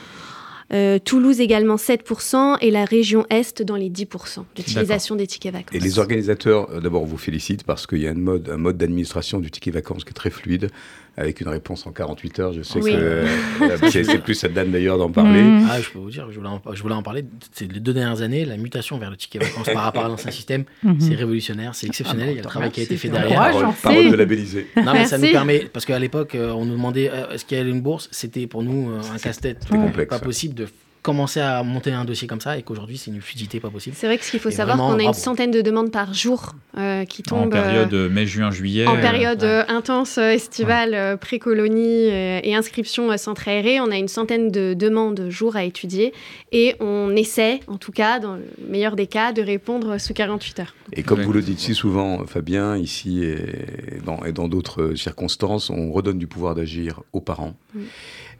Euh, 0.72 0.98
Toulouse 0.98 1.40
également 1.40 1.76
7% 1.76 2.58
et 2.61 2.70
la 2.70 2.85
région 2.85 3.26
Est 3.28 3.62
dans 3.62 3.76
les 3.76 3.90
10% 3.90 4.44
d'utilisation 4.54 5.16
des 5.16 5.26
tickets 5.26 5.52
vacances. 5.52 5.74
Et 5.74 5.80
les 5.80 5.98
organisateurs, 5.98 6.70
euh, 6.70 6.80
d'abord, 6.80 7.04
vous 7.04 7.18
félicitent 7.18 7.64
parce 7.64 7.87
qu'il 7.87 7.98
y 7.98 8.06
a 8.06 8.11
un 8.11 8.14
mode, 8.14 8.48
un 8.48 8.56
mode 8.56 8.78
d'administration 8.78 9.40
du 9.40 9.50
ticket 9.50 9.70
vacances 9.70 10.04
qui 10.04 10.11
est 10.11 10.14
très 10.14 10.30
fluide 10.30 10.70
avec 11.16 11.40
une 11.40 11.48
réponse 11.48 11.87
en 11.87 11.92
48 11.92 12.40
heures. 12.40 12.53
Je 12.53 12.62
sais 12.62 12.81
que 12.81 12.87
euh, 12.88 13.77
c'est 13.90 14.22
plus 14.22 14.42
à 14.44 14.48
Dan 14.48 14.70
d'ailleurs 14.70 14.98
d'en 14.98 15.11
parler. 15.11 15.42
Mhm. 15.42 15.68
Ah, 15.70 15.81
je 15.81 15.90
peux 15.90 15.98
vous 15.98 16.11
dire, 16.11 16.27
je 16.31 16.38
voulais 16.38 16.48
en, 16.48 16.61
je 16.72 16.83
voulais 16.83 16.94
en 16.94 17.03
parler. 17.03 17.25
C'est 17.53 17.70
les 17.70 17.81
deux 17.81 17.92
dernières 17.92 18.22
années, 18.22 18.44
la 18.44 18.57
mutation 18.57 18.98
vers 18.98 19.11
le 19.11 19.16
ticket 19.16 19.38
vacances 19.38 19.70
par 19.72 19.83
rapport 19.83 20.05
à 20.05 20.09
l'ancien 20.09 20.31
système, 20.42 20.64
mhm. 20.83 21.01
c'est 21.01 21.14
révolutionnaire, 21.14 21.75
c'est 21.75 21.87
exceptionnel. 21.87 22.31
il 22.31 22.37
y 22.37 22.38
a 22.38 22.42
le 22.42 22.48
travail 22.48 22.70
qui 22.70 22.81
a 22.81 22.85
été 22.85 22.96
fait 22.96 23.09
derrière. 23.09 23.38
Parole, 23.38 23.66
parole 23.83 24.11
de 24.11 24.16
labelliser. 24.16 24.68
Non, 24.77 24.92
mais 24.92 25.07
ça 25.07 25.18
nous 25.18 25.31
permet, 25.31 25.61
parce 25.72 25.85
qu'à 25.85 25.98
l'époque, 25.98 26.37
on 26.37 26.64
nous 26.64 26.75
demandait 26.75 27.11
est-ce 27.33 27.44
qu'il 27.44 27.59
y 27.59 27.61
avait 27.61 27.70
une 27.70 27.83
bourse? 27.83 28.09
C'était 28.11 28.46
pour 28.46 28.62
nous 28.62 28.90
un 28.90 29.18
casse-tête. 29.18 29.66
Pas 30.09 30.18
possible 30.18 30.55
de 30.55 30.66
commencer 31.02 31.40
à 31.40 31.62
monter 31.64 31.92
un 31.92 32.04
dossier 32.04 32.28
comme 32.28 32.40
ça 32.40 32.56
et 32.56 32.62
qu'aujourd'hui 32.62 32.96
c'est 32.96 33.10
une 33.10 33.20
fluidité 33.20 33.58
pas 33.58 33.70
possible. 33.70 33.96
C'est 33.98 34.06
vrai 34.06 34.18
que 34.18 34.24
ce 34.24 34.30
qu'il 34.30 34.40
faut 34.40 34.50
savoir 34.50 34.76
qu'on 34.76 34.98
a 34.98 35.02
une 35.02 35.12
centaine 35.12 35.50
de 35.50 35.60
demandes 35.60 35.90
par 35.90 36.14
jour 36.14 36.54
euh, 36.78 37.04
qui 37.04 37.22
tombent. 37.22 37.48
En 37.48 37.50
période 37.50 37.92
euh, 37.92 38.08
mai, 38.08 38.24
juin, 38.24 38.50
juillet. 38.50 38.86
En 38.86 38.96
période 38.96 39.42
euh, 39.42 39.64
intense, 39.68 40.16
estivale, 40.18 41.18
pré-colonie 41.18 42.06
et 42.06 42.54
inscription 42.54 43.16
centre 43.18 43.48
aéré, 43.48 43.80
on 43.80 43.90
a 43.90 43.96
une 43.96 44.08
centaine 44.08 44.50
de 44.50 44.74
demandes 44.74 45.26
jour 45.28 45.56
à 45.56 45.64
étudier 45.64 46.12
et 46.52 46.76
on 46.80 47.14
essaie, 47.16 47.60
en 47.66 47.78
tout 47.78 47.92
cas, 47.92 48.20
dans 48.20 48.36
le 48.36 48.44
meilleur 48.68 48.94
des 48.94 49.08
cas, 49.08 49.32
de 49.32 49.42
répondre 49.42 49.98
sous 49.98 50.14
48 50.14 50.60
heures. 50.60 50.74
Et 50.92 51.02
comme 51.02 51.22
vous 51.22 51.32
le 51.32 51.42
dites 51.42 51.58
si 51.58 51.74
souvent, 51.74 52.24
Fabien, 52.26 52.76
ici 52.76 53.24
et 53.24 54.00
dans 54.04 54.48
d'autres 54.48 54.94
circonstances, 54.94 55.68
on 55.68 55.90
redonne 55.90 56.18
du 56.18 56.28
pouvoir 56.28 56.54
d'agir 56.54 57.02
aux 57.12 57.20
parents. 57.20 57.54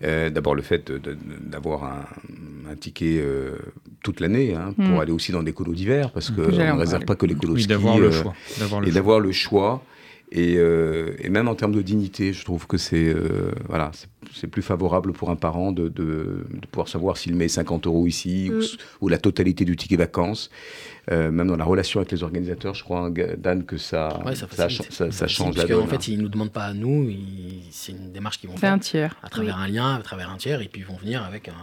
Euh, 0.05 0.31
d'abord 0.31 0.55
le 0.57 0.63
fait 0.63 0.91
d'avoir 0.91 1.85
un, 1.85 2.75
ticket 2.75 3.21
euh, 3.21 3.57
toute 4.03 4.19
l'année 4.21 4.55
hein, 4.55 4.73
pour 4.75 4.97
hmm. 4.97 5.01
aller 5.01 5.13
aussi 5.13 5.31
dans 5.31 5.43
des 5.43 5.53
colos 5.53 5.75
d'hiver, 5.75 6.11
parce 6.11 6.31
qu'on 6.31 6.41
ne 6.51 6.79
réserve 6.79 7.05
pas 7.05 7.15
que 7.15 7.27
les 7.27 7.35
colos 7.35 7.55
oui, 7.55 7.67
d'avoir 7.67 7.99
le 7.99 8.07
euh, 8.07 8.11
choix. 8.11 8.35
et 8.85 8.91
d'avoir 8.91 9.21
le 9.21 9.31
choix. 9.31 9.83
Et, 10.35 10.55
et, 10.55 11.29
même 11.29 11.47
en 11.47 11.55
termes 11.55 11.73
de 11.73 11.83
dignité, 11.83 12.33
je 12.33 12.43
trouve 12.45 12.67
que 12.67 12.79
c'est 12.79 13.15
voilà, 13.69 13.91
c'est 14.33 14.47
plus 14.47 14.63
favorable 14.63 15.13
pour 15.13 15.31
un 15.31 15.37
parent 15.37 15.73
de, 15.73 15.89
de, 15.89 16.45
pouvoir 16.71 16.89
savoir 16.89 17.17
s'il 17.17 17.35
met 17.35 17.49
50 17.49 17.87
euros 17.87 18.07
ici 18.07 18.51
ou, 18.51 18.61
hmm. 18.61 18.67
ou, 19.03 19.09
la 19.09 19.19
totalité 19.19 19.65
du 19.65 19.77
ticket 19.77 19.97
vacances. 19.97 20.51
Euh, 21.11 21.33
même 21.33 21.49
dans 21.49 21.57
la 21.57 21.65
relation 21.65 21.99
avec 21.99 22.13
les 22.13 22.23
organisateurs, 22.23 22.75
je 22.75 22.85
crois, 22.85 23.11
Dan, 23.11 23.65
que 23.65 23.77
ça, 23.77 24.23
ça, 24.35 25.11
ça, 25.11 25.27
change 25.27 25.57
la 25.57 25.65
donne. 25.65 25.83
En 25.83 25.87
fait, 25.89 26.07
ils 26.07 26.17
ne 26.17 26.23
nous 26.23 26.29
demandent 26.29 26.53
pas 26.53 26.67
à 26.67 26.75
nous, 26.75 27.11
c'est 27.73 27.93
une 27.93 28.13
démarche 28.13 28.39
qu'ils 28.39 28.49
vont 28.49 28.57
faire. 28.57 28.73
un 28.73 28.79
tiers. 28.79 29.17
À 29.23 29.29
travers 29.29 29.59
un 29.59 29.67
lien, 29.67 29.97
à 29.97 30.03
travers 30.03 30.31
un 30.31 30.37
tiers, 30.37 30.63
et 30.63 30.69
puis 30.69 30.83
ils 30.83 30.87
vont 30.87 30.97
venir 30.97 31.25
avec 31.25 31.49
un 31.49 31.55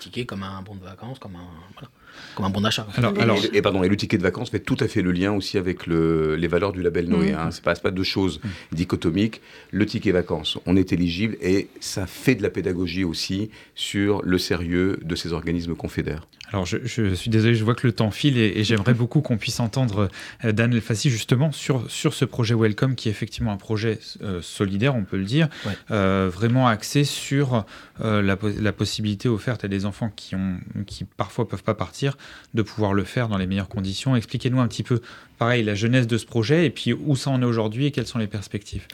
ticket 0.00 0.24
comme 0.24 0.42
un 0.42 0.62
bon 0.62 0.74
de 0.74 0.82
vacances, 0.82 1.18
comme 1.18 1.36
un. 1.36 1.48
Voilà 1.74 1.90
comme 2.34 2.46
un 2.46 2.50
bon 2.50 2.60
d'achat. 2.60 2.86
Alors, 2.96 3.38
et, 3.52 3.62
pardon, 3.62 3.82
et 3.82 3.88
le 3.88 3.96
ticket 3.96 4.18
de 4.18 4.22
vacances 4.22 4.50
fait 4.50 4.60
tout 4.60 4.76
à 4.80 4.88
fait 4.88 5.02
le 5.02 5.12
lien 5.12 5.32
aussi 5.32 5.58
avec 5.58 5.86
le, 5.86 6.36
les 6.36 6.48
valeurs 6.48 6.72
du 6.72 6.82
label 6.82 7.08
Noé. 7.08 7.32
Mmh. 7.32 7.36
Hein. 7.36 7.50
C'est 7.50 7.62
pas, 7.62 7.74
pas 7.74 7.90
deux 7.90 8.04
choses 8.04 8.40
mmh. 8.42 8.74
dichotomiques. 8.74 9.40
Le 9.70 9.86
ticket 9.86 10.12
vacances, 10.12 10.58
on 10.66 10.76
est 10.76 10.92
éligible 10.92 11.36
et 11.40 11.68
ça 11.80 12.06
fait 12.06 12.34
de 12.34 12.42
la 12.42 12.50
pédagogie 12.50 13.04
aussi 13.04 13.50
sur 13.74 14.22
le 14.22 14.38
sérieux 14.38 14.98
de 15.02 15.14
ces 15.14 15.32
organismes 15.32 15.74
confédères. 15.74 16.26
Alors, 16.50 16.64
je, 16.64 16.78
suis 17.14 17.30
désolé, 17.30 17.54
je 17.54 17.62
vois 17.62 17.74
que 17.74 17.86
le 17.86 17.92
temps 17.92 18.10
file 18.10 18.38
et, 18.38 18.64
j'aimerais 18.64 18.94
beaucoup 18.98 19.20
qu'on 19.20 19.36
puisse 19.36 19.60
entendre 19.60 20.08
euh, 20.44 20.52
Dan 20.52 20.72
Elfassi 20.72 21.10
justement 21.10 21.52
sur, 21.52 21.90
sur 21.90 22.14
ce 22.14 22.24
projet 22.24 22.54
Welcome 22.54 22.94
qui 22.94 23.08
est 23.08 23.10
effectivement 23.10 23.52
un 23.52 23.58
projet 23.58 23.98
euh, 24.22 24.40
solidaire, 24.40 24.94
on 24.96 25.04
peut 25.04 25.18
le 25.18 25.24
dire, 25.24 25.48
euh, 25.90 26.30
vraiment 26.32 26.66
axé 26.66 27.04
sur 27.04 27.64
la, 28.00 28.22
la, 28.22 28.72
possibilité 28.72 29.28
offerte 29.28 29.64
à 29.64 29.68
des 29.68 29.84
enfants 29.84 30.10
qui, 30.14 30.36
ont, 30.36 30.58
qui 30.86 31.04
parfois 31.04 31.48
peuvent 31.48 31.64
pas 31.64 31.74
partir 31.74 32.07
de 32.54 32.62
pouvoir 32.62 32.94
le 32.94 33.04
faire 33.04 33.28
dans 33.28 33.38
les 33.38 33.46
meilleures 33.46 33.68
conditions. 33.68 34.16
Expliquez-nous 34.16 34.60
un 34.60 34.68
petit 34.68 34.82
peu, 34.82 35.00
pareil, 35.38 35.62
la 35.62 35.74
jeunesse 35.74 36.06
de 36.06 36.16
ce 36.16 36.26
projet 36.26 36.66
et 36.66 36.70
puis 36.70 36.92
où 36.92 37.16
ça 37.16 37.30
en 37.30 37.42
est 37.42 37.44
aujourd'hui 37.44 37.86
et 37.86 37.90
quelles 37.90 38.06
sont 38.06 38.18
les 38.18 38.26
perspectives. 38.26 38.86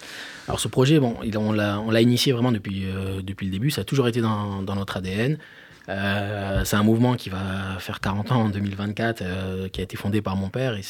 Alors, 0.48 0.61
ce 0.61 0.68
projet, 0.68 0.98
bon, 0.98 1.16
on 1.37 1.53
l'a 1.53 2.00
initié 2.00 2.33
vraiment 2.33 2.53
depuis, 2.53 2.85
depuis 3.22 3.46
le 3.46 3.53
début, 3.53 3.70
ça 3.70 3.83
a 3.83 3.85
toujours 3.85 4.09
été 4.09 4.20
dans, 4.20 4.62
dans 4.62 4.74
notre 4.74 4.96
ADN. 4.98 5.38
Euh, 5.88 6.62
c'est 6.64 6.77
un 6.77 6.83
mouvement 6.83 7.14
qui 7.14 7.29
va 7.29 7.79
faire 7.79 8.00
40 8.00 8.33
ans 8.33 8.42
en 8.44 8.48
2024, 8.48 9.22
euh, 9.22 9.68
qui 9.68 9.81
a 9.81 9.85
été 9.85 9.96
fondé 9.96 10.22
par 10.22 10.37
mon 10.37 10.48
père. 10.48 10.74
Et 10.77 10.83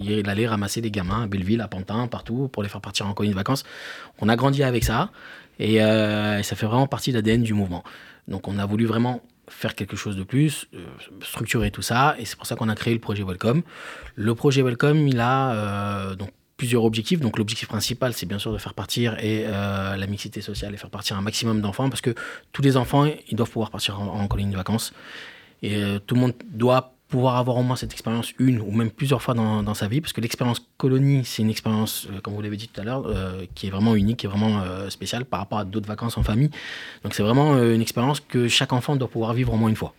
il 0.00 0.28
allait 0.28 0.46
ramasser 0.46 0.80
des 0.80 0.90
gamins 0.90 1.24
à 1.24 1.26
Belleville, 1.26 1.60
à 1.60 1.68
Pantin, 1.68 2.06
partout, 2.06 2.48
pour 2.48 2.62
les 2.62 2.68
faire 2.68 2.80
partir 2.80 3.06
en 3.06 3.12
colonie 3.12 3.32
de 3.32 3.38
vacances. 3.38 3.64
On 4.20 4.28
a 4.28 4.36
grandi 4.36 4.62
avec 4.62 4.84
ça, 4.84 5.10
euh, 5.60 6.38
et 6.38 6.42
ça 6.42 6.56
fait 6.56 6.66
vraiment 6.66 6.86
partie 6.86 7.10
de 7.10 7.16
l'ADN 7.16 7.42
du 7.42 7.52
mouvement. 7.52 7.84
Donc 8.28 8.48
on 8.48 8.58
a 8.58 8.66
voulu 8.66 8.86
vraiment 8.86 9.22
faire 9.48 9.74
quelque 9.74 9.96
chose 9.96 10.16
de 10.16 10.24
plus, 10.24 10.68
structurer 11.22 11.70
tout 11.70 11.82
ça, 11.82 12.16
et 12.18 12.24
c'est 12.24 12.36
pour 12.36 12.46
ça 12.46 12.56
qu'on 12.56 12.68
a 12.68 12.74
créé 12.74 12.94
le 12.94 13.00
projet 13.00 13.22
Welcome. 13.22 13.62
Le 14.14 14.34
projet 14.34 14.62
Welcome, 14.62 15.06
il 15.06 15.20
a 15.20 16.14
donc 16.16 16.30
plusieurs 16.56 16.84
objectifs. 16.84 17.20
Donc 17.20 17.38
l'objectif 17.38 17.68
principal, 17.68 18.12
c'est 18.12 18.26
bien 18.26 18.38
sûr 18.38 18.52
de 18.52 18.58
faire 18.58 18.74
partir 18.74 19.18
et 19.22 19.44
euh, 19.46 19.96
la 19.96 20.06
mixité 20.06 20.40
sociale 20.40 20.74
et 20.74 20.76
faire 20.76 20.90
partir 20.90 21.16
un 21.16 21.22
maximum 21.22 21.60
d'enfants 21.60 21.88
parce 21.88 22.00
que 22.00 22.14
tous 22.52 22.62
les 22.62 22.76
enfants, 22.76 23.06
ils 23.28 23.36
doivent 23.36 23.50
pouvoir 23.50 23.70
partir 23.70 24.00
en, 24.00 24.26
colonie 24.28 24.50
de 24.50 24.56
vacances. 24.56 24.92
Et 25.62 25.76
euh, 25.76 25.98
tout 25.98 26.14
le 26.14 26.20
monde 26.20 26.34
doit 26.50 26.95
pouvoir 27.08 27.36
avoir 27.36 27.56
au 27.56 27.62
moins 27.62 27.76
cette 27.76 27.92
expérience 27.92 28.32
une 28.38 28.60
ou 28.60 28.70
même 28.70 28.90
plusieurs 28.90 29.22
fois 29.22 29.34
dans, 29.34 29.74
sa 29.74 29.86
vie 29.88 30.00
parce 30.00 30.12
que 30.12 30.20
l'expérience 30.20 30.66
colonie, 30.76 31.24
c'est 31.24 31.42
une 31.42 31.50
expérience, 31.50 32.08
euh, 32.10 32.20
comme 32.20 32.34
vous 32.34 32.42
l'avez 32.42 32.56
dit 32.56 32.68
tout 32.68 32.80
à 32.80 32.84
l'heure, 32.84 33.06
qui 33.54 33.68
est 33.68 33.70
vraiment 33.70 33.94
unique, 33.94 34.18
qui 34.18 34.26
est 34.26 34.28
vraiment 34.28 34.62
spéciale 34.90 35.24
par 35.24 35.40
rapport 35.40 35.58
à 35.58 35.64
d'autres 35.64 35.88
vacances 35.88 36.18
en 36.18 36.22
famille. 36.22 36.50
Donc 37.04 37.14
c'est 37.14 37.22
vraiment 37.22 37.56
une 37.62 37.80
expérience 37.80 38.20
que 38.20 38.48
chaque 38.48 38.72
enfant 38.72 38.96
doit 38.96 39.08
pouvoir 39.08 39.34
vivre 39.34 39.52
au 39.54 39.56
moins 39.56 39.68
une 39.68 39.76
fois. 39.76 39.94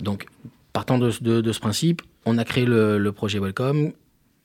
Donc 0.00 0.26
partant 0.72 0.98
de, 0.98 1.10
ce 1.10 1.60
principe, 1.60 2.02
on 2.24 2.36
a 2.38 2.44
créé 2.44 2.64
le, 2.64 2.98
le 2.98 3.12
projet 3.12 3.38
Welcome 3.38 3.92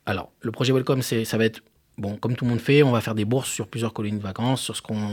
alors, 0.10 0.32
le 0.42 0.52
projet 0.52 0.74
Welcome, 0.74 1.04
ça 1.04 1.38
va 1.38 1.46
être, 1.46 1.62
bon, 2.00 2.16
comme 2.16 2.36
tout 2.36 2.46
le 2.46 2.50
monde 2.50 2.60
fait, 2.60 2.82
on 2.84 2.92
va 2.92 3.02
faire 3.02 3.16
des 3.16 3.26
bourses 3.26 3.50
sur 3.50 3.68
plusieurs 3.68 3.94
colonies 3.94 4.18
de 4.18 4.24
vacances, 4.24 4.72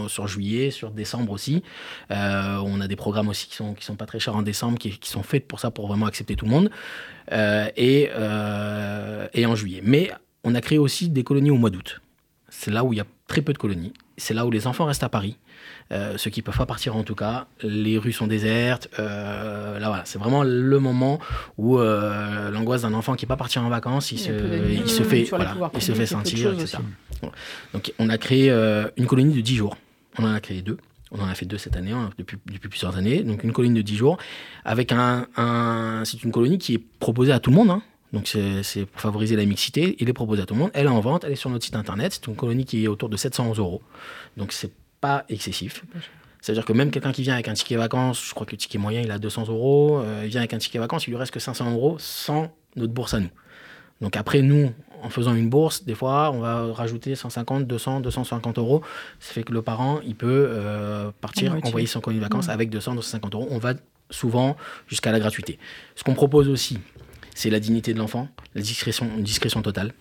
sur, 0.08 0.26
juillet, 0.26 0.70
sur 0.70 0.90
décembre 0.90 1.32
aussi. 1.32 1.62
Euh, 2.10 2.58
on 2.64 2.80
a 2.80 2.88
des 2.88 2.96
programmes 2.96 3.28
aussi 3.28 3.48
qui 3.48 3.56
sont, 3.56 3.74
sont 3.80 3.96
pas 3.96 4.06
très 4.06 4.18
chers 4.18 4.36
en 4.36 4.42
décembre, 4.42 4.78
qui, 4.78 4.98
sont 5.02 5.22
faits 5.22 5.46
pour 5.46 5.60
ça, 5.60 5.70
pour 5.70 5.86
vraiment 5.88 6.06
accepter 6.06 6.36
tout 6.36 6.44
le 6.44 6.50
monde, 6.50 6.70
euh, 7.32 7.68
et, 7.76 8.10
euh, 8.14 9.28
et 9.34 9.46
en 9.46 9.54
juillet. 9.54 9.80
Mais 9.84 10.10
on 10.44 10.54
a 10.54 10.60
créé 10.60 10.78
aussi 10.78 11.08
des 11.08 11.24
colonies 11.24 11.50
au 11.50 11.56
mois 11.56 11.70
d'août. 11.70 12.00
C'est 12.48 12.70
là 12.70 12.84
où 12.84 12.92
il 12.92 12.96
y 12.96 13.00
a 13.00 13.06
très 13.26 13.42
peu 13.42 13.52
de 13.52 13.58
colonies. 13.58 13.92
C'est 14.16 14.34
là 14.34 14.46
où 14.46 14.50
les 14.50 14.66
enfants 14.66 14.86
restent 14.86 15.02
à 15.02 15.08
Paris. 15.08 15.36
Euh, 15.92 16.16
ceux 16.16 16.30
qui 16.30 16.42
peuvent 16.42 16.56
pas 16.56 16.66
partir 16.66 16.96
en 16.96 17.04
tout 17.04 17.14
cas. 17.14 17.46
Les 17.62 17.96
rues 17.98 18.12
sont 18.12 18.26
désertes. 18.26 18.88
Euh, 18.98 19.78
là 19.78 19.88
voilà, 19.88 20.04
c'est 20.04 20.18
vraiment 20.18 20.42
le 20.42 20.80
moment 20.80 21.20
où 21.58 21.78
euh, 21.78 22.50
l'angoisse 22.50 22.82
d'un 22.82 22.94
enfant 22.94 23.14
qui 23.14 23.24
n'est 23.24 23.28
pas 23.28 23.36
parti 23.36 23.58
en 23.58 23.68
vacances, 23.68 24.10
il, 24.10 24.18
se, 24.18 24.30
il 24.32 24.88
se 24.88 25.02
fait, 25.04 25.28
il 25.74 25.82
se 25.82 25.92
fait 25.92 26.06
sentir, 26.06 26.52
etc. 26.52 26.78
Donc 27.72 27.92
on 27.98 28.08
a 28.08 28.18
créé 28.18 28.50
une 28.96 29.06
colonie 29.06 29.34
de 29.34 29.40
10 29.40 29.56
jours. 29.56 29.76
On 30.18 30.24
en 30.24 30.32
a 30.32 30.40
créé 30.40 30.62
deux. 30.62 30.78
On 31.12 31.20
en 31.20 31.28
a 31.28 31.34
fait 31.34 31.46
deux 31.46 31.58
cette 31.58 31.76
année, 31.76 31.92
hein, 31.92 32.10
depuis, 32.18 32.36
depuis, 32.46 32.68
plusieurs 32.68 32.96
années. 32.96 33.22
Donc 33.22 33.44
une 33.44 33.52
colonie 33.52 33.76
de 33.76 33.82
10 33.82 33.96
jours, 33.96 34.18
avec 34.64 34.90
un, 34.90 35.28
un 35.36 36.02
c'est 36.04 36.24
une 36.24 36.32
colonie 36.32 36.58
qui 36.58 36.74
est 36.74 36.82
proposée 36.98 37.32
à 37.32 37.38
tout 37.38 37.50
le 37.50 37.56
monde. 37.56 37.70
Hein. 37.70 37.82
Donc 38.12 38.26
c'est 38.62 38.86
pour 38.86 39.00
favoriser 39.00 39.36
la 39.36 39.44
mixité. 39.44 39.94
Il 40.00 40.08
est 40.08 40.12
proposé 40.12 40.42
à 40.42 40.46
tout 40.46 40.54
le 40.54 40.60
monde. 40.60 40.70
Elle 40.74 40.86
est 40.86 40.90
en 40.90 41.00
vente, 41.00 41.22
elle 41.22 41.32
est 41.32 41.36
sur 41.36 41.50
notre 41.50 41.64
site 41.64 41.76
internet. 41.76 42.12
C'est 42.12 42.26
une 42.26 42.36
colonie 42.36 42.64
qui 42.64 42.84
est 42.84 42.88
autour 42.88 43.08
de 43.08 43.16
711 43.16 43.58
euros. 43.60 43.82
Donc 44.36 44.52
c'est 44.52 44.72
pas 45.06 45.24
excessif. 45.28 45.84
C'est-à-dire 46.40 46.64
que 46.64 46.72
même 46.72 46.90
quelqu'un 46.90 47.12
qui 47.12 47.22
vient 47.22 47.34
avec 47.34 47.48
un 47.48 47.54
ticket 47.54 47.76
vacances, 47.76 48.24
je 48.24 48.34
crois 48.34 48.46
que 48.46 48.52
le 48.52 48.56
ticket 48.56 48.78
moyen, 48.78 49.00
il 49.00 49.10
a 49.10 49.18
200 49.18 49.46
euros, 49.48 49.98
euh, 49.98 50.22
il 50.24 50.30
vient 50.30 50.40
avec 50.40 50.54
un 50.54 50.58
ticket 50.58 50.78
vacances, 50.78 51.06
il 51.06 51.10
lui 51.10 51.16
reste 51.16 51.32
que 51.32 51.40
500 51.40 51.72
euros 51.72 51.96
sans 51.98 52.52
notre 52.76 52.92
bourse 52.92 53.14
à 53.14 53.20
nous. 53.20 53.30
Donc 54.00 54.16
après, 54.16 54.42
nous, 54.42 54.72
en 55.02 55.10
faisant 55.10 55.34
une 55.34 55.48
bourse, 55.48 55.84
des 55.84 55.94
fois, 55.94 56.30
on 56.32 56.40
va 56.40 56.72
rajouter 56.72 57.14
150, 57.14 57.66
200, 57.66 58.00
250 58.00 58.58
euros. 58.58 58.82
Ça 59.20 59.32
fait 59.32 59.42
que 59.42 59.52
le 59.52 59.62
parent, 59.62 60.00
il 60.04 60.14
peut 60.14 60.48
euh, 60.50 61.10
partir, 61.20 61.56
envoyer 61.64 61.86
son 61.86 62.00
colonie 62.00 62.20
de 62.20 62.24
vacances 62.24 62.48
avec 62.48 62.70
200, 62.70 62.96
250 62.96 63.34
euros. 63.34 63.48
On 63.50 63.58
va 63.58 63.74
souvent 64.10 64.56
jusqu'à 64.86 65.12
la 65.12 65.18
gratuité. 65.18 65.58
Ce 65.94 66.04
qu'on 66.04 66.14
propose 66.14 66.48
aussi, 66.48 66.78
c'est 67.34 67.50
la 67.50 67.60
dignité 67.60 67.94
de 67.94 67.98
l'enfant, 67.98 68.28
la 68.54 68.62
discrétion, 68.62 69.10
une 69.16 69.24
discrétion 69.24 69.62
totale. 69.62 69.92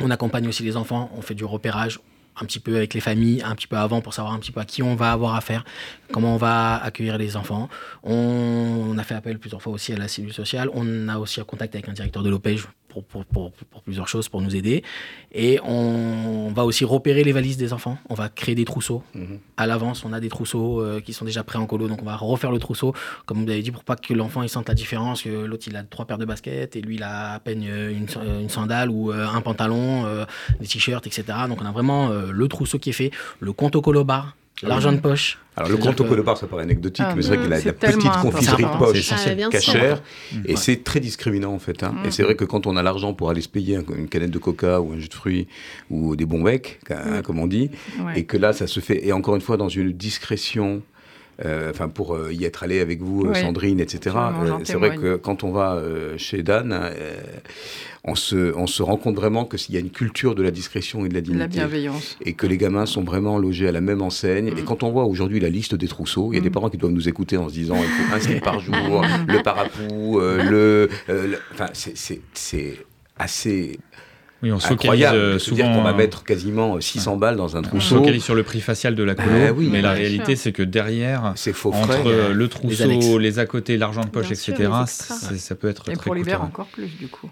On 0.00 0.10
accompagne 0.10 0.48
aussi 0.48 0.62
les 0.62 0.76
enfants, 0.76 1.10
on 1.16 1.22
fait 1.22 1.34
du 1.34 1.44
repérage, 1.44 2.00
un 2.40 2.44
petit 2.46 2.60
peu 2.60 2.76
avec 2.76 2.94
les 2.94 3.00
familles, 3.00 3.42
un 3.42 3.54
petit 3.54 3.66
peu 3.66 3.76
avant 3.76 4.00
pour 4.00 4.14
savoir 4.14 4.34
un 4.34 4.38
petit 4.38 4.52
peu 4.52 4.60
à 4.60 4.64
qui 4.64 4.82
on 4.82 4.94
va 4.94 5.12
avoir 5.12 5.34
affaire, 5.34 5.64
comment 6.12 6.34
on 6.34 6.38
va 6.38 6.76
accueillir 6.76 7.18
les 7.18 7.36
enfants. 7.36 7.68
On, 8.02 8.96
a 8.98 9.04
fait 9.04 9.14
appel 9.14 9.38
plusieurs 9.38 9.62
fois 9.62 9.72
aussi 9.72 9.92
à 9.92 9.96
la 9.96 10.08
cellule 10.08 10.32
sociale. 10.32 10.70
On 10.72 11.08
a 11.08 11.18
aussi 11.18 11.40
un 11.40 11.44
contact 11.44 11.74
avec 11.74 11.88
un 11.88 11.92
directeur 11.92 12.22
de 12.22 12.30
l'OPEJ 12.30 12.66
pour, 13.02 13.24
pour, 13.24 13.52
pour, 13.52 13.82
plusieurs 13.82 14.08
choses, 14.08 14.28
pour 14.28 14.40
nous 14.40 14.54
aider. 14.54 14.82
Et 15.32 15.60
on 15.64 16.52
va 16.54 16.64
aussi 16.64 16.84
repérer 16.84 17.24
les 17.24 17.32
valises 17.32 17.56
des 17.56 17.72
enfants. 17.72 17.98
On 18.08 18.14
va 18.14 18.28
créer 18.28 18.54
des 18.54 18.64
trousseaux. 18.64 19.02
Mhm. 19.14 19.38
À 19.56 19.66
l'avance, 19.66 20.04
on 20.04 20.12
a 20.12 20.20
des 20.20 20.28
trousseaux 20.28 20.80
euh, 20.80 21.00
qui 21.00 21.12
sont 21.12 21.24
déjà 21.24 21.42
prêts 21.44 21.58
en 21.58 21.66
colo, 21.66 21.88
donc 21.88 22.02
on 22.02 22.04
va 22.04 22.16
refaire 22.16 22.50
le 22.50 22.58
trousseau, 22.58 22.94
comme 23.26 23.44
vous 23.44 23.50
avez 23.50 23.62
dit, 23.62 23.70
pour 23.70 23.84
pas 23.84 23.96
que 23.96 24.14
l'enfant 24.14 24.42
il 24.42 24.48
sente 24.48 24.68
la 24.68 24.74
différence, 24.74 25.22
que 25.22 25.28
l'autre 25.28 25.64
il 25.66 25.76
a 25.76 25.82
trois 25.82 26.04
paires 26.04 26.18
de 26.18 26.24
baskets 26.24 26.76
et 26.76 26.80
lui 26.80 26.96
il 26.96 27.02
a 27.02 27.34
à 27.34 27.40
peine 27.40 27.62
une, 27.64 28.06
une 28.40 28.48
sandale 28.48 28.90
ou 28.90 29.10
euh, 29.10 29.26
un 29.26 29.40
pantalon, 29.40 30.06
euh, 30.06 30.24
des 30.60 30.66
t-shirts, 30.66 31.06
etc. 31.06 31.24
Donc 31.48 31.60
on 31.60 31.66
a 31.66 31.72
vraiment 31.72 32.08
le 32.08 32.48
trousseau 32.48 32.78
qui 32.78 32.90
est 32.90 32.94
fait, 32.94 33.10
le 33.40 33.52
compte 33.52 33.76
au 33.76 33.82
colo 33.82 34.04
bar 34.04 34.36
L'argent 34.62 34.92
de 34.92 34.98
poche. 34.98 35.38
Alors 35.56 35.70
le 35.70 35.76
compte 35.76 36.00
au 36.00 36.04
colobar, 36.04 36.36
ça 36.36 36.46
paraît 36.46 36.64
anecdotique, 36.64 37.04
ah, 37.08 37.14
mais 37.14 37.22
c'est 37.22 37.28
vrai 37.28 37.38
qu'il 37.38 37.52
a 37.52 37.60
la 37.60 37.72
petite 37.72 38.12
confiserie 38.22 38.64
de 38.64 38.78
poche 38.78 39.12
ah, 39.12 39.48
cachère, 39.50 40.02
et 40.46 40.56
c'est 40.56 40.82
très 40.82 40.98
discriminant 40.98 41.52
en 41.52 41.60
fait. 41.60 41.82
Hein. 41.84 41.94
Et 42.04 42.10
c'est 42.10 42.24
vrai 42.24 42.34
que 42.34 42.44
quand 42.44 42.66
on 42.66 42.76
a 42.76 42.82
l'argent 42.82 43.14
pour 43.14 43.30
aller 43.30 43.40
se 43.40 43.48
payer 43.48 43.78
une 43.96 44.08
canette 44.08 44.32
de 44.32 44.38
coca 44.38 44.80
ou 44.80 44.92
un 44.92 44.98
jus 44.98 45.08
de 45.08 45.14
fruits 45.14 45.46
ou 45.90 46.16
des 46.16 46.26
bons 46.26 46.42
becs, 46.42 46.80
hein, 46.90 47.22
comme 47.22 47.38
on 47.38 47.46
dit, 47.46 47.70
et 48.16 48.24
que 48.24 48.36
là 48.36 48.52
ça 48.52 48.66
se 48.66 48.80
fait, 48.80 49.06
et 49.06 49.12
encore 49.12 49.36
une 49.36 49.40
fois 49.40 49.56
dans 49.56 49.68
une 49.68 49.92
discrétion 49.92 50.82
enfin 51.40 51.88
pour 51.88 52.14
euh, 52.14 52.32
y 52.32 52.44
être 52.44 52.62
allé 52.62 52.80
avec 52.80 53.02
vous, 53.02 53.32
Sandrine, 53.34 53.80
etc. 53.80 54.16
Euh, 54.16 54.58
c'est 54.64 54.76
vrai 54.76 54.96
que 54.96 55.16
quand 55.16 55.44
on 55.44 55.52
va 55.52 55.80
chez 56.16 56.42
Dan, 56.42 56.78
on 58.04 58.14
se, 58.14 58.54
on 58.54 58.66
se 58.66 58.82
rend 58.82 58.96
compte 58.96 59.16
vraiment 59.16 59.44
qu'il 59.46 59.74
y 59.74 59.78
a 59.78 59.80
une 59.80 59.90
culture 59.90 60.34
de 60.34 60.42
la 60.42 60.50
discrétion 60.50 61.06
et 61.06 61.08
de 61.08 61.14
la 61.14 61.20
dignité. 61.22 61.40
La 61.40 61.48
bienveillance. 61.48 62.18
Et 62.24 62.34
que 62.34 62.46
les 62.46 62.58
gamins 62.58 62.86
sont 62.86 63.02
vraiment 63.02 63.38
logés 63.38 63.66
à 63.66 63.72
la 63.72 63.80
même 63.80 64.02
enseigne. 64.02 64.48
Et 64.48 64.62
mm. 64.62 64.64
quand 64.64 64.82
on 64.82 64.90
voit 64.90 65.04
aujourd'hui 65.04 65.40
la 65.40 65.48
liste 65.48 65.74
des 65.74 65.88
trousseaux, 65.88 66.32
il 66.32 66.36
y 66.36 66.38
a 66.38 66.42
des 66.42 66.50
mm. 66.50 66.52
parents 66.52 66.68
qui 66.68 66.76
doivent 66.76 66.92
nous 66.92 67.08
écouter 67.08 67.36
en 67.38 67.48
se 67.48 67.54
disant 67.54 67.76
il 67.76 67.88
faut 67.88 68.14
un 68.14 68.20
slip 68.20 68.44
par 68.44 68.60
jour, 68.60 68.74
le 69.28 69.42
parapluie, 69.42 69.88
le, 70.50 70.88
Enfin, 71.52 71.68
c'est 71.72 72.78
assez 73.16 73.78
oui, 74.42 74.52
on 74.52 74.58
se 74.58 74.68
focalise 74.68 75.06
euh, 75.12 75.38
souvent. 75.38 75.72
qu'on 75.72 75.82
va 75.82 75.94
mettre 75.94 76.22
quasiment 76.24 76.78
600 76.78 77.16
balles 77.16 77.36
dans 77.36 77.56
un 77.56 77.62
trousseau. 77.62 77.76
On 77.76 77.80
se 77.80 77.94
focalise 78.00 78.22
sur 78.22 78.34
le 78.34 78.42
prix 78.42 78.60
facial 78.60 78.94
de 78.94 79.02
la 79.02 79.14
colo, 79.14 79.30
bah 79.30 79.62
mais 79.70 79.80
la 79.80 79.92
réalité, 79.92 80.36
c'est 80.36 80.52
que 80.52 80.62
derrière, 80.62 81.34
faux 81.36 81.72
entre 81.72 82.32
le 82.32 82.48
trousseau, 82.48 83.18
les, 83.18 83.38
à 83.38 83.46
côté, 83.46 83.76
l'argent 83.76 84.02
de 84.02 84.10
poche, 84.10 84.30
etc., 84.30 84.70
ça 84.86 85.54
peut 85.54 85.68
être 85.68 85.88
Et 85.88 85.96
pour 85.96 86.14
l'hiver 86.14 86.42
encore 86.42 86.66
plus, 86.66 86.88
du 86.98 87.08
coup. 87.08 87.30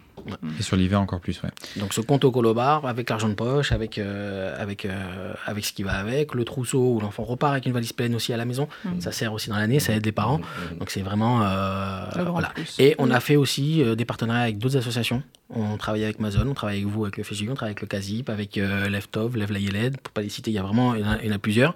Et 0.59 0.62
sur 0.62 0.77
l'hiver 0.77 1.01
encore 1.01 1.20
plus, 1.20 1.41
ouais. 1.43 1.51
Donc 1.77 1.93
ce 1.93 2.01
compte 2.01 2.25
au 2.25 2.31
colobar, 2.31 2.87
avec 2.87 3.11
l'argent 3.11 3.29
de 3.29 3.35
poche, 3.35 3.73
avec, 3.73 3.99
euh, 3.99 4.61
avec, 4.61 4.85
euh, 4.85 5.35
avec 5.47 5.64
ce 5.64 5.73
qui 5.73 5.83
va 5.83 5.93
avec, 5.93 6.35
le 6.35 6.45
trousseau 6.45 6.95
où 6.95 7.01
l'enfant 7.01 7.25
repart 7.25 7.53
avec 7.53 7.66
une 7.66 7.73
valise 7.73 7.93
pleine 7.93 8.14
aussi 8.14 8.33
à 8.33 8.37
la 8.37 8.45
maison, 8.45 8.68
mm. 8.85 9.01
ça 9.01 9.12
sert 9.12 9.33
aussi 9.33 9.51
dans 9.51 9.57
l'année, 9.57 9.81
ça 9.81 9.95
aide 9.95 10.05
les 10.05 10.12
parents. 10.12 10.39
Mm. 10.39 10.79
Donc 10.79 10.91
c'est 10.91 11.03
vraiment... 11.03 11.39
voilà. 12.31 12.53
Et 12.79 12.95
on 12.99 13.11
a 13.11 13.20
fait 13.20 13.37
aussi 13.37 13.83
des 13.97 14.05
partenariats 14.05 14.43
avec 14.43 14.59
d'autres 14.59 14.77
associations 14.77 15.23
on 15.55 15.77
travaille 15.77 16.05
avec 16.05 16.18
Amazon, 16.18 16.47
on 16.49 16.55
travaille 16.55 16.79
avec 16.79 16.89
vous, 16.89 17.05
avec 17.05 17.16
le 17.16 17.25
FSJ, 17.25 17.49
on 17.51 17.55
travaille 17.55 17.73
avec 17.73 17.83
le 17.83 17.87
CASIP, 17.87 18.31
avec 18.31 18.57
euh, 18.59 18.89
Leftov, 18.89 19.37
Lev 19.37 19.53
Layeled, 19.53 20.01
pour 20.01 20.12
pas 20.12 20.23
les 20.23 20.29
citer, 20.29 20.51
il 20.51 20.55
y 20.55 20.59
a 20.59 20.62
vraiment, 20.62 20.95
il 20.95 21.03
y 21.03 21.31
en 21.31 21.35
a, 21.35 21.39
plusieurs. 21.39 21.75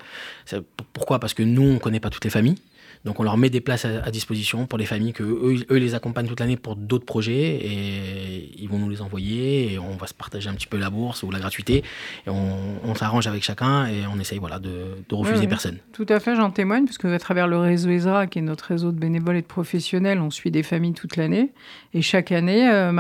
Pourquoi? 0.93 1.19
Parce 1.19 1.35
que 1.35 1.43
nous, 1.43 1.63
on 1.63 1.75
ne 1.75 1.79
connaît 1.79 2.01
pas 2.01 2.11
toutes 2.11 2.25
les 2.25 2.31
familles. 2.31 2.57
Donc 3.05 3.21
on 3.21 3.23
leur 3.23 3.37
met 3.37 3.51
des 3.51 3.61
places 3.61 3.85
à, 3.85 4.11
disposition 4.11 4.67
pour 4.67 4.79
les 4.79 4.87
familles 4.87 5.13
que 5.13 5.23
eux, 5.23 5.67
eux 5.71 5.77
les 5.77 5.95
accompagnent 5.95 6.27
toute 6.27 6.41
l'année 6.41 6.57
pour 6.57 6.77
d'autres 6.77 7.05
projets 7.05 7.57
et 7.57 8.53
ils 8.59 8.69
vont 8.69 8.79
nous 8.79 8.89
les 8.89 9.03
envoyer 9.03 9.73
et 9.73 9.79
on 9.79 9.97
va 9.97 10.07
se 10.07 10.15
partager 10.15 10.49
un 10.49 10.55
petit 10.55 10.67
peu 10.67 10.79
la 10.79 10.91
bourse 10.91 11.23
ou 11.23 11.31
la 11.31 11.39
gratuité 11.39 11.85
et 12.27 12.31
on, 12.31 12.95
s'arrange 12.95 13.27
avec 13.27 13.43
chacun 13.43 13.87
et 13.87 14.07
on 14.07 14.19
essaye 14.19 14.39
voilà 14.39 14.59
de, 14.59 14.97
refuser 15.11 15.47
personne. 15.47 15.79
Tout 15.93 16.07
à 16.09 16.19
fait, 16.19 16.35
j'en 16.35 16.51
témoigne 16.51 16.87
parce 16.87 16.99
que 16.99 17.09
à 17.09 17.19
travers 17.19 17.47
le 17.47 17.59
réseau 17.59 17.91
ESRA 17.91 18.27
qui 18.27 18.39
est 18.39 18.43
notre 18.43 18.65
réseau 18.65 18.91
de 18.91 18.99
bénévoles 18.99 19.37
et 19.37 19.43
de 19.43 19.47
professionnels, 19.47 20.19
on 20.21 20.31
suit 20.31 20.51
des 20.51 20.63
familles 20.63 20.95
toute 20.95 21.17
l'année 21.17 21.53
et 21.93 22.03
chaque 22.03 22.33
année, 22.33 22.69
euh, 22.69 22.93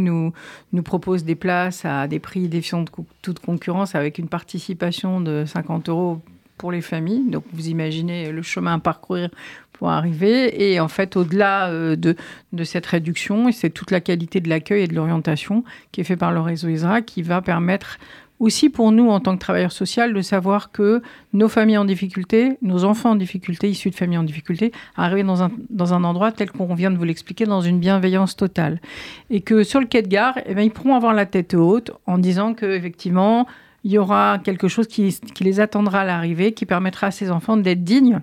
nous 0.00 0.32
nous 0.72 0.82
propose 0.82 1.24
des 1.24 1.34
places 1.34 1.84
à 1.84 2.08
des 2.08 2.18
prix 2.18 2.48
défiant 2.48 2.82
de 2.82 2.90
toute 3.22 3.38
concurrence 3.38 3.94
avec 3.94 4.18
une 4.18 4.28
participation 4.28 5.20
de 5.20 5.44
50 5.46 5.88
euros 5.88 6.20
pour 6.58 6.72
les 6.72 6.80
familles. 6.80 7.28
Donc 7.28 7.44
vous 7.52 7.68
imaginez 7.68 8.30
le 8.30 8.42
chemin 8.42 8.74
à 8.74 8.78
parcourir 8.78 9.30
pour 9.74 9.90
arriver. 9.90 10.70
Et 10.70 10.80
en 10.80 10.88
fait, 10.88 11.16
au-delà 11.16 11.68
euh, 11.68 11.96
de, 11.96 12.64
cette 12.64 12.86
réduction, 12.86 13.52
c'est 13.52 13.70
toute 13.70 13.90
la 13.90 14.00
qualité 14.00 14.40
de 14.40 14.48
l'accueil 14.48 14.84
et 14.84 14.88
de 14.88 14.94
l'orientation 14.94 15.64
qui 15.92 16.00
est 16.00 16.04
fait 16.04 16.16
par 16.16 16.32
le 16.32 16.40
réseau 16.40 16.68
ISRA 16.68 17.02
qui 17.02 17.22
va 17.22 17.42
permettre 17.42 17.98
aussi 18.40 18.68
pour 18.68 18.90
nous, 18.92 19.10
en 19.10 19.20
tant 19.20 19.34
que 19.34 19.40
travailleurs 19.40 19.72
sociaux, 19.72 20.10
de 20.12 20.20
savoir 20.20 20.72
que 20.72 21.02
nos 21.32 21.48
familles 21.48 21.78
en 21.78 21.84
difficulté, 21.84 22.58
nos 22.62 22.84
enfants 22.84 23.10
en 23.10 23.14
difficulté, 23.14 23.70
issus 23.70 23.90
de 23.90 23.94
familles 23.94 24.18
en 24.18 24.24
difficulté, 24.24 24.72
arrivent 24.96 25.24
dans 25.70 25.94
un, 25.94 26.04
endroit 26.04 26.32
tel 26.32 26.50
qu'on 26.50 26.74
vient 26.74 26.90
de 26.90 26.98
vous 26.98 27.04
l'expliquer, 27.04 27.44
dans 27.44 27.60
une 27.60 27.78
bienveillance 27.78 28.36
totale. 28.36 28.80
Et 29.30 29.40
que 29.40 29.62
sur 29.62 29.80
le 29.80 29.86
quai 29.86 30.02
de 30.02 30.08
gare, 30.08 30.38
eh 30.46 30.62
ils 30.62 30.70
pourront 30.70 30.96
avoir 30.96 31.14
la 31.14 31.26
tête 31.26 31.54
haute 31.54 31.92
en 32.06 32.18
disant 32.18 32.54
qu'effectivement, 32.54 33.46
il 33.84 33.92
y 33.92 33.98
aura 33.98 34.38
quelque 34.42 34.66
chose 34.66 34.88
qui, 34.88 35.16
les 35.40 35.60
attendra 35.60 36.00
à 36.00 36.04
l'arrivée, 36.04 36.52
qui 36.52 36.66
permettra 36.66 37.08
à 37.08 37.10
ces 37.10 37.30
enfants 37.30 37.56
d'être 37.56 37.84
dignes 37.84 38.20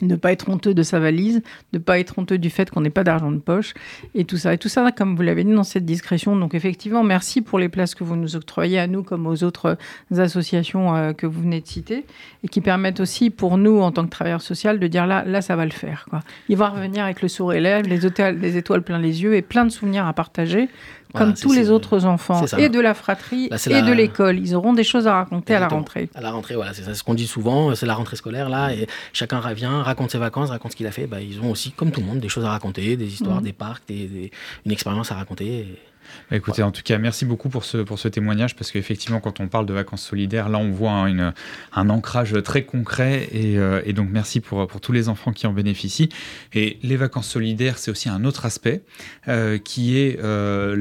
de 0.00 0.06
ne 0.06 0.16
pas 0.16 0.32
être 0.32 0.48
honteux 0.48 0.74
de 0.74 0.82
sa 0.82 0.98
valise, 0.98 1.42
de 1.72 1.78
ne 1.78 1.82
pas 1.82 1.98
être 1.98 2.18
honteux 2.18 2.38
du 2.38 2.50
fait 2.50 2.70
qu'on 2.70 2.80
n'ait 2.80 2.90
pas 2.90 3.04
d'argent 3.04 3.32
de 3.32 3.38
poche, 3.38 3.74
et 4.14 4.24
tout 4.24 4.36
ça. 4.36 4.54
Et 4.54 4.58
tout 4.58 4.68
ça, 4.68 4.90
comme 4.92 5.16
vous 5.16 5.22
l'avez 5.22 5.44
dit, 5.44 5.52
dans 5.52 5.64
cette 5.64 5.84
discrétion. 5.84 6.36
Donc 6.36 6.54
effectivement, 6.54 7.02
merci 7.02 7.42
pour 7.42 7.58
les 7.58 7.68
places 7.68 7.94
que 7.94 8.04
vous 8.04 8.16
nous 8.16 8.36
octroyez 8.36 8.78
à 8.78 8.86
nous, 8.86 9.02
comme 9.02 9.26
aux 9.26 9.42
autres 9.42 9.76
associations 10.16 10.94
euh, 10.94 11.12
que 11.12 11.26
vous 11.26 11.42
venez 11.42 11.60
de 11.60 11.66
citer, 11.66 12.04
et 12.44 12.48
qui 12.48 12.60
permettent 12.60 13.00
aussi 13.00 13.30
pour 13.30 13.58
nous, 13.58 13.80
en 13.80 13.90
tant 13.90 14.04
que 14.04 14.10
travailleurs 14.10 14.42
sociaux, 14.42 14.76
de 14.76 14.86
dire 14.86 15.06
là, 15.06 15.24
là, 15.24 15.42
ça 15.42 15.56
va 15.56 15.64
le 15.64 15.72
faire. 15.72 16.06
Quoi. 16.08 16.20
Il 16.48 16.56
va 16.56 16.68
revenir 16.68 17.04
avec 17.04 17.22
le 17.22 17.28
sourire 17.28 17.60
lèvres, 17.60 17.88
les, 17.88 18.32
les 18.32 18.56
étoiles 18.56 18.82
plein 18.82 18.98
les 18.98 19.22
yeux, 19.22 19.34
et 19.34 19.42
plein 19.42 19.64
de 19.64 19.70
souvenirs 19.70 20.06
à 20.06 20.12
partager 20.12 20.68
comme 21.14 21.34
tous 21.34 21.52
les 21.52 21.70
autres 21.70 22.04
enfants, 22.04 22.44
et 22.58 22.68
de 22.68 22.80
la 22.80 22.94
fratrie, 22.94 23.46
et 23.46 23.82
de 23.82 23.92
l'école. 23.92 24.38
Ils 24.38 24.54
auront 24.54 24.72
des 24.72 24.84
choses 24.84 25.06
à 25.06 25.14
raconter 25.14 25.54
à 25.54 25.60
la 25.60 25.68
rentrée. 25.68 26.08
À 26.14 26.20
la 26.20 26.30
rentrée, 26.30 26.54
voilà, 26.54 26.74
c'est 26.74 26.82
ça 26.82 26.94
ce 26.94 27.02
qu'on 27.02 27.14
dit 27.14 27.26
souvent, 27.26 27.74
c'est 27.74 27.86
la 27.86 27.94
rentrée 27.94 28.16
scolaire, 28.16 28.48
là, 28.48 28.72
et 28.72 28.86
chacun 29.12 29.40
revient, 29.40 29.70
raconte 29.82 30.10
ses 30.10 30.18
vacances, 30.18 30.50
raconte 30.50 30.72
ce 30.72 30.76
qu'il 30.76 30.86
a 30.86 30.92
fait. 30.92 31.06
Bah, 31.06 31.20
ils 31.20 31.40
ont 31.40 31.50
aussi, 31.50 31.72
comme 31.72 31.90
tout 31.90 32.00
le 32.00 32.06
monde, 32.06 32.20
des 32.20 32.28
choses 32.28 32.44
à 32.44 32.50
raconter, 32.50 32.96
des 32.96 33.06
histoires, 33.06 33.40
mmh. 33.40 33.44
des 33.44 33.52
parcs, 33.52 33.84
une 33.90 34.72
expérience 34.72 35.12
à 35.12 35.14
raconter. 35.14 35.66
Bah, 36.30 36.36
écoutez, 36.36 36.62
en 36.62 36.70
tout 36.70 36.82
cas, 36.82 36.98
merci 36.98 37.24
beaucoup 37.24 37.48
pour 37.48 37.64
ce, 37.64 37.78
pour 37.78 37.98
ce 37.98 38.08
témoignage, 38.08 38.56
parce 38.56 38.70
qu'effectivement, 38.70 39.20
quand 39.20 39.40
on 39.40 39.48
parle 39.48 39.66
de 39.66 39.72
vacances 39.72 40.02
solidaires, 40.02 40.48
là, 40.48 40.58
on 40.58 40.70
voit 40.70 41.08
une, 41.08 41.32
un 41.72 41.90
ancrage 41.90 42.34
très 42.42 42.64
concret, 42.64 43.28
et, 43.32 43.58
euh, 43.58 43.82
et, 43.84 43.92
donc 43.92 44.08
merci 44.10 44.40
pour, 44.40 44.66
pour 44.66 44.80
tous 44.80 44.92
les 44.92 45.08
enfants 45.08 45.32
qui 45.32 45.46
en 45.46 45.52
bénéficient. 45.52 46.08
Et 46.54 46.78
les 46.82 46.96
vacances 46.96 47.28
solidaires, 47.28 47.78
c'est 47.78 47.90
aussi 47.90 48.08
un 48.08 48.24
autre 48.24 48.46
aspect, 48.46 48.82
euh, 49.28 49.58
qui 49.58 49.98
est 49.98 50.18
euh, 50.22 50.74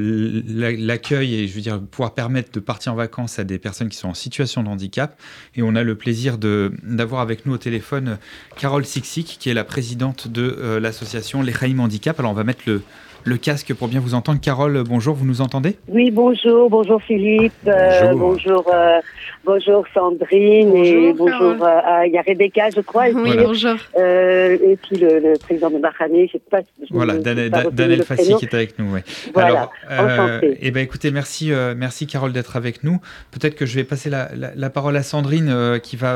l'accueil, 0.47 1.35
et 1.35 1.47
je 1.47 1.53
veux 1.53 1.61
dire, 1.61 1.79
pouvoir 1.81 2.13
permettre 2.13 2.51
de 2.51 2.59
partir 2.59 2.93
en 2.93 2.95
vacances 2.95 3.39
à 3.39 3.43
des 3.43 3.59
personnes 3.59 3.89
qui 3.89 3.97
sont 3.97 4.09
en 4.09 4.13
situation 4.13 4.63
de 4.63 4.69
handicap. 4.69 5.19
Et 5.55 5.61
on 5.61 5.75
a 5.75 5.83
le 5.83 5.95
plaisir 5.95 6.37
d'avoir 6.37 7.21
avec 7.21 7.45
nous 7.45 7.53
au 7.53 7.57
téléphone 7.57 8.17
Carole 8.57 8.85
Sixic, 8.85 9.37
qui 9.39 9.49
est 9.49 9.53
la 9.53 9.63
présidente 9.63 10.27
de 10.27 10.77
l'association 10.81 11.41
Les 11.41 11.53
Handicap. 11.77 12.19
Alors, 12.19 12.31
on 12.31 12.35
va 12.35 12.43
mettre 12.43 12.63
le 12.65 12.81
le 13.27 13.37
casque 13.37 13.73
pour 13.73 13.87
bien 13.89 13.99
vous 13.99 14.13
entendre. 14.13 14.39
Carole, 14.39 14.83
bonjour, 14.87 15.13
vous 15.13 15.25
nous 15.25 15.41
entendez? 15.41 15.75
Oui, 15.89 16.11
bonjour, 16.11 16.69
bonjour 16.69 17.01
Philippe, 17.01 17.53
euh, 17.67 18.13
bonjour, 18.13 18.65
euh, 18.73 18.99
bonjour, 19.45 19.83
Sandrine 19.93 20.75
et 20.75 21.13
bonjour 21.13 21.55
euh, 21.61 22.05
il 22.05 22.13
y 22.13 22.17
a 22.17 22.21
Rebecca, 22.21 22.69
je 22.73 22.79
crois. 22.81 23.09
Et 23.09 23.13
oui, 23.13 23.31
puis, 23.31 23.43
bonjour. 23.43 23.75
et 23.97 24.77
puis 24.81 24.97
le, 24.97 25.37
président 25.39 25.69
de 25.69 25.77
Bahrané, 25.77 26.27
je 26.27 26.33
sais 26.33 26.41
pas. 26.49 26.59
voilà, 26.89 27.15
Daniel 27.17 28.03
Fassi 28.03 28.35
qui 28.35 28.45
est 28.45 28.53
avec 28.53 28.79
nous. 28.79 28.93
Ouais. 28.93 29.03
Voilà, 29.33 29.69
Alors, 29.89 30.39
eh 30.41 30.71
ben, 30.71 30.81
écoutez, 30.81 31.11
merci, 31.11 31.51
merci 31.75 32.07
Carole 32.07 32.31
d'être 32.31 32.55
avec 32.55 32.83
nous. 32.83 33.01
Peut-être 33.31 33.55
que 33.55 33.65
je 33.65 33.75
vais 33.75 33.83
passer 33.83 34.09
la, 34.09 34.69
parole 34.69 34.95
à 34.95 35.03
Sandrine 35.03 35.79
qui 35.83 35.97
va 35.97 36.15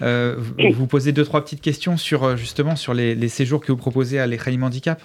vous 0.00 0.86
poser 0.86 1.12
deux 1.12 1.24
trois 1.24 1.42
petites 1.42 1.60
questions 1.60 1.98
sur 1.98 2.36
justement 2.36 2.74
sur 2.74 2.94
les, 2.94 3.28
séjours 3.28 3.60
que 3.60 3.70
vous 3.70 3.78
proposez 3.78 4.18
à 4.18 4.26
l'Echaim 4.26 4.62
Handicap. 4.62 5.00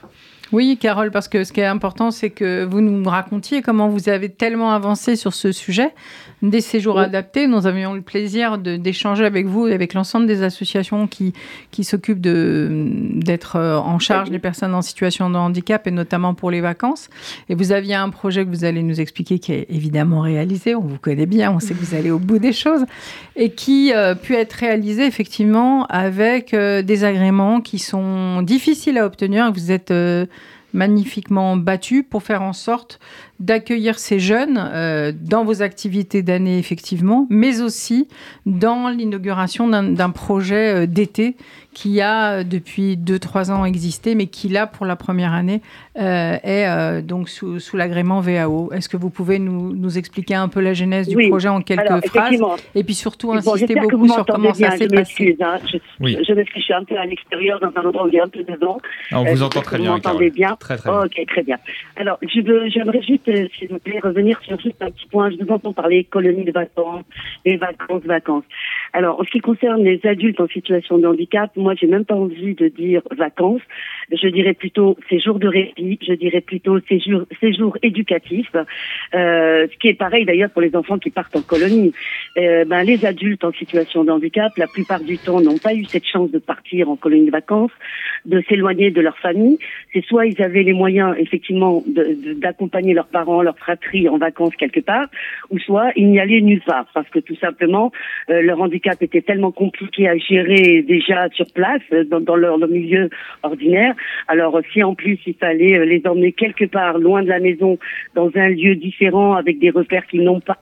Oui, 0.53 0.77
Carole, 0.79 1.11
parce 1.11 1.27
que 1.27 1.43
ce 1.43 1.51
qui 1.51 1.59
est 1.59 1.65
important, 1.65 2.11
c'est 2.11 2.29
que 2.29 2.63
vous 2.63 2.79
nous 2.79 3.09
racontiez 3.09 3.61
comment 3.61 3.89
vous 3.89 4.07
avez 4.07 4.29
tellement 4.29 4.71
avancé 4.71 5.15
sur 5.15 5.33
ce 5.33 5.51
sujet 5.51 5.93
des 6.41 6.61
séjours 6.61 6.99
adaptés. 6.99 7.47
Nous 7.47 7.65
avions 7.65 7.93
le 7.93 8.01
plaisir 8.01 8.57
d'échanger 8.57 9.25
avec 9.25 9.47
vous 9.47 9.67
et 9.67 9.73
avec 9.73 9.93
l'ensemble 9.93 10.27
des 10.27 10.43
associations 10.43 11.07
qui, 11.07 11.33
qui 11.71 11.83
s'occupent 11.83 12.21
d'être 12.21 13.55
euh, 13.55 13.77
en 13.77 13.97
charge 13.99 14.29
des 14.29 14.39
personnes 14.39 14.75
en 14.75 14.81
situation 14.81 15.29
de 15.29 15.35
handicap 15.35 15.88
et 15.88 15.91
notamment 15.91 16.33
pour 16.35 16.51
les 16.51 16.61
vacances. 16.61 17.09
Et 17.49 17.55
vous 17.55 17.71
aviez 17.71 17.95
un 17.95 18.09
projet 18.09 18.45
que 18.45 18.49
vous 18.49 18.65
allez 18.65 18.83
nous 18.83 19.01
expliquer 19.01 19.39
qui 19.39 19.53
est 19.53 19.65
évidemment 19.69 20.21
réalisé. 20.21 20.75
On 20.75 20.81
vous 20.81 20.99
connaît 20.99 21.25
bien, 21.25 21.51
on 21.51 21.59
sait 21.59 21.73
que 21.73 21.83
vous 21.83 21.95
allez 21.95 22.11
au 22.11 22.19
bout 22.19 22.39
des 22.39 22.53
choses 22.53 22.85
et 23.35 23.49
qui 23.49 23.91
a 23.91 24.09
euh, 24.09 24.15
pu 24.15 24.35
être 24.35 24.53
réalisé 24.53 25.05
effectivement 25.05 25.85
avec 25.88 26.53
euh, 26.53 26.83
des 26.83 27.03
agréments 27.03 27.61
qui 27.61 27.79
sont 27.79 28.43
difficiles 28.43 28.99
à 28.99 29.05
obtenir. 29.05 29.51
Vous 29.51 29.71
êtes 29.71 29.91
magnifiquement 30.73 31.57
battu 31.57 32.03
pour 32.03 32.23
faire 32.23 32.41
en 32.41 32.53
sorte 32.53 32.99
d'accueillir 33.39 33.99
ces 33.99 34.19
jeunes 34.19 34.57
euh, 34.57 35.11
dans 35.19 35.43
vos 35.43 35.61
activités 35.61 36.23
d'année, 36.23 36.57
effectivement, 36.57 37.27
mais 37.29 37.61
aussi 37.61 38.07
dans 38.45 38.89
l'inauguration 38.89 39.67
d'un 39.67 40.09
projet 40.09 40.83
euh, 40.83 40.88
d'été 40.88 41.35
qui 41.73 42.01
a 42.01 42.39
euh, 42.39 42.43
depuis 42.43 42.97
2-3 42.97 43.51
ans 43.51 43.65
existé, 43.65 44.15
mais 44.15 44.25
qui 44.25 44.49
là, 44.49 44.65
pour 44.65 44.88
la 44.88 44.95
première 44.95 45.33
année, 45.33 45.61
est 45.95 47.01
donc 47.01 47.27
sous, 47.27 47.59
sous 47.59 47.75
l'agrément 47.75 48.19
VAO. 48.19 48.71
Est-ce 48.71 48.88
que 48.88 48.97
vous 48.97 49.09
pouvez 49.09 49.39
nous, 49.39 49.73
nous, 49.75 49.97
expliquer 49.97 50.35
un 50.35 50.47
peu 50.47 50.59
la 50.59 50.73
genèse 50.73 51.07
du 51.07 51.27
projet 51.27 51.49
en 51.49 51.61
quelques 51.61 52.07
phrases 52.07 52.39
Et 52.75 52.83
puis 52.83 52.93
surtout 52.93 53.31
insister 53.33 53.75
beaucoup 53.75 54.07
sur 54.07 54.25
comment 54.25 54.53
ça 54.53 54.77
s'est 54.77 54.88
passé. 54.88 55.35
Hein. 55.41 55.57
Je, 55.71 55.77
oui. 55.99 56.17
je, 56.19 56.33
je 56.33 56.59
suis 56.59 56.73
un 56.73 56.83
peu 56.83 56.97
à 56.97 57.05
l'extérieur, 57.05 57.59
dans 57.59 57.71
un 57.75 57.85
endroit 57.85 58.05
où 58.05 58.07
il 58.09 58.13
y 58.13 58.19
a 58.19 58.23
un 58.23 58.27
peu 58.27 58.43
de 58.43 58.55
vent. 58.59 58.77
on 59.11 59.23
vous 59.23 59.41
entend 59.41 59.61
très 59.61 59.77
bien. 59.77 59.89
Vous 59.89 59.95
m'entendez 59.95 60.29
bien 60.29 60.55
Très, 60.59 60.77
très 60.77 60.89
bien. 60.89 61.03
ok, 61.03 61.25
très 61.27 61.43
bien. 61.43 61.57
Alors, 61.95 62.19
j'aimerais 62.21 63.01
juste 63.01 63.26
s'il 63.28 63.69
vous 63.69 63.80
plaît, 63.80 63.99
revenir 63.99 64.39
sur 64.41 64.59
juste 64.59 64.82
un 64.82 64.91
petit 64.91 65.07
point. 65.07 65.30
Je 65.30 65.38
vous 65.38 65.51
entends 65.51 65.73
parler 65.73 66.03
colonies 66.05 66.45
de 66.45 66.51
vacances, 66.51 67.03
les 67.45 67.57
vacances, 67.57 68.03
vacances. 68.03 68.43
Alors, 68.93 69.19
en 69.19 69.23
ce 69.23 69.30
qui 69.30 69.39
concerne 69.39 69.84
les 69.84 69.99
adultes 70.05 70.39
en 70.39 70.47
situation 70.47 70.97
de 70.97 71.07
handicap, 71.07 71.51
moi, 71.55 71.75
j'ai 71.75 71.88
même 71.88 72.05
pas 72.05 72.15
envie 72.15 72.55
de 72.55 72.67
dire 72.67 73.01
vacances. 73.15 73.61
Je 74.12 74.28
dirais 74.30 74.53
plutôt 74.53 74.97
séjour 75.10 75.39
de 75.39 75.47
répit. 75.47 75.99
Je 76.01 76.14
dirais 76.14 76.41
plutôt 76.41 76.80
séjour, 76.88 77.24
séjour 77.41 77.78
éducatif. 77.84 78.47
Euh, 79.14 79.68
ce 79.72 79.78
qui 79.78 79.89
est 79.89 79.93
pareil 79.93 80.26
d'ailleurs 80.26 80.49
pour 80.49 80.62
les 80.62 80.76
enfants 80.76 80.97
qui 80.97 81.10
partent 81.10 81.36
en 81.36 81.41
colonie. 81.41 81.93
Euh, 82.38 82.66
ben, 82.66 82.84
les 82.84 83.05
adultes 83.05 83.43
en 83.43 83.51
situation 83.51 84.03
de 84.03 84.12
handicap, 84.12 84.51
la 84.58 84.68
plupart 84.68 85.01
du 85.01 85.18
temps, 85.18 85.41
n'ont 85.41 85.58
pas 85.58 85.74
eu 85.74 85.86
cette 85.86 86.05
chance 86.05 86.32
de 86.32 86.39
partir 86.39 86.89
en 86.89 86.95
colonie 86.95 87.26
de 87.26 87.32
vacances, 87.32 87.72
de 88.26 88.41
s'éloigner 88.47 88.91
de 88.91 89.01
leur 89.01 89.18
famille. 89.18 89.58
C'est 89.93 90.05
soit 90.05 90.26
ils 90.26 90.41
avaient 90.41 90.64
les 90.64 90.74
moyens, 90.74 91.16
effectivement, 91.18 91.84
d'accompagner 91.88 92.93
leurs 92.93 93.08
parents, 93.08 93.41
leurs 93.41 93.58
fratrie 93.58 94.08
en 94.08 94.18
vacances 94.18 94.55
quelque 94.55 94.80
part, 94.80 95.08
ou 95.49 95.60
soit 95.60 95.91
ils 95.95 96.10
n'y 96.10 96.20
allaient 96.20 96.41
nulle 96.41 96.62
part, 96.62 96.86
parce 96.93 97.10
que 97.10 97.20
tout 97.20 97.36
simplement, 97.36 97.91
euh, 98.30 98.41
leur 98.41 98.62
handicap 98.62 99.01
était 99.01 99.22
tellement 99.22 99.51
compliqué 99.51 100.08
à 100.08 100.18
gérer 100.18 100.84
déjà 100.84 101.30
sur 101.30 101.45
place, 101.53 101.82
euh, 101.91 102.03
dans, 102.03 102.36
leur, 102.36 102.58
milieu 102.68 103.10
ordinaire. 103.43 103.95
Alors 104.27 104.59
si 104.71 104.83
en 104.83 104.95
plus 104.95 105.19
il 105.25 105.35
fallait 105.35 105.77
euh, 105.77 105.85
les 105.85 106.01
emmener 106.05 106.31
quelque 106.31 106.65
part, 106.65 106.97
loin 106.97 107.23
de 107.23 107.29
la 107.29 107.39
maison, 107.39 107.77
dans 108.15 108.31
un 108.35 108.49
lieu 108.49 108.75
différent, 108.75 109.33
avec 109.33 109.59
des 109.59 109.69
repères 109.69 110.05
qu'ils 110.07 110.23
n'ont 110.23 110.39
pas 110.39 110.57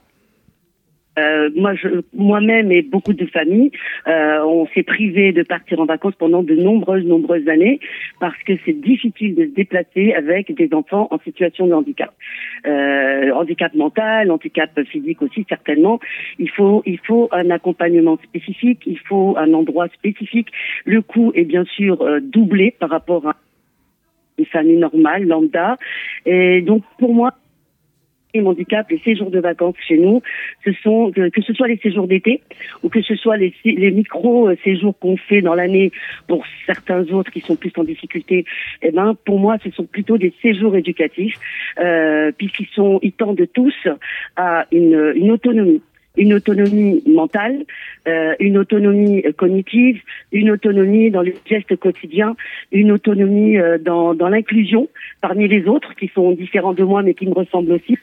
euh, 1.18 1.50
moi, 1.54 1.72
moi-même 2.14 2.70
et 2.72 2.82
beaucoup 2.82 3.12
de 3.12 3.26
familles, 3.26 3.70
euh, 4.06 4.40
on 4.44 4.66
s'est 4.68 4.82
privé 4.82 5.32
de 5.32 5.42
partir 5.42 5.80
en 5.80 5.86
vacances 5.86 6.14
pendant 6.18 6.42
de 6.42 6.54
nombreuses, 6.54 7.04
nombreuses 7.04 7.48
années 7.48 7.80
parce 8.20 8.36
que 8.44 8.52
c'est 8.64 8.78
difficile 8.78 9.34
de 9.34 9.44
se 9.46 9.50
déplacer 9.50 10.12
avec 10.14 10.54
des 10.54 10.68
enfants 10.74 11.08
en 11.10 11.18
situation 11.20 11.66
de 11.66 11.72
handicap, 11.72 12.12
euh, 12.66 13.32
handicap 13.32 13.74
mental, 13.74 14.30
handicap 14.30 14.70
physique 14.84 15.22
aussi 15.22 15.46
certainement. 15.48 16.00
Il 16.38 16.50
faut, 16.50 16.82
il 16.86 16.98
faut 16.98 17.28
un 17.32 17.50
accompagnement 17.50 18.18
spécifique, 18.22 18.82
il 18.86 18.98
faut 18.98 19.36
un 19.38 19.52
endroit 19.54 19.88
spécifique. 19.88 20.48
Le 20.84 21.02
coût 21.02 21.32
est 21.34 21.44
bien 21.44 21.64
sûr 21.64 22.02
euh, 22.02 22.20
doublé 22.20 22.74
par 22.78 22.90
rapport 22.90 23.26
à 23.26 23.36
une 24.38 24.46
famille 24.46 24.76
normale, 24.76 25.24
lambda. 25.24 25.76
Et 26.26 26.60
donc 26.60 26.82
pour 26.98 27.14
moi 27.14 27.32
handicap, 28.44 28.90
les 28.90 28.98
séjours 28.98 29.30
de 29.30 29.40
vacances 29.40 29.76
chez 29.86 29.98
nous, 29.98 30.22
ce 30.64 30.72
sont 30.82 31.12
que, 31.12 31.42
ce 31.42 31.52
soit 31.52 31.68
les 31.68 31.78
séjours 31.78 32.08
d'été 32.08 32.40
ou 32.82 32.88
que 32.88 33.02
ce 33.02 33.14
soit 33.14 33.36
les, 33.36 33.54
les 33.64 33.90
micro 33.90 34.50
séjours 34.64 34.98
qu'on 34.98 35.16
fait 35.16 35.42
dans 35.42 35.54
l'année 35.54 35.92
pour 36.28 36.44
certains 36.66 37.02
autres 37.12 37.30
qui 37.30 37.40
sont 37.40 37.56
plus 37.56 37.72
en 37.76 37.84
difficulté. 37.84 38.44
Eh 38.82 38.90
ben, 38.90 39.14
pour 39.24 39.38
moi, 39.38 39.56
ce 39.64 39.70
sont 39.70 39.84
plutôt 39.84 40.18
des 40.18 40.32
séjours 40.42 40.76
éducatifs 40.76 41.36
euh, 41.78 42.32
puisqu'ils 42.36 42.68
sont, 42.74 42.98
ils 43.02 43.12
tendent 43.12 43.46
tous 43.52 43.74
à 44.36 44.66
une, 44.72 45.30
autonomie 45.30 45.82
une 46.18 46.32
autonomie 46.32 47.02
mentale, 47.06 47.66
euh, 48.08 48.34
une 48.40 48.56
autonomie 48.56 49.22
cognitive, 49.36 50.00
une 50.32 50.50
autonomie 50.50 51.10
dans 51.10 51.20
les 51.20 51.34
gestes 51.44 51.76
quotidiens, 51.76 52.34
une 52.72 52.90
autonomie 52.90 53.58
euh, 53.58 53.76
dans 53.78 54.28
l'inclusion 54.28 54.88
parmi 55.20 55.46
les 55.46 55.66
autres 55.66 55.94
qui 55.94 56.10
sont 56.14 56.30
différents 56.32 56.72
de 56.72 56.84
moi 56.84 57.02
mais 57.02 57.12
qui 57.12 57.26
me 57.26 57.34
ressemblent 57.34 57.72
aussi. 57.72 57.98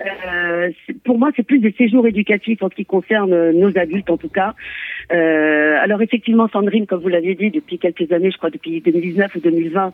Euh, 0.00 0.70
pour 1.04 1.18
moi, 1.18 1.30
c'est 1.36 1.42
plus 1.42 1.58
des 1.58 1.72
séjours 1.72 2.06
éducatifs 2.06 2.62
en 2.62 2.68
ce 2.68 2.74
qui 2.74 2.84
concerne 2.84 3.52
nos 3.52 3.76
adultes 3.78 4.10
en 4.10 4.16
tout 4.16 4.28
cas. 4.28 4.54
Euh, 5.12 5.76
alors 5.80 6.02
effectivement, 6.02 6.48
Sandrine, 6.48 6.86
comme 6.86 7.00
vous 7.00 7.08
l'aviez 7.08 7.34
dit, 7.34 7.50
depuis 7.50 7.78
quelques 7.78 8.10
années, 8.12 8.30
je 8.30 8.36
crois 8.36 8.50
depuis 8.50 8.80
2019 8.80 9.34
ou 9.36 9.40
2020, 9.40 9.92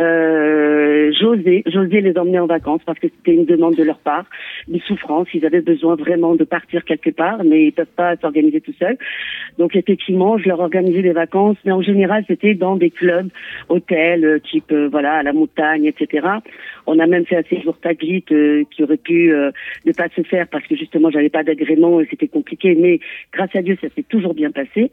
euh, 0.00 1.12
j'osais, 1.20 1.62
j'osais 1.66 2.00
les 2.00 2.18
emmener 2.18 2.40
en 2.40 2.46
vacances 2.46 2.82
parce 2.84 2.98
que 2.98 3.06
c'était 3.08 3.34
une 3.34 3.44
demande 3.44 3.76
de 3.76 3.84
leur 3.84 3.98
part, 3.98 4.24
une 4.68 4.80
souffrance. 4.80 5.28
Ils 5.34 5.46
avaient 5.46 5.60
besoin 5.60 5.94
vraiment 5.94 6.34
de 6.34 6.44
partir 6.44 6.84
quelque 6.84 7.10
part, 7.10 7.44
mais 7.44 7.66
ils 7.66 7.72
peuvent 7.72 7.86
pas 7.94 8.16
s'organiser 8.16 8.60
tout 8.60 8.74
seuls. 8.78 8.98
Donc 9.58 9.76
effectivement, 9.76 10.36
je 10.36 10.48
leur 10.48 10.60
organisais 10.60 11.02
des 11.02 11.12
vacances, 11.12 11.56
mais 11.64 11.72
en 11.72 11.82
général, 11.82 12.24
c'était 12.26 12.54
dans 12.54 12.76
des 12.76 12.90
clubs, 12.90 13.28
hôtels, 13.68 14.24
euh, 14.24 14.38
type 14.40 14.72
euh, 14.72 14.88
voilà 14.90 15.14
à 15.14 15.22
la 15.22 15.32
montagne, 15.32 15.84
etc. 15.84 16.26
On 16.86 16.98
a 16.98 17.06
même 17.06 17.24
fait 17.24 17.36
un 17.36 17.42
séjour 17.42 17.78
Taglit 17.78 18.24
euh, 18.30 18.64
qui 18.70 18.82
aurait 18.82 18.96
pu 18.96 19.32
ne 19.84 19.92
pas 19.92 20.08
se 20.14 20.22
faire 20.22 20.46
parce 20.48 20.66
que 20.66 20.76
justement, 20.76 21.10
j'avais 21.10 21.28
pas 21.28 21.42
d'agrément 21.42 22.00
et 22.00 22.06
c'était 22.08 22.28
compliqué. 22.28 22.74
Mais 22.74 23.00
grâce 23.32 23.54
à 23.54 23.62
Dieu, 23.62 23.76
ça 23.80 23.88
s'est 23.94 24.02
toujours 24.02 24.34
bien 24.34 24.50
passé. 24.50 24.90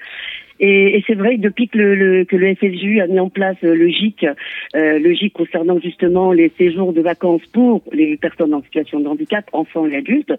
Et, 0.61 0.97
et 0.97 1.03
c'est 1.07 1.15
vrai 1.15 1.37
que 1.37 1.41
depuis 1.41 1.67
que 1.67 1.77
le, 1.79 2.23
que 2.23 2.35
le 2.35 2.53
FSU 2.53 3.01
a 3.01 3.07
mis 3.07 3.19
en 3.19 3.29
place 3.29 3.57
le 3.63 3.71
euh, 3.73 4.99
le 4.99 5.13
GIC 5.13 5.33
concernant 5.33 5.79
justement 5.79 6.31
les 6.31 6.51
séjours 6.55 6.93
de 6.93 7.01
vacances 7.01 7.41
pour 7.51 7.81
les 7.91 8.15
personnes 8.15 8.53
en 8.53 8.61
situation 8.61 8.99
de 8.99 9.07
handicap, 9.07 9.43
enfants 9.53 9.87
et 9.87 9.95
adultes, 9.95 10.31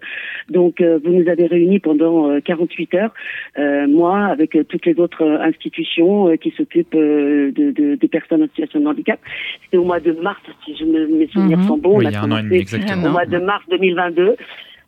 donc 0.49 0.79
euh, 0.79 0.97
vous 1.03 1.11
nous 1.11 1.29
avez 1.29 1.45
réunis 1.45 1.79
pendant 1.79 2.39
48 2.39 2.93
euh, 2.93 2.97
heures, 2.97 3.13
euh, 3.59 3.87
moi 3.87 4.27
avec 4.27 4.57
toutes 4.69 4.85
les 4.85 4.97
autres 4.97 5.23
institutions 5.41 6.35
qui 6.37 6.51
s'occupent 6.51 6.95
de, 6.95 7.51
de, 7.53 7.95
des 7.95 8.07
personnes 8.07 8.43
en 8.43 8.47
situation 8.47 8.79
de 8.79 8.87
handicap. 8.87 9.19
C'était 9.65 9.77
au 9.77 9.83
mois 9.83 9.99
de 9.99 10.13
mars, 10.13 10.41
si 10.63 10.75
je 10.77 10.85
me, 10.85 11.05
mes 11.07 11.27
souvenirs 11.43 11.67
sont 11.67 11.77
bons. 11.77 11.97
Oui, 11.97 12.05
il 12.07 12.11
y 12.11 12.15
a 12.15 12.23
un 12.23 12.31
an 12.31 12.37
et 12.37 12.43
demi 12.43 12.57
exactement. 12.57 13.07
Au 13.07 13.11
mois 13.11 13.25
de 13.25 13.37
mars 13.37 13.63
2022. 13.69 14.35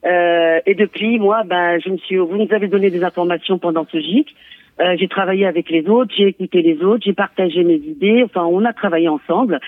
Euh, 0.05 0.59
et 0.65 0.75
depuis, 0.75 1.19
moi, 1.19 1.43
ben, 1.45 1.79
je 1.83 1.89
me 1.89 1.97
suis, 1.97 2.17
vous 2.17 2.37
nous 2.37 2.47
avez 2.51 2.67
donné 2.67 2.89
des 2.89 3.03
informations 3.03 3.57
pendant 3.57 3.87
ce 3.91 3.99
GIC. 3.99 4.35
Euh, 4.81 4.95
j'ai 4.99 5.07
travaillé 5.07 5.45
avec 5.45 5.69
les 5.69 5.87
autres, 5.87 6.13
j'ai 6.17 6.27
écouté 6.27 6.61
les 6.61 6.83
autres, 6.83 7.01
j'ai 7.05 7.13
partagé 7.13 7.63
mes 7.63 7.75
idées. 7.75 8.23
Enfin, 8.25 8.43
on 8.43 8.65
a 8.65 8.73
travaillé 8.73 9.07
ensemble. 9.07 9.59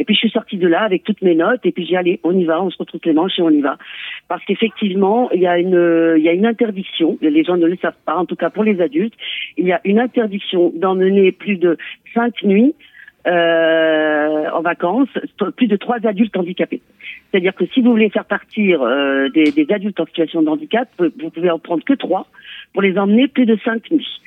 Et 0.00 0.04
puis 0.04 0.14
je 0.14 0.18
suis 0.18 0.30
sortie 0.30 0.56
de 0.56 0.66
là 0.66 0.82
avec 0.82 1.04
toutes 1.04 1.22
mes 1.22 1.36
notes. 1.36 1.60
Et 1.64 1.70
puis 1.70 1.86
j'ai 1.86 1.96
allé, 1.96 2.18
on 2.24 2.36
y 2.36 2.44
va, 2.44 2.60
on 2.60 2.68
se 2.68 2.76
retrouve 2.76 3.00
les 3.04 3.12
manches 3.12 3.38
et 3.38 3.42
on 3.42 3.50
y 3.50 3.60
va. 3.60 3.78
Parce 4.26 4.44
qu'effectivement, 4.44 5.30
il 5.30 5.40
y 5.40 5.46
a 5.46 5.58
une, 5.58 6.14
il 6.18 6.24
y 6.24 6.28
a 6.28 6.32
une 6.32 6.46
interdiction. 6.46 7.18
Les 7.20 7.44
gens 7.44 7.56
ne 7.56 7.66
le 7.66 7.76
savent 7.76 7.94
pas, 8.04 8.16
en 8.16 8.26
tout 8.26 8.36
cas 8.36 8.50
pour 8.50 8.64
les 8.64 8.80
adultes, 8.80 9.14
il 9.56 9.66
y 9.66 9.72
a 9.72 9.80
une 9.84 10.00
interdiction 10.00 10.72
d'emmener 10.74 11.30
plus 11.30 11.56
de 11.56 11.78
cinq 12.12 12.42
nuits 12.42 12.74
euh, 13.28 14.50
en 14.50 14.62
vacances, 14.62 15.08
plus 15.56 15.66
de 15.66 15.76
trois 15.76 15.98
adultes 16.04 16.36
handicapés. 16.36 16.80
C'est-à-dire 17.30 17.54
que 17.54 17.66
si 17.66 17.82
vous 17.82 17.90
voulez 17.90 18.08
faire 18.08 18.24
partir 18.24 18.82
euh, 18.82 19.28
des, 19.28 19.52
des, 19.52 19.66
adultes 19.72 20.00
en 20.00 20.06
situation 20.06 20.42
de 20.42 20.48
handicap, 20.48 20.88
vous 20.98 21.30
pouvez 21.30 21.50
en 21.50 21.58
prendre 21.58 21.84
que 21.84 21.92
trois 21.92 22.26
pour 22.72 22.82
les 22.82 22.98
emmener 22.98 23.28
plus 23.28 23.46
de 23.46 23.56
cinq 23.64 23.90
nuits. 23.90 24.20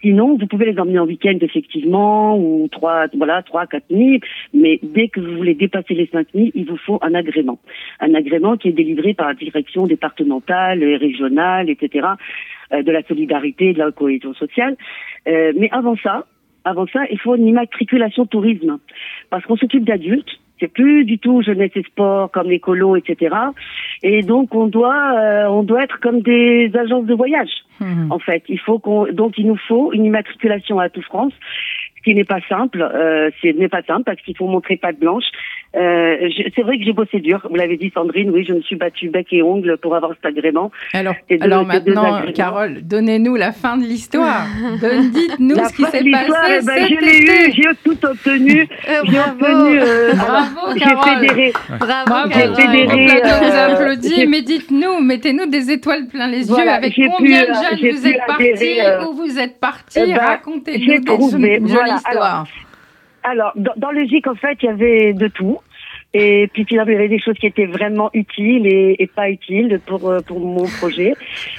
Sinon, 0.00 0.36
vous 0.36 0.46
pouvez 0.46 0.66
les 0.66 0.78
emmener 0.78 0.98
en 0.98 1.06
week-end 1.06 1.38
effectivement, 1.40 2.38
ou 2.38 2.68
trois, 2.70 3.06
voilà, 3.16 3.42
trois, 3.42 3.66
quatre 3.66 3.90
nuits. 3.90 4.20
Mais 4.54 4.78
dès 4.82 5.08
que 5.08 5.20
vous 5.20 5.36
voulez 5.36 5.54
dépasser 5.54 5.94
les 5.94 6.06
cinq 6.06 6.32
nuits, 6.34 6.52
il 6.54 6.66
vous 6.66 6.76
faut 6.76 6.98
un 7.02 7.14
agrément, 7.14 7.58
un 8.00 8.14
agrément 8.14 8.56
qui 8.56 8.68
est 8.68 8.72
délivré 8.72 9.14
par 9.14 9.28
la 9.28 9.34
direction 9.34 9.86
départementale, 9.86 10.84
régionale, 10.84 11.68
etc., 11.68 12.08
euh, 12.72 12.82
de 12.82 12.92
la 12.92 13.02
solidarité, 13.02 13.72
de 13.72 13.78
la 13.78 13.90
cohésion 13.90 14.34
sociale. 14.34 14.76
Euh, 15.26 15.52
mais 15.56 15.68
avant 15.72 15.96
ça, 15.96 16.26
avant 16.64 16.86
ça, 16.86 17.00
il 17.10 17.18
faut 17.18 17.34
une 17.36 17.46
immatriculation 17.46 18.26
tourisme, 18.26 18.78
parce 19.30 19.44
qu'on 19.44 19.56
s'occupe 19.56 19.84
d'adultes 19.84 20.38
c'est 20.60 20.68
plus 20.68 21.04
du 21.04 21.18
tout 21.18 21.42
jeunesse 21.42 21.70
et 21.74 21.82
sport 21.82 22.30
comme 22.30 22.48
l'écolo, 22.48 22.96
etc. 22.96 23.34
Et 24.02 24.22
donc 24.22 24.54
on 24.54 24.66
doit, 24.66 25.14
euh, 25.16 25.46
on 25.46 25.62
doit 25.62 25.84
être 25.84 26.00
comme 26.00 26.20
des 26.20 26.70
agences 26.74 27.06
de 27.06 27.14
voyage. 27.14 27.50
Mhm. 27.80 28.10
En 28.10 28.18
fait, 28.18 28.42
il 28.48 28.58
faut 28.58 28.78
qu'on, 28.78 29.06
donc 29.12 29.38
il 29.38 29.46
nous 29.46 29.58
faut 29.68 29.92
une 29.92 30.04
immatriculation 30.04 30.78
à 30.78 30.88
tout 30.88 31.02
France 31.02 31.32
ce 31.98 32.02
qui 32.02 32.14
n'est 32.14 32.24
pas 32.24 32.40
simple. 32.48 32.82
Euh, 32.82 33.30
ce 33.42 33.48
n'est 33.48 33.68
pas 33.68 33.82
simple 33.82 34.04
parce 34.04 34.20
qu'il 34.22 34.36
faut 34.36 34.46
montrer 34.46 34.76
patte 34.76 34.98
blanche. 34.98 35.24
Euh, 35.76 36.28
c'est 36.56 36.62
vrai 36.62 36.78
que 36.78 36.84
j'ai 36.84 36.92
bossé 36.92 37.20
dur. 37.20 37.46
Vous 37.48 37.56
l'avez 37.56 37.76
dit, 37.76 37.90
Sandrine. 37.94 38.30
Oui, 38.30 38.44
je 38.48 38.54
me 38.54 38.62
suis 38.62 38.76
battue 38.76 39.10
bec 39.10 39.26
et 39.32 39.42
ongle 39.42 39.76
pour 39.76 39.94
avoir 39.94 40.12
cet 40.14 40.24
agrément. 40.24 40.70
Alors, 40.94 41.14
alors 41.40 41.66
maintenant, 41.66 42.22
Carole, 42.34 42.80
donnez-nous 42.82 43.36
la 43.36 43.52
fin 43.52 43.76
de 43.76 43.84
l'histoire. 43.84 44.46
Dites-nous 44.80 45.56
ce 45.56 45.76
qui 45.76 45.84
s'est 45.84 46.10
passé. 46.10 46.66
Ben, 46.66 46.88
je 46.88 47.04
l'ai 47.04 47.48
eu. 47.48 47.52
J'ai 47.52 47.74
tout 47.84 48.06
obtenu. 48.06 48.66
Euh, 48.88 49.00
j'ai 49.04 49.18
obtenu. 49.18 49.78
Euh, 49.80 50.12
bravo, 50.14 50.74
Carole. 50.78 51.20
Fédéré, 51.20 51.52
bravo, 51.68 52.28
Carole. 52.30 52.54
Fédéré, 52.54 53.06
vous 53.22 53.56
applaudit. 53.56 54.26
Mais 54.26 54.42
dites-nous, 54.42 55.00
mettez-nous 55.00 55.46
des 55.46 55.70
étoiles 55.70 56.06
plein 56.08 56.28
les 56.28 56.48
yeux. 56.48 56.68
avec 56.68 56.94
combien 57.16 57.42
de 57.42 57.52
jeunes 57.52 57.90
vous 57.90 58.06
êtes 58.06 58.26
partis 58.26 58.78
Où 59.06 59.14
vous 59.14 59.38
êtes 59.38 59.60
partis 59.60 59.98
eh 60.06 60.14
Racontez-nous 60.14 61.00
des 61.38 61.58
voilà. 61.58 61.87
Alors, 63.22 63.52
dans, 63.56 63.72
dans 63.76 63.90
le 63.90 64.04
GIC, 64.06 64.26
en 64.26 64.34
fait, 64.34 64.58
il 64.62 64.66
y 64.66 64.68
avait 64.68 65.12
de 65.12 65.28
tout. 65.28 65.58
Et 66.20 66.48
puis 66.52 66.64
finalement, 66.64 66.90
il 66.90 66.94
y 66.94 66.98
avait 66.98 67.08
des 67.08 67.20
choses 67.20 67.36
qui 67.38 67.46
étaient 67.46 67.66
vraiment 67.66 68.10
utiles 68.12 68.66
et, 68.66 68.96
et 68.98 69.06
pas 69.06 69.30
utiles 69.30 69.80
pour, 69.86 70.10
euh, 70.10 70.20
pour 70.20 70.40
mon 70.40 70.66
projet. 70.80 71.14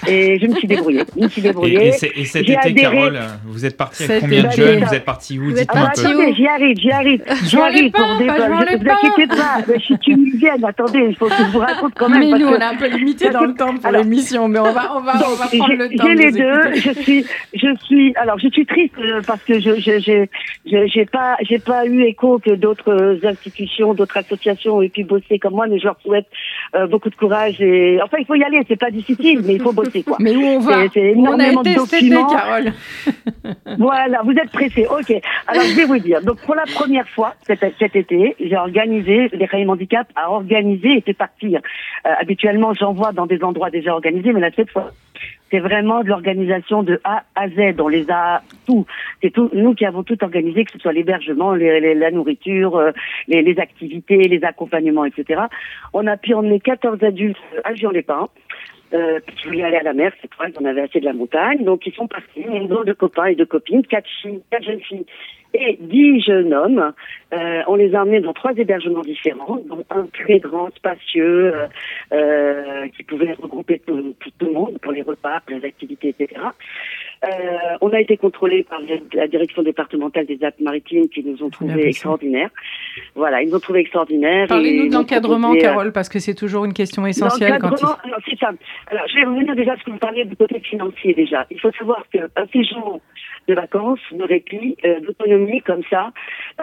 Et 0.06 0.38
je 0.38 0.48
me 0.48 0.56
suis 0.56 0.68
débrouillée. 0.68 1.04
Je 1.16 1.24
me 1.24 1.30
suis 1.30 1.42
débrouillée. 1.42 1.92
Et, 2.04 2.22
et, 2.22 2.26
cet 2.26 2.50
été, 2.50 2.74
Carole, 2.74 3.18
vous 3.46 3.66
êtes 3.66 3.78
partie 3.78 4.04
avec 4.04 4.22
combien 4.22 4.44
de 4.44 4.52
jeunes? 4.52 4.84
Vous 4.84 4.94
êtes 4.94 5.06
partie 5.06 5.40
où? 5.40 5.52
Dites-moi 5.52 5.88
un 5.88 6.02
peu. 6.02 6.34
J'y 6.36 6.48
arrive, 6.48 6.78
j'y 6.78 6.92
arrive. 6.92 7.24
J'y 7.46 7.58
arrive 7.58 7.92
pour 7.92 8.18
des 8.18 8.26
Ne 8.26 8.78
vous 8.78 8.90
inquiétez 8.90 9.28
pas. 9.28 9.62
Je 9.74 9.80
suis 9.80 9.98
tunisienne. 10.00 10.66
Attendez, 10.66 11.06
il 11.10 11.16
faut 11.16 11.28
que 11.28 11.36
je 11.38 11.52
vous 11.54 11.60
raconte 11.60 11.94
quand 11.96 12.10
même. 12.10 12.20
Mais 12.20 12.40
nous, 12.40 12.48
on 12.48 12.60
est 12.60 12.64
un 12.64 12.76
peu 12.76 12.88
limité 12.88 13.30
dans 13.30 13.46
le 13.46 13.54
temps 13.54 13.76
pour 13.78 13.92
l'émission, 13.92 14.50
mais 14.50 14.60
on 14.60 14.74
va, 14.74 14.98
on 14.98 15.02
va, 15.02 15.14
on 15.26 15.36
va 15.36 15.48
prendre 15.48 15.74
le 15.74 15.88
temps. 15.96 16.06
J'ai 16.06 16.16
les 16.16 16.32
deux. 16.32 16.74
Je 16.76 17.02
suis, 17.02 17.26
je 17.54 17.68
suis, 17.86 18.14
alors, 18.16 18.38
je 18.40 18.50
suis 18.50 18.66
triste 18.66 18.96
euh, 19.00 19.22
parce 19.26 19.44
que 19.44 19.60
je, 19.60 19.80
je, 19.80 20.26
j'ai 20.66 21.06
pas, 21.06 21.38
j'ai 21.48 21.60
pas 21.60 21.86
eu 21.86 22.04
écho 22.04 22.40
que 22.40 22.56
d'autres 22.56 23.20
institutions, 23.24 23.94
d'autres 23.94 24.18
associations 24.18 24.49
et 24.82 24.90
puis 24.90 25.04
bosser 25.04 25.40
comme 25.40 25.54
moi, 25.54 25.68
mais 25.68 25.80
je 25.80 25.86
leur 25.86 26.00
souhaite 26.02 26.28
euh, 26.76 26.88
beaucoup 26.88 27.10
de 27.10 27.16
courage. 27.16 27.62
Et 27.62 28.00
enfin, 28.02 28.18
il 28.20 28.26
faut 28.26 28.36
y 28.36 28.44
aller. 28.44 28.62
C'est 28.68 28.80
pas 28.80 28.92
difficile, 28.92 29.42
mais 29.46 29.56
il 29.56 29.62
faut 29.62 29.74
bosser 29.74 30.04
quoi. 30.04 30.18
Mais 30.20 30.36
où 30.36 30.42
on 30.42 30.60
va 30.60 30.88
c'est, 30.94 31.14
On 31.16 31.40
a 31.40 31.48
été 31.50 31.76
Carole. 32.10 32.74
voilà, 33.78 34.22
vous 34.24 34.32
êtes 34.32 34.52
pressés. 34.52 34.86
Ok. 34.88 35.14
Alors 35.48 35.64
je 35.64 35.76
vais 35.76 35.86
vous 35.86 36.00
dire. 36.00 36.22
Donc 36.22 36.42
pour 36.42 36.56
la 36.56 36.66
première 36.66 37.08
fois 37.10 37.34
cet, 37.44 37.66
cet 37.80 37.96
été, 37.96 38.36
j'ai 38.40 38.58
organisé 38.58 39.30
les 39.34 39.46
Rayons 39.46 39.72
Handicap 39.72 40.08
à 40.16 40.32
organiser 40.32 40.98
et 40.98 41.02
fait 41.02 41.14
partir. 41.14 41.62
Euh, 42.06 42.10
habituellement, 42.20 42.74
j'envoie 42.74 43.12
dans 43.12 43.26
des 43.26 43.44
endroits 43.44 43.70
déjà 43.70 43.94
organisés, 43.94 44.34
mais 44.34 44.42
là 44.42 44.50
cette 44.56 44.72
fois, 44.72 44.92
c'est 45.52 45.60
vraiment 45.60 46.04
de 46.04 46.10
l'organisation 46.10 46.84
de 46.84 47.00
A 47.04 47.24
à 47.36 47.50
Z. 47.50 47.80
On 47.80 47.88
les 47.88 48.10
a 48.10 48.42
tout. 48.66 48.86
C'est 49.22 49.32
tout. 49.32 49.50
Nous 49.54 49.74
qui 49.74 49.86
avons 49.86 50.04
tout 50.04 50.22
organisé, 50.24 50.66
que 50.66 50.72
ce 50.72 50.80
soit 50.80 50.94
l'hébergement, 50.94 51.54
la 51.54 52.12
nourriture, 52.12 52.76
euh, 52.78 52.92
les, 53.28 53.60
activités, 53.60 54.28
les 54.28 54.44
accompagnements, 54.44 55.06
etc. 55.06 55.42
On 55.94 56.08
a 56.08 56.18
pu 56.18 56.34
emmener 56.34 56.60
14 56.60 57.04
adultes 57.04 57.38
à 57.64 57.74
Gion-les-Pins. 57.74 58.28
Euh, 58.92 59.20
qui 59.38 59.46
voulaient 59.46 59.66
aller 59.66 59.78
à 59.78 59.84
la 59.84 59.94
mer, 59.94 60.12
c'est 60.20 60.34
vrai, 60.34 60.52
ils 60.52 60.60
en 60.60 60.68
avaient 60.68 60.82
assez 60.82 61.00
de 61.00 61.06
la 61.06 61.14
montagne, 61.14 61.64
donc 61.64 61.86
ils 61.86 61.94
sont 61.94 62.08
partis, 62.08 62.42
une 62.42 62.68
bande 62.68 62.88
de 62.88 62.94
copains 62.94 63.28
et 63.28 63.36
de 63.36 63.44
copines, 63.44 63.86
quatre 63.86 64.10
filles, 64.20 64.42
quatre 64.50 64.64
jeunes 64.64 64.80
filles 64.80 65.06
et 65.54 65.78
dix 65.80 66.22
jeunes 66.22 66.54
hommes. 66.54 66.94
Euh, 67.34 67.62
on 67.68 67.76
les 67.76 67.94
a 67.96 68.02
emmenés 68.02 68.22
dans 68.22 68.34
trois 68.34 68.54
hébergements 68.54 69.02
différents, 69.02 69.60
dont 69.68 69.84
un 69.90 70.08
très 70.08 70.40
grand, 70.40 70.70
spacieux, 70.76 71.54
euh, 71.54 71.68
euh 72.14 72.88
qui 72.96 73.04
pouvait 73.04 73.34
regrouper 73.34 73.80
tout, 73.86 74.16
tout, 74.20 74.46
le 74.46 74.52
monde 74.52 74.78
pour 74.82 74.92
les 74.92 75.02
repas, 75.02 75.40
pour 75.46 75.58
les 75.58 75.66
activités, 75.66 76.10
etc. 76.10 76.42
Euh, 77.26 77.30
on 77.82 77.90
a 77.90 78.00
été 78.00 78.16
contrôlés 78.18 78.64
par 78.64 78.80
la 79.14 79.28
direction 79.28 79.62
départementale 79.62 80.26
des 80.26 80.40
Alpes-Maritimes 80.42 81.10
qui 81.10 81.24
nous 81.24 81.44
ont 81.44 81.50
trouvé 81.50 81.88
extraordinaires. 81.88 82.50
Voilà, 83.16 83.42
ils 83.42 83.50
nous 83.50 83.56
ont 83.56 83.60
trouvé 83.60 83.82
extraordinaires. 83.82 84.48
Parlez-nous 84.48 84.88
de 84.88 84.94
l'encadrement, 84.94 85.54
euh, 85.54 85.60
Carole, 85.60 85.92
parce 85.92 86.08
que 86.08 86.20
c'est 86.20 86.36
toujours 86.36 86.64
une 86.66 86.74
question 86.74 87.06
essentielle. 87.06 87.54
L'encadrement, 87.54 87.98
c'est 88.26 88.38
ça. 88.38 88.52
Alors, 88.88 89.08
je 89.08 89.16
vais 89.16 89.26
revenir 89.26 89.56
déjà 89.56 89.74
à 89.74 89.78
ce 89.78 89.84
que 89.84 89.92
vous 89.92 89.98
parliez 89.98 90.24
du 90.24 90.36
côté 90.36 90.60
financier 90.62 91.14
déjà. 91.14 91.46
Il 91.52 91.60
faut 91.60 91.72
savoir 91.72 92.06
qu'un 92.10 92.48
séjour 92.54 93.02
de 93.50 93.54
vacances, 93.54 94.00
de 94.12 94.24
répit, 94.24 94.78
euh, 94.86 95.00
d'autonomie 95.02 95.62
comme 95.62 95.82
ça, 95.90 96.12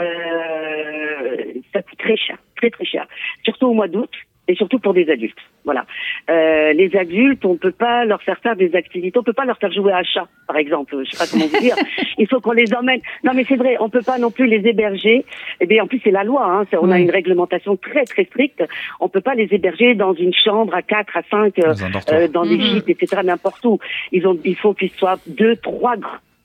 euh, 0.00 1.36
ça 1.72 1.82
coûte 1.82 1.98
très 1.98 2.16
cher, 2.16 2.38
très 2.56 2.70
très 2.70 2.84
cher. 2.84 3.06
Surtout 3.44 3.66
au 3.66 3.74
mois 3.74 3.88
d'août 3.88 4.10
et 4.48 4.54
surtout 4.54 4.78
pour 4.78 4.94
des 4.94 5.10
adultes. 5.10 5.38
Voilà. 5.64 5.84
Euh, 6.30 6.72
les 6.72 6.94
adultes, 6.96 7.44
on 7.44 7.56
peut 7.56 7.72
pas 7.72 8.04
leur 8.04 8.22
faire 8.22 8.38
faire 8.38 8.56
des 8.56 8.74
activités, 8.74 9.18
on 9.18 9.22
peut 9.22 9.32
pas 9.32 9.44
leur 9.44 9.58
faire 9.58 9.72
jouer 9.72 9.92
à 9.92 10.02
chat, 10.02 10.28
par 10.46 10.56
exemple. 10.56 10.96
Je 11.04 11.10
sais 11.10 11.18
pas 11.18 11.30
comment 11.30 11.46
vous 11.46 11.60
dire. 11.60 11.76
Il 12.18 12.28
faut 12.28 12.40
qu'on 12.40 12.52
les 12.52 12.72
emmène. 12.74 13.00
Non, 13.24 13.32
mais 13.34 13.44
c'est 13.44 13.56
vrai, 13.56 13.76
on 13.80 13.88
peut 13.88 14.02
pas 14.02 14.18
non 14.18 14.30
plus 14.30 14.46
les 14.46 14.66
héberger. 14.68 15.24
Eh 15.60 15.66
bien, 15.66 15.82
en 15.82 15.86
plus, 15.86 16.00
c'est 16.04 16.10
la 16.10 16.24
loi. 16.24 16.44
Hein. 16.44 16.64
On 16.80 16.90
a 16.90 16.98
une 16.98 17.10
réglementation 17.10 17.76
très 17.76 18.04
très 18.04 18.24
stricte. 18.24 18.62
On 19.00 19.08
peut 19.08 19.20
pas 19.20 19.34
les 19.34 19.48
héberger 19.50 19.94
dans 19.94 20.14
une 20.14 20.34
chambre 20.34 20.74
à 20.74 20.82
quatre, 20.82 21.16
à 21.16 21.22
cinq, 21.30 21.58
euh, 21.58 22.28
dans, 22.28 22.44
des 22.44 22.56
mm-hmm. 22.56 22.60
gîtes, 22.60 22.88
etc. 22.88 23.22
N'importe 23.24 23.64
où. 23.64 23.78
Ils 24.12 24.26
ont, 24.26 24.38
il 24.44 24.56
faut 24.56 24.74
qu'ils 24.74 24.90
soient 24.90 25.18
deux, 25.26 25.56
trois 25.56 25.96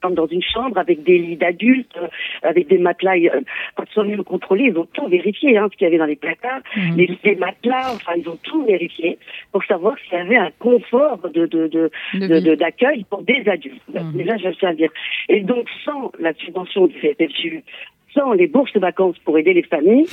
dans 0.09 0.27
une 0.27 0.41
chambre 0.41 0.77
avec 0.77 1.03
des 1.03 1.17
lits 1.17 1.37
d'adultes, 1.37 1.95
euh, 1.97 2.07
avec 2.41 2.67
des 2.67 2.77
matelas. 2.77 3.17
Euh, 3.17 3.41
quand 3.75 3.83
ils 3.89 3.93
sont 3.93 4.03
venus 4.03 4.17
le 4.17 4.23
contrôler, 4.23 4.65
ils 4.65 4.77
ont 4.77 4.87
tout 4.93 5.07
vérifié, 5.07 5.57
hein, 5.57 5.67
ce 5.71 5.77
qu'il 5.77 5.85
y 5.85 5.87
avait 5.87 5.97
dans 5.97 6.05
les 6.05 6.15
placards, 6.15 6.61
mhm. 6.75 7.05
les, 7.23 7.35
matelas, 7.35 7.93
enfin, 7.93 8.13
ils 8.17 8.27
ont 8.27 8.37
tout 8.43 8.65
vérifié 8.65 9.17
pour 9.51 9.63
savoir 9.65 9.95
s'il 9.99 10.17
y 10.17 10.21
avait 10.21 10.37
un 10.37 10.51
confort 10.59 11.19
de, 11.33 11.45
de, 11.45 11.67
de, 11.67 12.55
d'accueil 12.55 13.05
pour 13.09 13.21
des 13.21 13.43
adultes. 13.47 13.81
Mhm. 13.93 14.13
Déjà, 14.13 14.37
je 14.37 14.49
tiens 14.57 14.69
à 14.69 14.73
dire. 14.73 14.91
Et 15.29 15.41
donc, 15.41 15.67
sans 15.85 16.11
la 16.19 16.33
subvention 16.33 16.87
du 16.87 16.97
FFU, 16.99 17.63
sans 18.13 18.33
les 18.33 18.47
bourses 18.47 18.73
de 18.73 18.79
vacances 18.79 19.17
pour 19.19 19.37
aider 19.37 19.53
les 19.53 19.63
familles, 19.63 20.05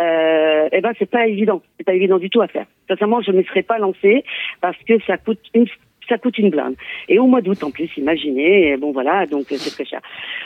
euh, 0.00 0.68
eh 0.72 0.80
ben 0.80 0.92
c'est 0.98 1.10
pas 1.10 1.26
évident, 1.26 1.62
c'est 1.78 1.84
pas 1.84 1.94
évident 1.94 2.18
du 2.18 2.28
tout 2.28 2.42
à 2.42 2.48
faire. 2.48 2.66
Sincèrement, 2.88 3.22
je 3.22 3.30
ne 3.30 3.38
me 3.38 3.42
serais 3.44 3.62
pas 3.62 3.78
lancée 3.78 4.24
parce 4.60 4.76
que 4.86 5.00
ça 5.06 5.16
coûte 5.16 5.40
une 5.54 5.66
ça 6.08 6.18
coûte 6.18 6.38
une 6.38 6.50
blinde. 6.50 6.74
Et 7.08 7.18
au 7.18 7.26
mois 7.26 7.40
d'août 7.40 7.62
en 7.62 7.70
plus, 7.70 7.90
imaginez, 7.96 8.76
bon 8.76 8.92
voilà, 8.92 9.26
donc 9.26 9.46
c'est 9.48 9.70
très 9.70 9.84
cher. 9.84 10.00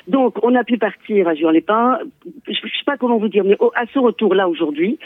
Donc 0.09 0.43
on 0.45 0.55
a 0.55 0.65
pu 0.65 0.79
partir 0.79 1.29
à 1.29 1.35
Juan-les-Pins, 1.35 2.01
je 2.49 2.55
sais 2.55 2.85
pas 2.87 2.97
comment 2.97 3.19
vous 3.19 3.29
dire, 3.29 3.45
mais 3.45 3.57
à 3.75 3.87
ce 3.93 3.99
retour-là 3.99 4.49
aujourd'hui, 4.49 4.99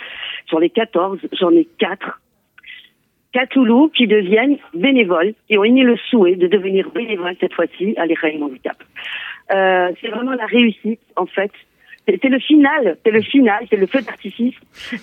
sur 0.47 0.61
les 0.61 0.71
14, 0.71 1.19
j'en 1.33 1.51
ai 1.51 1.67
4 1.79 2.21
quatre 3.35 3.57
loulous 3.57 3.89
qui 3.89 4.07
deviennent 4.07 4.59
bénévoles, 4.75 5.35
qui 5.49 5.59
ont 5.59 5.65
émis 5.65 5.83
le 5.83 5.97
souhait 6.09 6.37
de 6.37 6.47
devenir 6.47 6.89
bénévoles 6.91 7.35
cette 7.41 7.53
fois-ci 7.53 7.95
à 7.97 8.07
l'École 8.07 8.41
Handicap. 8.41 8.77
Euh, 9.53 9.91
c'est 10.01 10.09
vraiment 10.09 10.33
la 10.33 10.47
réussite, 10.47 11.01
en 11.17 11.27
fait, 11.27 11.51
c'est 12.07 12.29
le 12.29 12.39
final, 12.39 12.99
c'est 13.03 13.11
le 13.11 13.23
final, 13.23 13.67
c'est 13.71 13.77
le 13.77 13.87
feu 13.87 14.03
d'artifice 14.03 14.55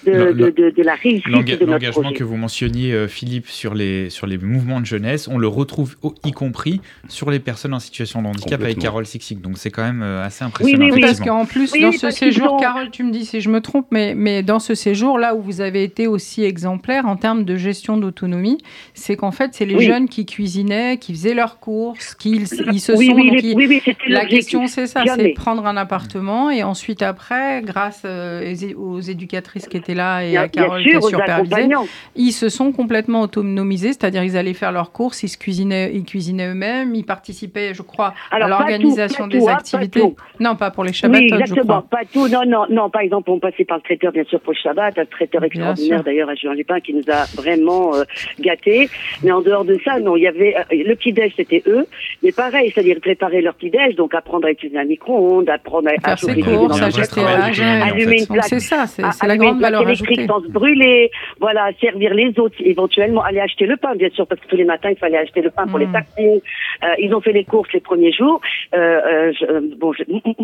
de, 0.06 0.34
de, 0.34 0.50
de, 0.52 0.70
de, 0.70 0.84
la 0.84 0.94
réussite 0.94 1.26
de 1.26 1.32
notre 1.32 1.66
L'engagement 1.66 2.14
que 2.14 2.24
vous 2.24 2.38
mentionniez, 2.38 2.94
euh, 2.94 3.08
Philippe, 3.08 3.48
sur 3.48 3.74
les, 3.74 4.12
sur 4.12 4.28
les 4.28 4.38
mouvements 4.38 4.80
de 4.80 4.86
jeunesse, 4.86 5.28
on 5.28 5.40
le 5.40 5.48
retrouve 5.48 5.96
y 6.24 6.32
compris 6.32 6.80
sur 7.08 7.32
les 7.32 7.40
personnes 7.40 7.74
en 7.74 7.80
situation 7.80 8.22
de 8.22 8.28
handicap 8.28 8.62
avec 8.62 8.78
Carole 8.78 9.08
Sixic. 9.08 9.42
Donc 9.42 9.58
c'est 9.58 9.72
quand 9.72 9.84
même 9.84 10.04
euh, 10.04 10.24
assez 10.24 10.44
impressionnant. 10.44 10.86
Oui, 10.86 10.92
oui, 10.94 11.02
parce 11.02 11.20
qu'en 11.20 11.46
plus, 11.46 11.72
dans 11.74 11.92
ce 11.92 12.12
séjour, 12.12 12.58
Carole, 12.60 12.92
tu 12.92 13.04
me 13.04 13.12
dis 13.12 13.26
si 13.26 13.42
je 13.42 13.50
me 13.50 13.62
trompe, 13.62 13.88
mais, 13.90 14.14
mais 14.14 14.44
dans 14.44 14.60
ce 14.60 14.76
séjour, 14.76 15.18
là 15.18 15.34
où 15.34 15.42
vous 15.42 15.62
avez 15.62 15.84
été 15.84 16.06
aussi 16.06 16.44
exemplaire 16.44 17.08
en 17.08 17.16
termes 17.16 17.46
de 17.46 17.56
gestion 17.56 17.98
d'autonomie, 17.98 18.60
c'est 18.94 19.16
qu'en 19.16 19.32
fait, 19.32 19.54
c'est 19.54 19.66
les 19.66 19.80
jeunes 19.80 20.08
qui 20.08 20.28
cuisinaient, 20.28 20.98
qui 20.98 21.14
faisaient 21.14 21.34
leurs 21.34 21.60
courses, 21.60 22.14
qui 22.14 22.32
ils, 22.32 22.48
se 22.48 22.94
sont... 22.94 23.00
Oui, 23.00 23.82
la 24.08 24.26
question, 24.26 24.68
c'est 24.68 24.86
ça, 24.86 25.04
c'est 25.16 25.30
prendre 25.30 25.66
un 25.66 25.78
appartement 25.78 26.52
et 26.52 26.62
ensuite 26.62 26.91
après, 27.02 27.62
grâce 27.62 28.04
euh, 28.06 28.54
aux 28.78 29.00
éducatrices 29.00 29.68
qui 29.68 29.78
étaient 29.78 29.94
là 29.94 30.24
et 30.24 30.38
à 30.38 30.48
Carole 30.48 30.84
qui 30.84 30.96
a 30.96 31.02
supervisé, 31.02 31.70
ils 32.16 32.32
se 32.32 32.50
sont 32.50 32.72
complètement 32.72 33.22
autonomisés, 33.22 33.90
c'est-à-dire 33.90 34.24
ils 34.24 34.38
allaient 34.38 34.54
faire 34.54 34.72
leurs 34.72 34.92
courses, 34.92 35.24
ils 35.24 35.30
se 35.30 35.38
cuisinaient, 35.38 35.92
ils 35.94 36.04
cuisinaient 36.04 36.50
eux-mêmes, 36.50 36.96
ils 36.96 37.06
participaient, 37.06 37.74
je 37.74 37.82
crois, 37.82 38.14
à 38.32 38.40
l'organisation 38.40 39.28
des 39.28 39.48
hein, 39.48 39.56
activités. 39.56 40.02
non, 40.40 40.56
pas 40.56 40.72
pour 40.72 40.84
les 40.84 40.94
Shabbats, 40.94 41.20
oui, 41.20 41.30
exactement, 41.32 41.82
pas 41.82 42.02
tout. 42.12 42.28
Non, 42.28 42.42
non, 42.46 42.66
non. 42.70 42.90
Par 42.90 43.02
exemple, 43.02 43.30
on 43.30 43.40
passait 43.40 43.66
par 43.66 43.78
le 43.78 43.84
traiteur, 43.84 44.12
bien 44.12 44.24
sûr, 44.26 44.40
pour 44.40 44.54
le 44.54 44.58
Shabbat, 44.58 44.98
un 44.98 45.06
traiteur 45.06 45.44
extraordinaire 45.44 46.04
d'ailleurs 46.04 46.30
à 46.30 46.36
Julien 46.36 46.54
Lupin 46.54 46.80
qui 46.80 46.94
nous 46.94 47.04
a 47.12 47.26
vraiment 47.36 47.96
euh, 47.96 48.04
gâtés. 48.40 48.90
Mais 49.24 49.32
en 49.32 49.42
dehors 49.42 49.66
de 49.66 49.78
ça, 49.84 50.00
non, 50.00 50.16
il 50.16 50.24
y 50.24 50.28
avait 50.28 50.56
euh, 50.56 50.64
le 50.72 50.96
petit 50.96 51.14
déj, 51.14 51.34
c'était 51.36 51.64
eux. 51.68 51.86
Mais 52.24 52.32
pareil, 52.32 52.72
c'est-à-dire 52.74 52.98
préparer 53.02 53.42
leur 53.42 53.56
petit 53.56 53.70
déj, 53.70 53.96
donc 53.96 54.14
apprendre 54.14 54.48
à 54.48 54.52
utiliser 54.52 54.78
un 54.78 54.86
micro-ondes, 54.86 55.50
apprendre 55.50 55.90
à, 55.90 56.00
faire 56.00 56.20
ses 56.20 56.42
courses, 56.42 56.81
allumer 56.82 58.20
une 58.20 58.28
plaque. 58.28 58.46
C'est 58.46 58.60
ça, 58.60 58.86
c'est 58.88 59.28
la 59.28 59.38
grande 59.38 59.60
valeur 59.60 59.88
ajoutée. 59.88 60.28
sans 60.28 60.42
se 60.42 60.48
brûler, 60.48 61.12
voilà, 61.40 61.70
servir 61.80 62.14
les 62.14 62.38
autres, 62.40 62.56
éventuellement 62.60 63.24
aller 63.24 63.40
acheter 63.40 63.66
le 63.66 63.78
pain, 63.78 63.96
bien 63.96 64.10
sûr, 64.10 64.28
parce 64.28 64.42
que 64.42 64.48
tous 64.48 64.56
les 64.56 64.66
matins, 64.66 64.90
il 64.90 64.98
fallait 64.98 65.18
acheter 65.18 65.42
le 65.42 65.52
pain 65.52 65.68
pour 65.68 65.80
les 65.80 65.88
hmm. 65.88 65.94
taxis. 65.94 66.42
Euh, 66.84 66.88
ils 67.00 67.14
ont 67.14 67.22
fait 67.22 67.34
les 67.34 67.46
courses 67.46 67.72
les 67.74 67.80
premiers 67.80 68.12
jours. 68.12 68.42
Euh, 68.74 69.32
euh, 69.50 69.62
bon, 69.78 69.94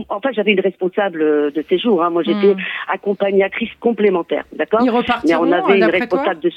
en 0.10 0.20
fait, 0.20 0.34
j'avais 0.34 0.52
une 0.52 0.60
responsable 0.60 1.20
de 1.52 1.66
ces 1.70 1.78
jours. 1.78 2.04
Hein. 2.04 2.10
Moi, 2.10 2.24
j'étais 2.24 2.54
hmm. 2.54 2.62
accompagnatrice 2.92 3.70
complémentaire, 3.80 4.44
d'accord 4.54 4.82
Mais 4.84 5.36
on 5.36 5.52
avait 5.52 5.78
une 5.78 5.86
responsable 5.86 6.40
de 6.42 6.52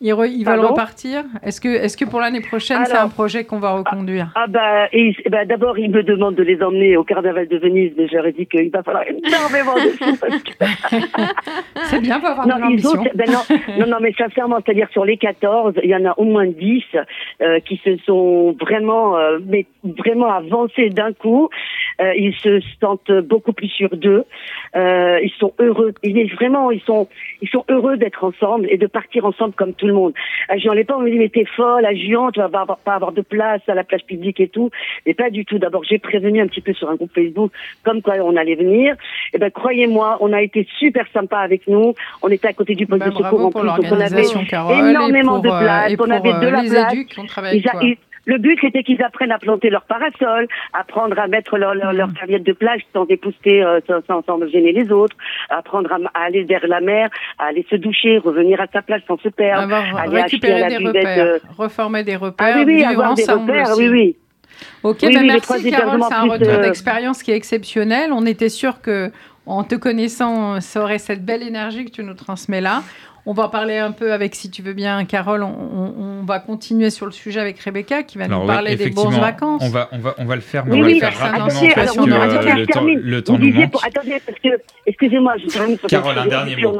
Ils, 0.00 0.44
veulent 0.44 0.60
repartir 0.60 1.24
Est-ce 1.42 1.60
que, 1.60 1.68
est 1.68 1.98
que 1.98 2.04
pour 2.04 2.20
l'année 2.20 2.40
prochaine, 2.40 2.84
c'est 2.84 2.96
un 2.96 3.08
projet 3.08 3.44
qu'on 3.44 3.58
va 3.58 3.72
reconduire? 3.72 4.28
Ah, 4.34 4.46
bah, 4.48 4.88
et, 4.92 5.16
bah 5.30 5.44
d'abord, 5.44 5.78
ils 5.78 5.90
me 5.90 6.02
demandent 6.02 6.34
de 6.34 6.42
les 6.42 6.62
emmener 6.62 6.96
au 6.96 7.04
Carnaval 7.04 7.48
de 7.48 7.56
Venise, 7.56 7.92
mais 7.96 8.08
j'aurais 8.08 8.32
dit 8.32 8.46
qu'il 8.46 8.70
va 8.70 8.82
falloir 8.82 9.04
énormément 9.04 9.74
de 9.76 9.90
sous. 9.90 10.14
c'est 11.84 12.00
bien 12.00 12.20
pour 12.20 12.30
avoir 12.30 12.46
non, 12.46 12.70
de 12.70 13.16
ben 13.16 13.30
non, 13.30 13.78
non, 13.78 13.86
non, 13.86 13.96
mais 14.00 14.12
sincèrement, 14.18 14.58
c'est-à-dire 14.64 14.88
sur 14.90 15.04
les 15.04 15.16
14, 15.16 15.74
il 15.82 15.90
y 15.90 15.96
en 15.96 16.04
a 16.04 16.14
au 16.18 16.24
moins 16.24 16.46
10 16.46 16.82
euh, 17.40 17.60
qui 17.60 17.80
se 17.84 17.96
sont 18.04 18.56
vraiment, 18.60 19.16
euh, 19.16 19.38
mais 19.46 19.66
vraiment 19.84 20.32
avancés 20.32 20.90
d'un 20.90 21.12
coup. 21.12 21.48
Euh, 22.00 22.12
ils 22.16 22.34
se 22.34 22.60
sentent 22.80 23.12
beaucoup 23.12 23.52
plus 23.52 23.68
sûrs 23.68 23.96
d'eux. 23.96 24.24
Euh, 24.76 25.20
ils 25.22 25.32
sont 25.38 25.52
heureux. 25.58 25.92
Ils 26.02 26.32
vraiment, 26.34 26.70
ils 26.70 26.80
sont, 26.82 27.08
ils 27.40 27.48
sont 27.48 27.64
heureux 27.68 27.96
d'être 27.96 28.24
ensemble 28.24 28.66
et 28.70 28.76
de 28.76 28.86
partir 28.86 29.24
ensemble 29.24 29.54
comme 29.54 29.74
tout 29.74 29.86
le 29.86 29.92
monde. 29.92 30.14
À 30.48 30.58
Juan 30.58 30.82
pas 30.84 30.96
on 30.96 31.00
me 31.00 31.10
dit 31.10 31.18
mais 31.18 31.28
t'es 31.28 31.44
folle, 31.44 31.84
à 31.86 31.94
Juan, 31.94 32.30
tu 32.32 32.40
vas 32.40 32.48
pas 32.48 32.62
avoir, 32.62 32.78
pas 32.78 32.94
avoir 32.94 33.12
de 33.12 33.22
place 33.22 33.62
à 33.68 33.74
la 33.74 33.84
plage 33.84 34.04
publique 34.04 34.40
et 34.40 34.48
tout. 34.48 34.70
Mais 35.06 35.14
pas 35.14 35.30
du 35.30 35.44
tout. 35.44 35.58
D'abord, 35.58 35.84
j'ai 35.84 35.98
prévenu 35.98 36.40
un 36.40 36.46
petit 36.46 36.60
peu 36.60 36.72
sur 36.72 36.88
un 36.90 36.96
groupe 36.96 37.12
Facebook 37.14 37.52
comme 37.84 38.02
quoi 38.02 38.14
on 38.22 38.36
allait 38.36 38.56
venir. 38.56 38.94
Et 38.94 38.96
eh 39.34 39.38
ben 39.38 39.50
croyez-moi, 39.50 40.18
on 40.20 40.32
a 40.32 40.42
été 40.42 40.66
super 40.78 41.06
sympa 41.12 41.38
avec 41.38 41.66
nous. 41.66 41.94
On 42.22 42.28
était 42.28 42.48
à 42.48 42.52
côté 42.52 42.74
du 42.74 42.86
poste 42.86 43.04
de 43.04 43.10
secours 43.10 43.46
en 43.46 43.50
plus, 43.50 43.66
donc 43.66 43.86
on 43.90 44.00
avait 44.00 44.24
énormément 44.88 45.38
de 45.38 45.48
place. 45.48 45.94
on 45.98 46.10
avait 46.10 46.32
de 46.32 46.48
la 46.48 46.60
euh, 46.60 46.68
place. 46.68 47.96
Le 48.26 48.38
but, 48.38 48.58
c'était 48.60 48.82
qu'ils 48.82 49.02
apprennent 49.02 49.32
à 49.32 49.38
planter 49.38 49.70
leur 49.70 49.82
parasol, 49.82 50.48
apprendre 50.72 51.18
à 51.18 51.26
mettre 51.26 51.58
leur, 51.58 51.74
leur, 51.74 51.92
leur 51.92 52.08
serviette 52.18 52.42
de 52.42 52.52
plage 52.52 52.82
sans 52.92 53.04
dépousser, 53.04 53.62
euh, 53.62 53.80
sans, 54.06 54.22
sans, 54.24 54.46
gêner 54.48 54.72
les 54.72 54.90
autres, 54.90 55.16
apprendre 55.50 55.90
à, 55.92 56.24
aller 56.24 56.44
vers 56.44 56.66
la 56.66 56.80
mer, 56.80 57.10
à 57.38 57.46
aller 57.46 57.66
se 57.70 57.76
doucher, 57.76 58.18
revenir 58.18 58.60
à 58.60 58.66
sa 58.72 58.82
plage 58.82 59.02
sans 59.06 59.18
se 59.18 59.28
perdre, 59.28 59.62
avoir, 59.62 59.96
aller 59.96 60.22
récupérer 60.22 60.68
des 60.68 60.78
repères, 60.78 61.26
euh, 61.26 61.38
reformer 61.56 62.04
des 62.04 62.16
repères, 62.16 62.54
ah, 62.56 62.62
oui, 62.64 62.64
oui, 62.66 62.84
avoir 62.84 63.14
des 63.14 63.24
repères, 63.24 63.76
oui, 63.76 63.88
oui. 63.88 64.16
Ok, 64.82 64.98
oui, 65.02 65.14
ben 65.14 65.26
merci 65.26 65.70
Carole, 65.70 66.00
c'est 66.08 66.14
un 66.14 66.22
retour 66.22 66.60
d'expérience 66.60 67.22
qui 67.22 67.32
est 67.32 67.36
exceptionnel. 67.36 68.12
On 68.12 68.24
était 68.24 68.48
sûr 68.48 68.80
que, 68.80 69.10
en 69.46 69.64
te 69.64 69.74
connaissant, 69.74 70.60
ça 70.60 70.82
aurait 70.82 70.98
cette 70.98 71.24
belle 71.24 71.42
énergie 71.42 71.84
que 71.84 71.90
tu 71.90 72.04
nous 72.04 72.14
transmets 72.14 72.60
là. 72.60 72.82
On 73.26 73.32
va 73.32 73.48
parler 73.48 73.78
un 73.78 73.92
peu 73.92 74.12
avec, 74.12 74.34
si 74.34 74.50
tu 74.50 74.60
veux 74.60 74.74
bien, 74.74 75.04
Carole, 75.06 75.42
on, 75.42 76.22
va 76.24 76.40
continuer 76.40 76.88
sur 76.88 77.06
le 77.06 77.12
sujet 77.12 77.40
avec 77.40 77.58
Rebecca 77.60 78.02
qui 78.02 78.16
va 78.16 78.28
nous 78.28 78.46
parler 78.46 78.76
des 78.76 78.90
bourses 78.90 79.18
vacances. 79.18 79.62
On 79.64 79.68
va, 79.68 79.88
on, 79.92 79.98
va, 79.98 80.14
on 80.18 80.24
va 80.24 80.34
le 80.34 80.40
faire, 80.40 80.64
mais 80.66 80.76
on 80.76 80.82
va 80.82 80.88
le 80.88 80.94
faire 80.94 81.14
rapidement 81.14 81.70
parce 81.74 81.96
que 81.96 82.00
euh, 82.00 82.54
le, 82.54 82.66
temps, 82.66 82.84
le 82.84 83.22
temps 83.22 83.38
nous 83.38 83.52
manque. 83.52 83.74
attendez, 83.82 84.20
parce 84.24 84.38
que, 84.38 84.48
excusez-moi, 84.86 85.34
je 85.38 85.46
termine 85.48 85.78
sur 85.78 85.88
Carole, 85.88 86.18
un 86.18 86.26
dernier 86.26 86.56
mot. 86.56 86.78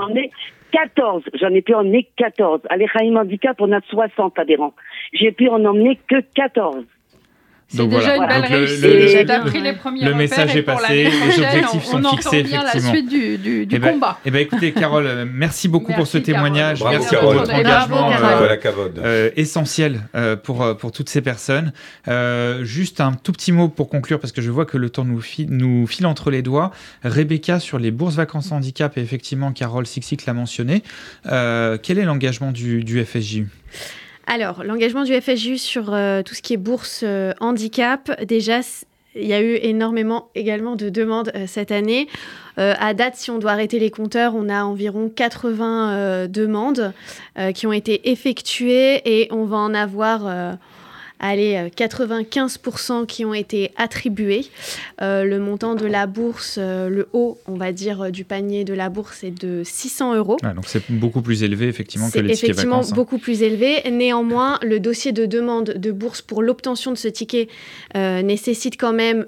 14, 0.72 1.22
j'en 1.40 1.51
ai 1.51 1.62
pu 1.62 1.72
en 1.74 1.80
emmener 1.80 2.09
14. 2.16 2.62
À 2.68 2.76
l'Echaïm 2.76 3.16
Handicap, 3.16 3.57
on 3.61 3.70
a 3.70 3.80
60 3.80 4.38
adhérents. 4.38 4.74
J'ai 5.12 5.30
pu 5.30 5.49
en 5.49 5.64
emmener 5.64 6.01
que 6.09 6.20
14. 6.34 6.84
C'est 7.77 7.87
déjà 7.87 8.16
une 8.16 8.27
belle 8.27 8.45
réussite. 8.45 8.83
Le, 8.83 9.45
pris 9.47 9.61
les 9.61 9.72
premiers 9.72 10.05
le 10.05 10.14
message 10.14 10.57
est 10.57 10.62
passé, 10.62 11.05
les 11.05 11.45
objectifs 11.45 11.85
sont 11.85 12.03
fixés, 12.03 12.39
effectivement. 12.41 12.62
la 12.72 12.81
suite 12.81 13.09
du, 13.09 13.39
du, 13.39 13.66
du 13.66 13.77
eh 13.77 13.79
ben, 13.79 13.93
combat. 13.95 14.18
Eh 14.25 14.31
ben, 14.31 14.41
écoutez, 14.41 14.72
Carole, 14.72 15.07
euh, 15.07 15.25
merci 15.31 15.68
beaucoup 15.68 15.93
pour 15.93 16.07
ce 16.07 16.18
témoignage. 16.18 16.81
Bravo, 16.81 16.99
merci 16.99 17.11
Carole. 17.14 17.37
pour 17.37 17.45
votre 17.45 17.55
engagement 17.55 18.12
euh, 18.12 18.57
euh, 18.99 19.31
essentiel 19.37 20.03
euh, 20.14 20.37
pour, 20.37 20.77
pour 20.77 20.93
toutes 20.93 21.09
ces 21.09 21.20
personnes. 21.20 21.72
Euh, 22.09 22.64
juste 22.64 23.01
un 23.01 23.12
tout 23.12 23.33
petit 23.33 23.53
mot 23.53 23.68
pour 23.68 23.89
conclure, 23.89 24.20
parce 24.20 24.33
que 24.33 24.43
je 24.43 24.51
vois 24.51 24.66
que 24.66 24.79
le 24.79 24.91
temps 24.91 25.05
nous, 25.05 25.20
file, 25.20 25.49
nous 25.51 25.87
file 25.87 26.07
entre 26.07 26.31
les 26.31 26.43
doigts. 26.43 26.70
Rebecca, 27.03 27.61
sur 27.61 27.79
les 27.79 27.91
bourses 27.91 28.16
vacances 28.16 28.53
handicap, 28.53 28.97
et 28.97 29.01
effectivement, 29.01 29.53
Carole 29.53 29.87
Sixic 29.87 30.27
l'a 30.27 30.35
mentionné. 30.35 30.83
quel 31.25 31.99
est 31.99 32.05
l'engagement 32.05 32.53
du, 32.53 32.85
du 32.85 33.05
FSJU 33.05 33.49
alors, 34.27 34.64
l'engagement 34.64 35.05
du 35.05 35.12
FSJU 35.20 35.59
sur 35.59 35.93
euh, 35.93 36.22
tout 36.22 36.35
ce 36.35 36.43
qui 36.43 36.55
est 36.55 36.59
bourse 36.59 37.03
euh, 37.03 37.33
handicap, 37.41 38.25
déjà, 38.25 38.61
il 39.14 39.27
y 39.27 39.35
a 39.35 39.41
eu 39.43 39.59
énormément 39.62 40.29
également 40.35 40.77
de 40.77 40.89
demandes 40.89 41.31
euh, 41.35 41.45
cette 41.47 41.70
année. 41.70 42.09
à 42.57 42.95
date, 42.95 43.16
si 43.16 43.31
on 43.31 43.39
doit 43.39 43.51
arrêter 43.51 43.79
les 43.79 43.91
compteurs, 43.91 44.35
on 44.35 44.49
a 44.49 44.64
environ 44.64 45.09
80 45.09 46.29
demandes 46.29 46.93
qui 47.53 47.66
ont 47.66 47.72
été 47.72 48.12
effectuées 48.12 49.03
et 49.05 49.27
on 49.33 49.45
va 49.45 49.57
en 49.57 49.75
avoir 49.75 50.57
allez, 51.21 51.71
95% 51.77 53.03
euh, 53.03 53.07
qui 53.07 53.25
ont 53.25 53.35
été 53.35 53.71
attribués. 53.77 54.47
Euh, 55.01 55.25
le 55.25 55.39
montant 55.39 55.75
de 55.75 55.87
la 55.87 56.07
bourse, 56.07 56.57
euh, 56.59 56.89
le 56.89 57.09
haut, 57.12 57.39
on 57.47 57.55
va 57.55 57.73
dire, 57.73 58.11
du 58.11 58.25
panier 58.25 58.65
de 58.65 58.75
la 58.75 58.89
bourse 58.89 59.25
est 59.25 59.31
de 59.31 59.62
600 59.65 60.15
euros. 60.17 60.37
Ah, 60.43 60.53
donc 60.53 60.65
c'est 60.67 60.91
beaucoup 60.91 61.23
plus 61.23 61.43
élevé, 61.43 61.69
effectivement, 61.69 62.11
que 62.11 62.19
les 62.19 62.35
tickets 62.35 62.51
effectivement 62.51 62.77
vacances. 62.77 62.93
Hein. 62.93 62.97
beaucoup 62.97 63.19
plus 63.19 63.43
élevé. 63.43 63.83
Néanmoins, 63.91 64.59
le 64.62 64.81
dossier 64.81 65.12
de 65.12 65.27
demande 65.27 65.71
de 65.71 65.93
bourse 65.93 66.23
pour 66.23 66.43
l'obtention 66.43 66.91
de 66.93 66.97
ce 66.97 67.09
ticket 67.09 67.49
nécessite 67.95 68.79
quand 68.79 68.93
même 68.93 69.27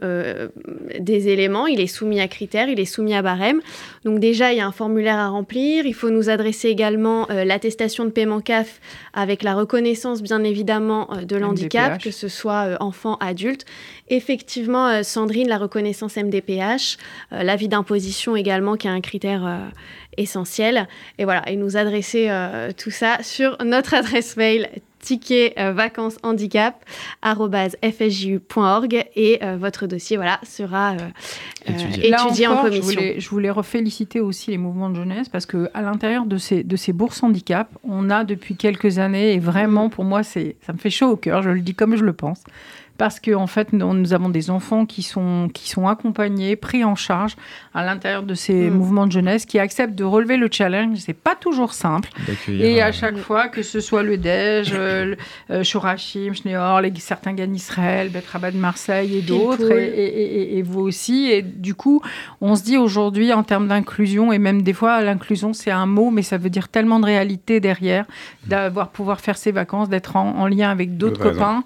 des 0.99 1.29
éléments. 1.29 1.67
Il 1.67 1.81
est 1.81 1.87
soumis 1.87 2.21
à 2.21 2.29
critères, 2.29 2.69
il 2.69 2.81
est 2.81 2.85
soumis 2.85 3.15
à 3.15 3.23
barème. 3.23 3.61
Donc 4.05 4.19
déjà, 4.19 4.53
il 4.53 4.59
y 4.59 4.61
a 4.61 4.67
un 4.67 4.73
formulaire 4.73 5.19
à 5.19 5.29
remplir. 5.29 5.87
Il 5.87 5.95
faut 5.95 6.11
nous 6.11 6.29
adresser 6.31 6.69
également 6.69 7.27
l'attestation 7.29 8.05
de 8.05 8.11
paiement 8.11 8.41
CAF 8.41 8.81
avec 9.13 9.43
la 9.43 9.55
reconnaissance, 9.55 10.23
bien 10.23 10.43
évidemment, 10.45 11.09
de 11.23 11.37
l'handicap 11.37 11.76
que 12.03 12.11
ce 12.11 12.29
soit 12.29 12.67
euh, 12.67 12.77
enfant, 12.81 13.17
adulte. 13.17 13.65
Effectivement, 14.09 14.89
euh, 14.89 15.03
Sandrine, 15.03 15.49
la 15.49 15.59
reconnaissance 15.59 16.17
MDPH, 16.17 16.97
euh, 17.33 17.43
l'avis 17.43 17.69
d'imposition 17.69 18.37
également, 18.37 18.77
qui 18.77 18.87
est 18.87 18.91
un 18.91 19.01
critère 19.01 19.71
essentiel. 20.17 20.89
Et 21.19 21.25
voilà, 21.25 21.49
et 21.49 21.57
nous 21.57 21.77
adresser 21.77 22.31
tout 22.77 22.91
ça 22.91 23.23
sur 23.23 23.57
notre 23.65 23.95
adresse 23.95 24.37
mail 24.37 24.69
ticket 25.07 25.55
vacances 25.73 26.19
handicap 26.25 26.85
fsju.org 27.23 29.07
et 29.15 29.41
votre 29.57 29.87
dossier 29.87 30.17
voilà 30.17 30.41
sera 30.43 30.97
étudié, 31.65 32.49
en 32.49 32.63
commission. 32.63 32.73
Je 32.73 32.81
voulais, 32.81 33.21
je 33.21 33.29
voulais 33.31 33.51
reféliciter 33.51 34.21
aussi 34.21 34.51
les 34.51 34.59
mouvements 34.59 34.91
de 34.91 34.97
jeunesse 34.97 35.29
parce 35.29 35.47
que 35.47 35.71
à 35.75 35.83
l'intérieur 35.83 36.27
de 36.27 36.39
ces 36.39 36.65
de 36.65 36.77
ces 36.77 36.93
bourses 36.93 37.23
handicap, 37.23 37.69
on 37.85 38.11
a 38.11 38.25
depuis 38.25 38.57
quelques 38.57 38.99
années 38.99 39.35
et 39.35 39.39
vraiment 39.39 39.89
pour 39.89 40.05
moi 40.05 40.23
c'est 40.23 40.57
ça 40.67 40.73
me 40.73 40.79
fait 40.79 40.91
chaud 40.91 41.11
au 41.11 41.17
cœur, 41.17 41.43
je 41.43 41.51
le 41.51 41.61
dis 41.61 41.75
comme 41.75 41.97
je 41.97 42.05
le 42.05 42.13
pense 42.13 42.43
parce 42.99 43.21
qu'en 43.21 43.43
en 43.43 43.47
fait, 43.47 43.73
nous, 43.73 44.13
avons 44.13 44.29
des 44.29 44.51
enfants 44.51 44.87
qui 44.87 45.03
sont, 45.03 45.51
qui 45.53 45.69
sont 45.69 45.87
accompagnés, 45.87 46.57
pris 46.57 46.85
en 46.85 46.95
charge 46.95 47.37
à 47.75 47.85
l'intérieur 47.85 48.23
de 48.23 48.35
ces 48.35 48.71
mm. 48.71 48.75
mouvements 48.75 49.07
de 49.07 49.13
jeunesse, 49.13 49.45
qui 49.45 49.59
acceptent 49.59 49.95
de 49.95 50.05
relever 50.05 50.37
le 50.37 50.49
challenge. 50.51 50.99
C'est 50.99 51.13
pas 51.13 51.35
toujours 51.35 51.73
simple. 51.73 52.11
Et 52.49 52.81
à 52.81 52.89
euh, 52.89 52.93
chaque 52.93 53.19
fois, 53.19 53.49
que 53.49 53.63
ce 53.63 53.81
soit 53.81 54.03
le 54.03 54.17
DEJ, 54.17 54.73
euh, 54.73 55.15
euh, 55.51 55.63
Shorachim, 55.63 56.33
Schneor, 56.33 56.81
les, 56.81 56.93
certains 56.97 57.35
gagnent 57.35 57.55
Israël, 57.55 58.09
Betrabat 58.09 58.51
de 58.51 58.59
Marseille 58.59 59.19
et 59.19 59.23
d'autres, 59.23 59.73
et, 59.73 60.59
et, 60.59 60.63
vous 60.63 60.81
aussi. 60.81 61.31
Et 61.31 61.43
du 61.43 61.75
coup, 61.75 62.03
on 62.41 62.57
se 62.57 62.63
dit 62.63 62.79
aujourd'hui, 62.79 63.33
en 63.33 63.43
termes 63.43 63.69
d'inclusion, 63.69 64.33
et 64.33 64.39
même 64.39 64.63
des 64.63 64.73
fois, 64.73 65.03
l'inclusion, 65.03 65.53
c'est 65.53 65.71
un 65.71 65.87
mot, 65.87 66.11
mais 66.11 66.23
ça 66.23 66.39
veut 66.39 66.51
dire 66.51 66.69
tellement 66.69 66.99
de 66.99 67.07
réalité 67.07 67.61
derrière, 67.61 68.07
d'avoir 68.47 68.89
pouvoir 68.89 69.21
faire 69.21 69.37
ses 69.37 69.53
vacances, 69.53 69.89
d'être 69.89 70.17
en, 70.17 70.39
en, 70.39 70.47
lien 70.47 70.71
avec 70.71 70.97
d'autres 70.97 71.21
copains, 71.21 71.65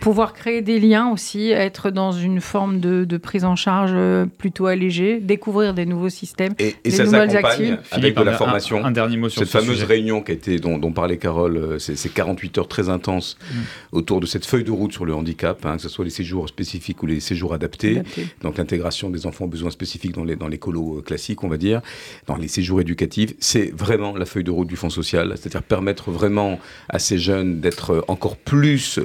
pouvoir 0.00 0.32
créer 0.32 0.62
des 0.62 0.71
liens 0.80 1.10
aussi, 1.10 1.50
être 1.50 1.90
dans 1.90 2.12
une 2.12 2.40
forme 2.40 2.80
de, 2.80 3.16
prise 3.16 3.44
en 3.44 3.56
charge 3.56 3.92
euh, 3.94 4.26
plutôt 4.26 4.66
allégée, 4.66 5.20
découvrir 5.20 5.74
des 5.74 5.86
nouveaux 5.86 6.08
systèmes, 6.08 6.54
et, 6.58 6.76
et 6.84 6.90
des 6.90 6.90
ça 6.90 7.04
nouvelles 7.04 7.36
actions. 7.36 7.78
Avec 7.90 8.16
de 8.16 8.22
la 8.22 8.32
formation. 8.32 8.84
Un, 8.84 8.90
dernier 8.90 9.16
mot 9.16 9.28
sur 9.28 9.40
cette 9.40 9.50
fameuse 9.50 9.82
réunion 9.84 10.22
qui 10.22 10.32
a 10.32 10.34
été, 10.34 10.58
dont, 10.58 10.92
parlait 10.92 11.18
Carole, 11.18 11.56
euh, 11.56 11.78
ces 11.78 12.08
48 12.08 12.58
heures 12.58 12.68
très 12.68 12.88
intenses 12.88 13.36
mm. 13.40 13.56
autour 13.92 14.20
de 14.20 14.26
cette 14.26 14.46
feuille 14.46 14.64
de 14.64 14.70
route 14.70 14.92
sur 14.92 15.04
le 15.04 15.14
handicap, 15.14 15.64
hein, 15.64 15.76
que 15.76 15.82
ce 15.82 15.88
soit 15.88 16.04
les 16.04 16.10
séjours 16.10 16.48
spécifiques 16.48 17.02
ou 17.02 17.06
les 17.06 17.20
séjours 17.20 17.54
adaptés, 17.54 18.02
donc 18.42 18.58
l'intégration 18.58 19.10
des 19.10 19.26
enfants 19.26 19.44
aux 19.44 19.48
besoins 19.48 19.70
spécifiques 19.70 20.12
dans 20.12 20.24
les, 20.24 20.36
dans 20.36 20.48
les 20.48 20.58
colos 20.58 20.98
euh, 20.98 21.02
classiques, 21.02 21.44
on 21.44 21.48
va 21.48 21.56
dire, 21.56 21.80
dans 22.26 22.36
les 22.36 22.48
séjours 22.48 22.80
éducatifs, 22.80 23.34
c'est 23.38 23.72
vraiment 23.74 24.16
la 24.16 24.24
feuille 24.24 24.44
de 24.44 24.50
route 24.50 24.68
du 24.68 24.76
Fonds 24.76 24.90
social, 24.90 25.32
c'est-à-dire 25.36 25.62
permettre 25.62 26.10
vraiment 26.10 26.58
à 26.88 26.98
ces 26.98 27.18
jeunes 27.18 27.60
d'être 27.60 28.04
encore 28.08 28.36
plus 28.36 28.98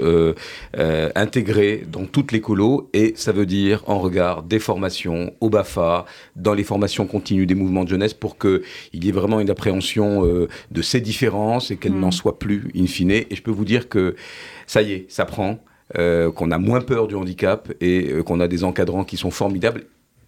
intégrés 1.16 1.57
dans 1.88 2.06
toutes 2.06 2.32
les 2.32 2.42
colos 2.42 2.90
et 2.94 3.14
ça 3.16 3.32
veut 3.32 3.46
dire 3.46 3.84
en 3.88 4.00
regard 4.00 4.44
des 4.44 4.60
formations 4.60 5.34
au 5.42 5.50
BAFA, 5.50 6.06
dans 6.36 6.54
les 6.54 6.64
formations 6.64 7.06
continues 7.06 7.46
des 7.46 7.56
mouvements 7.56 7.84
de 7.84 7.90
jeunesse 7.90 8.14
pour 8.14 8.38
qu'il 8.38 8.62
y 8.94 9.10
ait 9.10 9.12
vraiment 9.12 9.40
une 9.40 9.50
appréhension 9.50 10.26
euh, 10.26 10.48
de 10.72 10.82
ces 10.82 11.02
différences 11.02 11.72
et 11.72 11.78
qu'elles 11.78 11.94
mm. 11.94 12.00
n'en 12.00 12.12
soient 12.12 12.40
plus 12.40 12.70
in 12.76 12.88
fine. 12.88 13.12
Et 13.12 13.28
je 13.32 13.42
peux 13.42 13.52
vous 13.52 13.66
dire 13.66 13.90
que 13.90 14.16
ça 14.66 14.82
y 14.82 14.92
est, 14.94 15.06
ça 15.10 15.26
prend. 15.26 15.60
Euh, 15.98 16.34
qu'on 16.34 16.52
a 16.52 16.58
moins 16.58 16.82
peur 16.82 17.08
du 17.08 17.16
handicap 17.16 17.72
et 17.80 18.12
euh, 18.12 18.22
qu'on 18.22 18.42
a 18.42 18.50
des 18.50 18.66
encadrants 18.66 19.06
qui 19.06 19.16
sont 19.16 19.32
formidables 19.32 19.86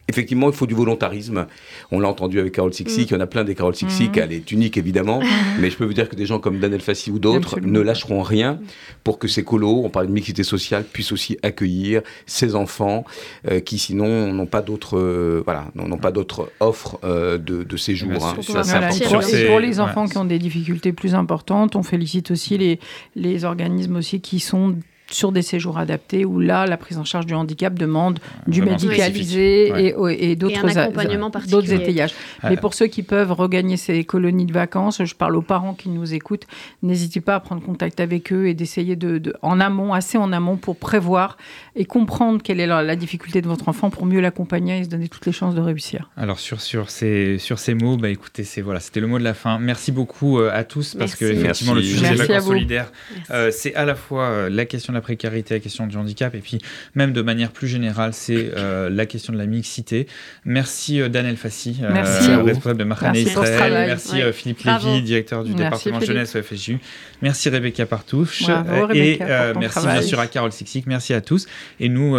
effectivement, 0.10 0.50
il 0.50 0.56
faut 0.56 0.66
du 0.66 0.74
volontarisme. 0.74 1.46
On 1.92 2.00
l'a 2.00 2.10
entendu 2.10 2.40
avec 2.40 2.54
Carole 2.54 2.74
Sixik, 2.74 3.12
mm. 3.12 3.14
il 3.14 3.18
y 3.18 3.18
en 3.18 3.22
a 3.22 3.28
plein 3.28 3.44
des 3.44 3.56
Carole 3.56 3.76
Sixik, 3.76 4.18
mm. 4.18 4.20
elle 4.20 4.34
est 4.34 4.52
unique 4.52 4.78
évidemment, 4.78 5.22
mais 5.60 5.70
je 5.70 5.78
peux 5.78 5.86
vous 5.86 5.94
dire 5.94 6.10
que 6.10 6.16
des 6.16 6.26
gens 6.26 6.40
comme 6.40 6.60
Daniel 6.60 6.82
Fassi 6.82 7.12
ou 7.12 7.20
d'autres 7.20 7.60
ne 7.60 7.80
lâcheront 7.80 8.24
rien 8.24 8.60
pour 9.04 9.20
que 9.20 9.28
ces 9.28 9.44
colos, 9.44 9.82
on 9.86 9.90
parle 9.90 10.08
de 10.08 10.12
mixité 10.12 10.44
sociale, 10.44 10.84
puissent 10.84 11.12
aussi 11.12 11.38
accueillir 11.44 12.02
ces 12.26 12.56
enfants 12.56 13.06
euh, 13.50 13.60
qui 13.60 13.78
sinon 13.78 14.34
n'ont 14.34 14.48
pas 14.48 14.62
d'autres 14.62 14.98
euh, 14.98 15.42
voilà, 15.46 15.68
n'ont 15.76 15.98
pas 15.98 16.12
d'autres 16.12 16.52
offres 16.60 17.00
euh, 17.04 17.38
de, 17.38 17.64
de, 17.64 17.78
séjour. 17.78 18.26
Hein. 18.26 18.36
pour, 19.48 19.60
les 19.60 19.80
enfants 19.80 20.08
qui 20.08 20.18
ont 20.18 20.26
des 20.26 20.40
difficultés 20.40 20.92
plus 20.92 21.14
importantes, 21.14 21.76
on 21.76 21.84
félicite 21.84 22.32
aussi 22.32 22.58
les, 22.58 22.80
les 23.16 23.46
organismes 23.46 23.98
aussi 23.98 24.22
qui 24.22 24.40
sont 24.40 24.76
sur 25.12 25.32
des 25.32 25.42
séjours 25.42 25.78
adaptés 25.78 26.26
où 26.26 26.40
là, 26.40 26.66
la 26.66 26.78
prise 26.78 26.98
en 26.98 27.04
charge 27.04 27.26
du 27.26 27.34
handicap 27.34 27.74
demande 27.74 28.20
du 28.48 28.62
médicalisé 28.62 29.72
et, 29.78 30.32
et 30.32 30.36
d'autres 30.36 31.74
étayages. 31.74 32.14
Mais 32.44 32.58
pour 32.58 32.74
ceux 32.74 32.88
qui 32.88 33.04
peuvent 33.04 33.32
regagner 33.32 33.78
ces 33.78 34.04
colonies 34.04 34.46
de 34.46 34.54
vacances, 34.54 35.04
je 35.04 35.16
parle 35.16 35.36
aux 35.36 35.42
parents 35.42 35.74
qui 35.74 35.90
nous 35.90 36.14
écoutent, 36.14 36.46
n'hésitez 36.84 37.22
pas 37.22 37.36
à 37.36 37.40
prendre 37.40 37.62
contact 37.62 38.00
avec 38.00 38.32
eux 38.32 38.48
et 38.48 38.54
d'essayer 38.54 38.96
de, 38.96 39.34
en 39.42 39.60
amont, 39.60 39.94
assez 39.94 40.18
en 40.18 40.32
amont, 40.32 40.58
pour 40.58 40.78
prévoir 40.78 41.38
et 41.76 41.86
comprendre 41.86 42.42
quelle 42.42 42.60
est 42.60 42.68
la, 42.68 42.96
difficulté 42.96 43.42
de 43.42 43.48
votre 43.48 43.70
enfant 43.70 43.90
pour 43.90 44.06
mieux 44.06 44.20
l'accompagner 44.20 44.80
et 44.80 44.84
se 44.84 44.90
donner 44.90 45.08
toutes 45.08 45.26
les 45.26 45.32
chances 45.32 45.56
de 45.56 45.62
réussir. 45.62 46.10
Alors 46.18 46.40
sur, 46.40 46.60
sur, 46.60 46.90
ces, 46.90 47.38
sur 47.38 47.60
ces 47.60 47.74
mots, 47.74 47.98
bah, 47.98 48.10
écoutez, 48.10 48.44
c'est 48.44 48.62
voilà, 48.62 48.80
c'était 48.80 49.00
le 49.00 49.08
mot 49.08 49.20
de 49.20 49.24
la 49.24 49.34
fin. 49.34 49.60
Merci 49.60 49.92
beaucoup 49.92 50.40
euh, 50.40 50.52
à 50.54 50.64
tous 50.64 50.96
parce 50.96 51.16
que 51.16 51.26
effectivement 51.26 51.74
le 51.74 51.82
sujet 51.82 52.10
des 52.10 52.16
vacances 52.16 52.46
solidaires, 52.46 52.92
euh, 53.32 53.52
c'est 53.52 53.74
à 53.76 53.86
la 53.86 53.96
fois 53.96 54.24
euh, 54.24 54.50
la 54.50 54.66
question 54.66 54.92
de 54.92 54.98
la 54.98 54.99
précarité, 55.02 55.56
la 55.56 55.60
question 55.60 55.88
du 55.88 55.98
handicap, 55.98 56.36
et 56.36 56.40
puis 56.40 56.60
même 56.96 57.14
de 57.14 57.22
manière 57.22 57.52
plus 57.52 57.68
générale, 57.68 58.14
c'est 58.14 58.52
euh, 58.56 58.90
la 58.90 59.06
question 59.06 59.34
de 59.34 59.38
la 59.38 59.46
mixité. 59.46 60.08
Merci 60.46 61.02
euh, 61.02 61.10
Daniel 61.10 61.38
Fassi, 61.38 61.78
euh, 61.82 62.44
responsable 62.44 62.80
de 62.80 62.84
Mahane 62.84 63.16
Israël. 63.16 63.74
Merci 63.88 64.22
Philippe 64.34 64.62
Lévy, 64.64 65.02
directeur 65.02 65.44
du 65.44 65.54
département 65.54 66.00
jeunesse 66.00 66.36
au 66.36 66.42
FSJU. 66.42 66.80
Merci 67.22 67.50
Rebecca 67.50 67.86
Partouche. 67.86 68.44
et 68.94 69.20
merci 69.58 69.88
bien 69.88 70.02
sûr 70.02 70.20
à 70.20 70.28
Carole 70.28 70.52
Sixic. 70.52 70.88
Merci 70.88 71.14
à 71.14 71.22
tous. 71.22 71.48
Et 71.80 71.90
nous, 71.90 72.16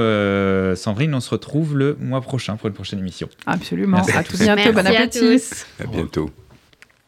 Sandrine, 0.77 1.15
on 1.15 1.21
se 1.21 1.31
retrouve 1.31 1.77
le 1.77 1.97
mois 2.01 2.21
prochain 2.21 2.57
pour 2.57 2.69
une 2.69 2.75
prochaine 2.75 2.99
émission. 2.99 3.29
Absolument. 3.47 3.99
à, 3.99 4.23
tout 4.23 4.37
bientôt. 4.37 4.73
Bon 4.73 4.87
appétit. 4.87 5.43
À 5.83 5.87
bientôt. 5.87 6.31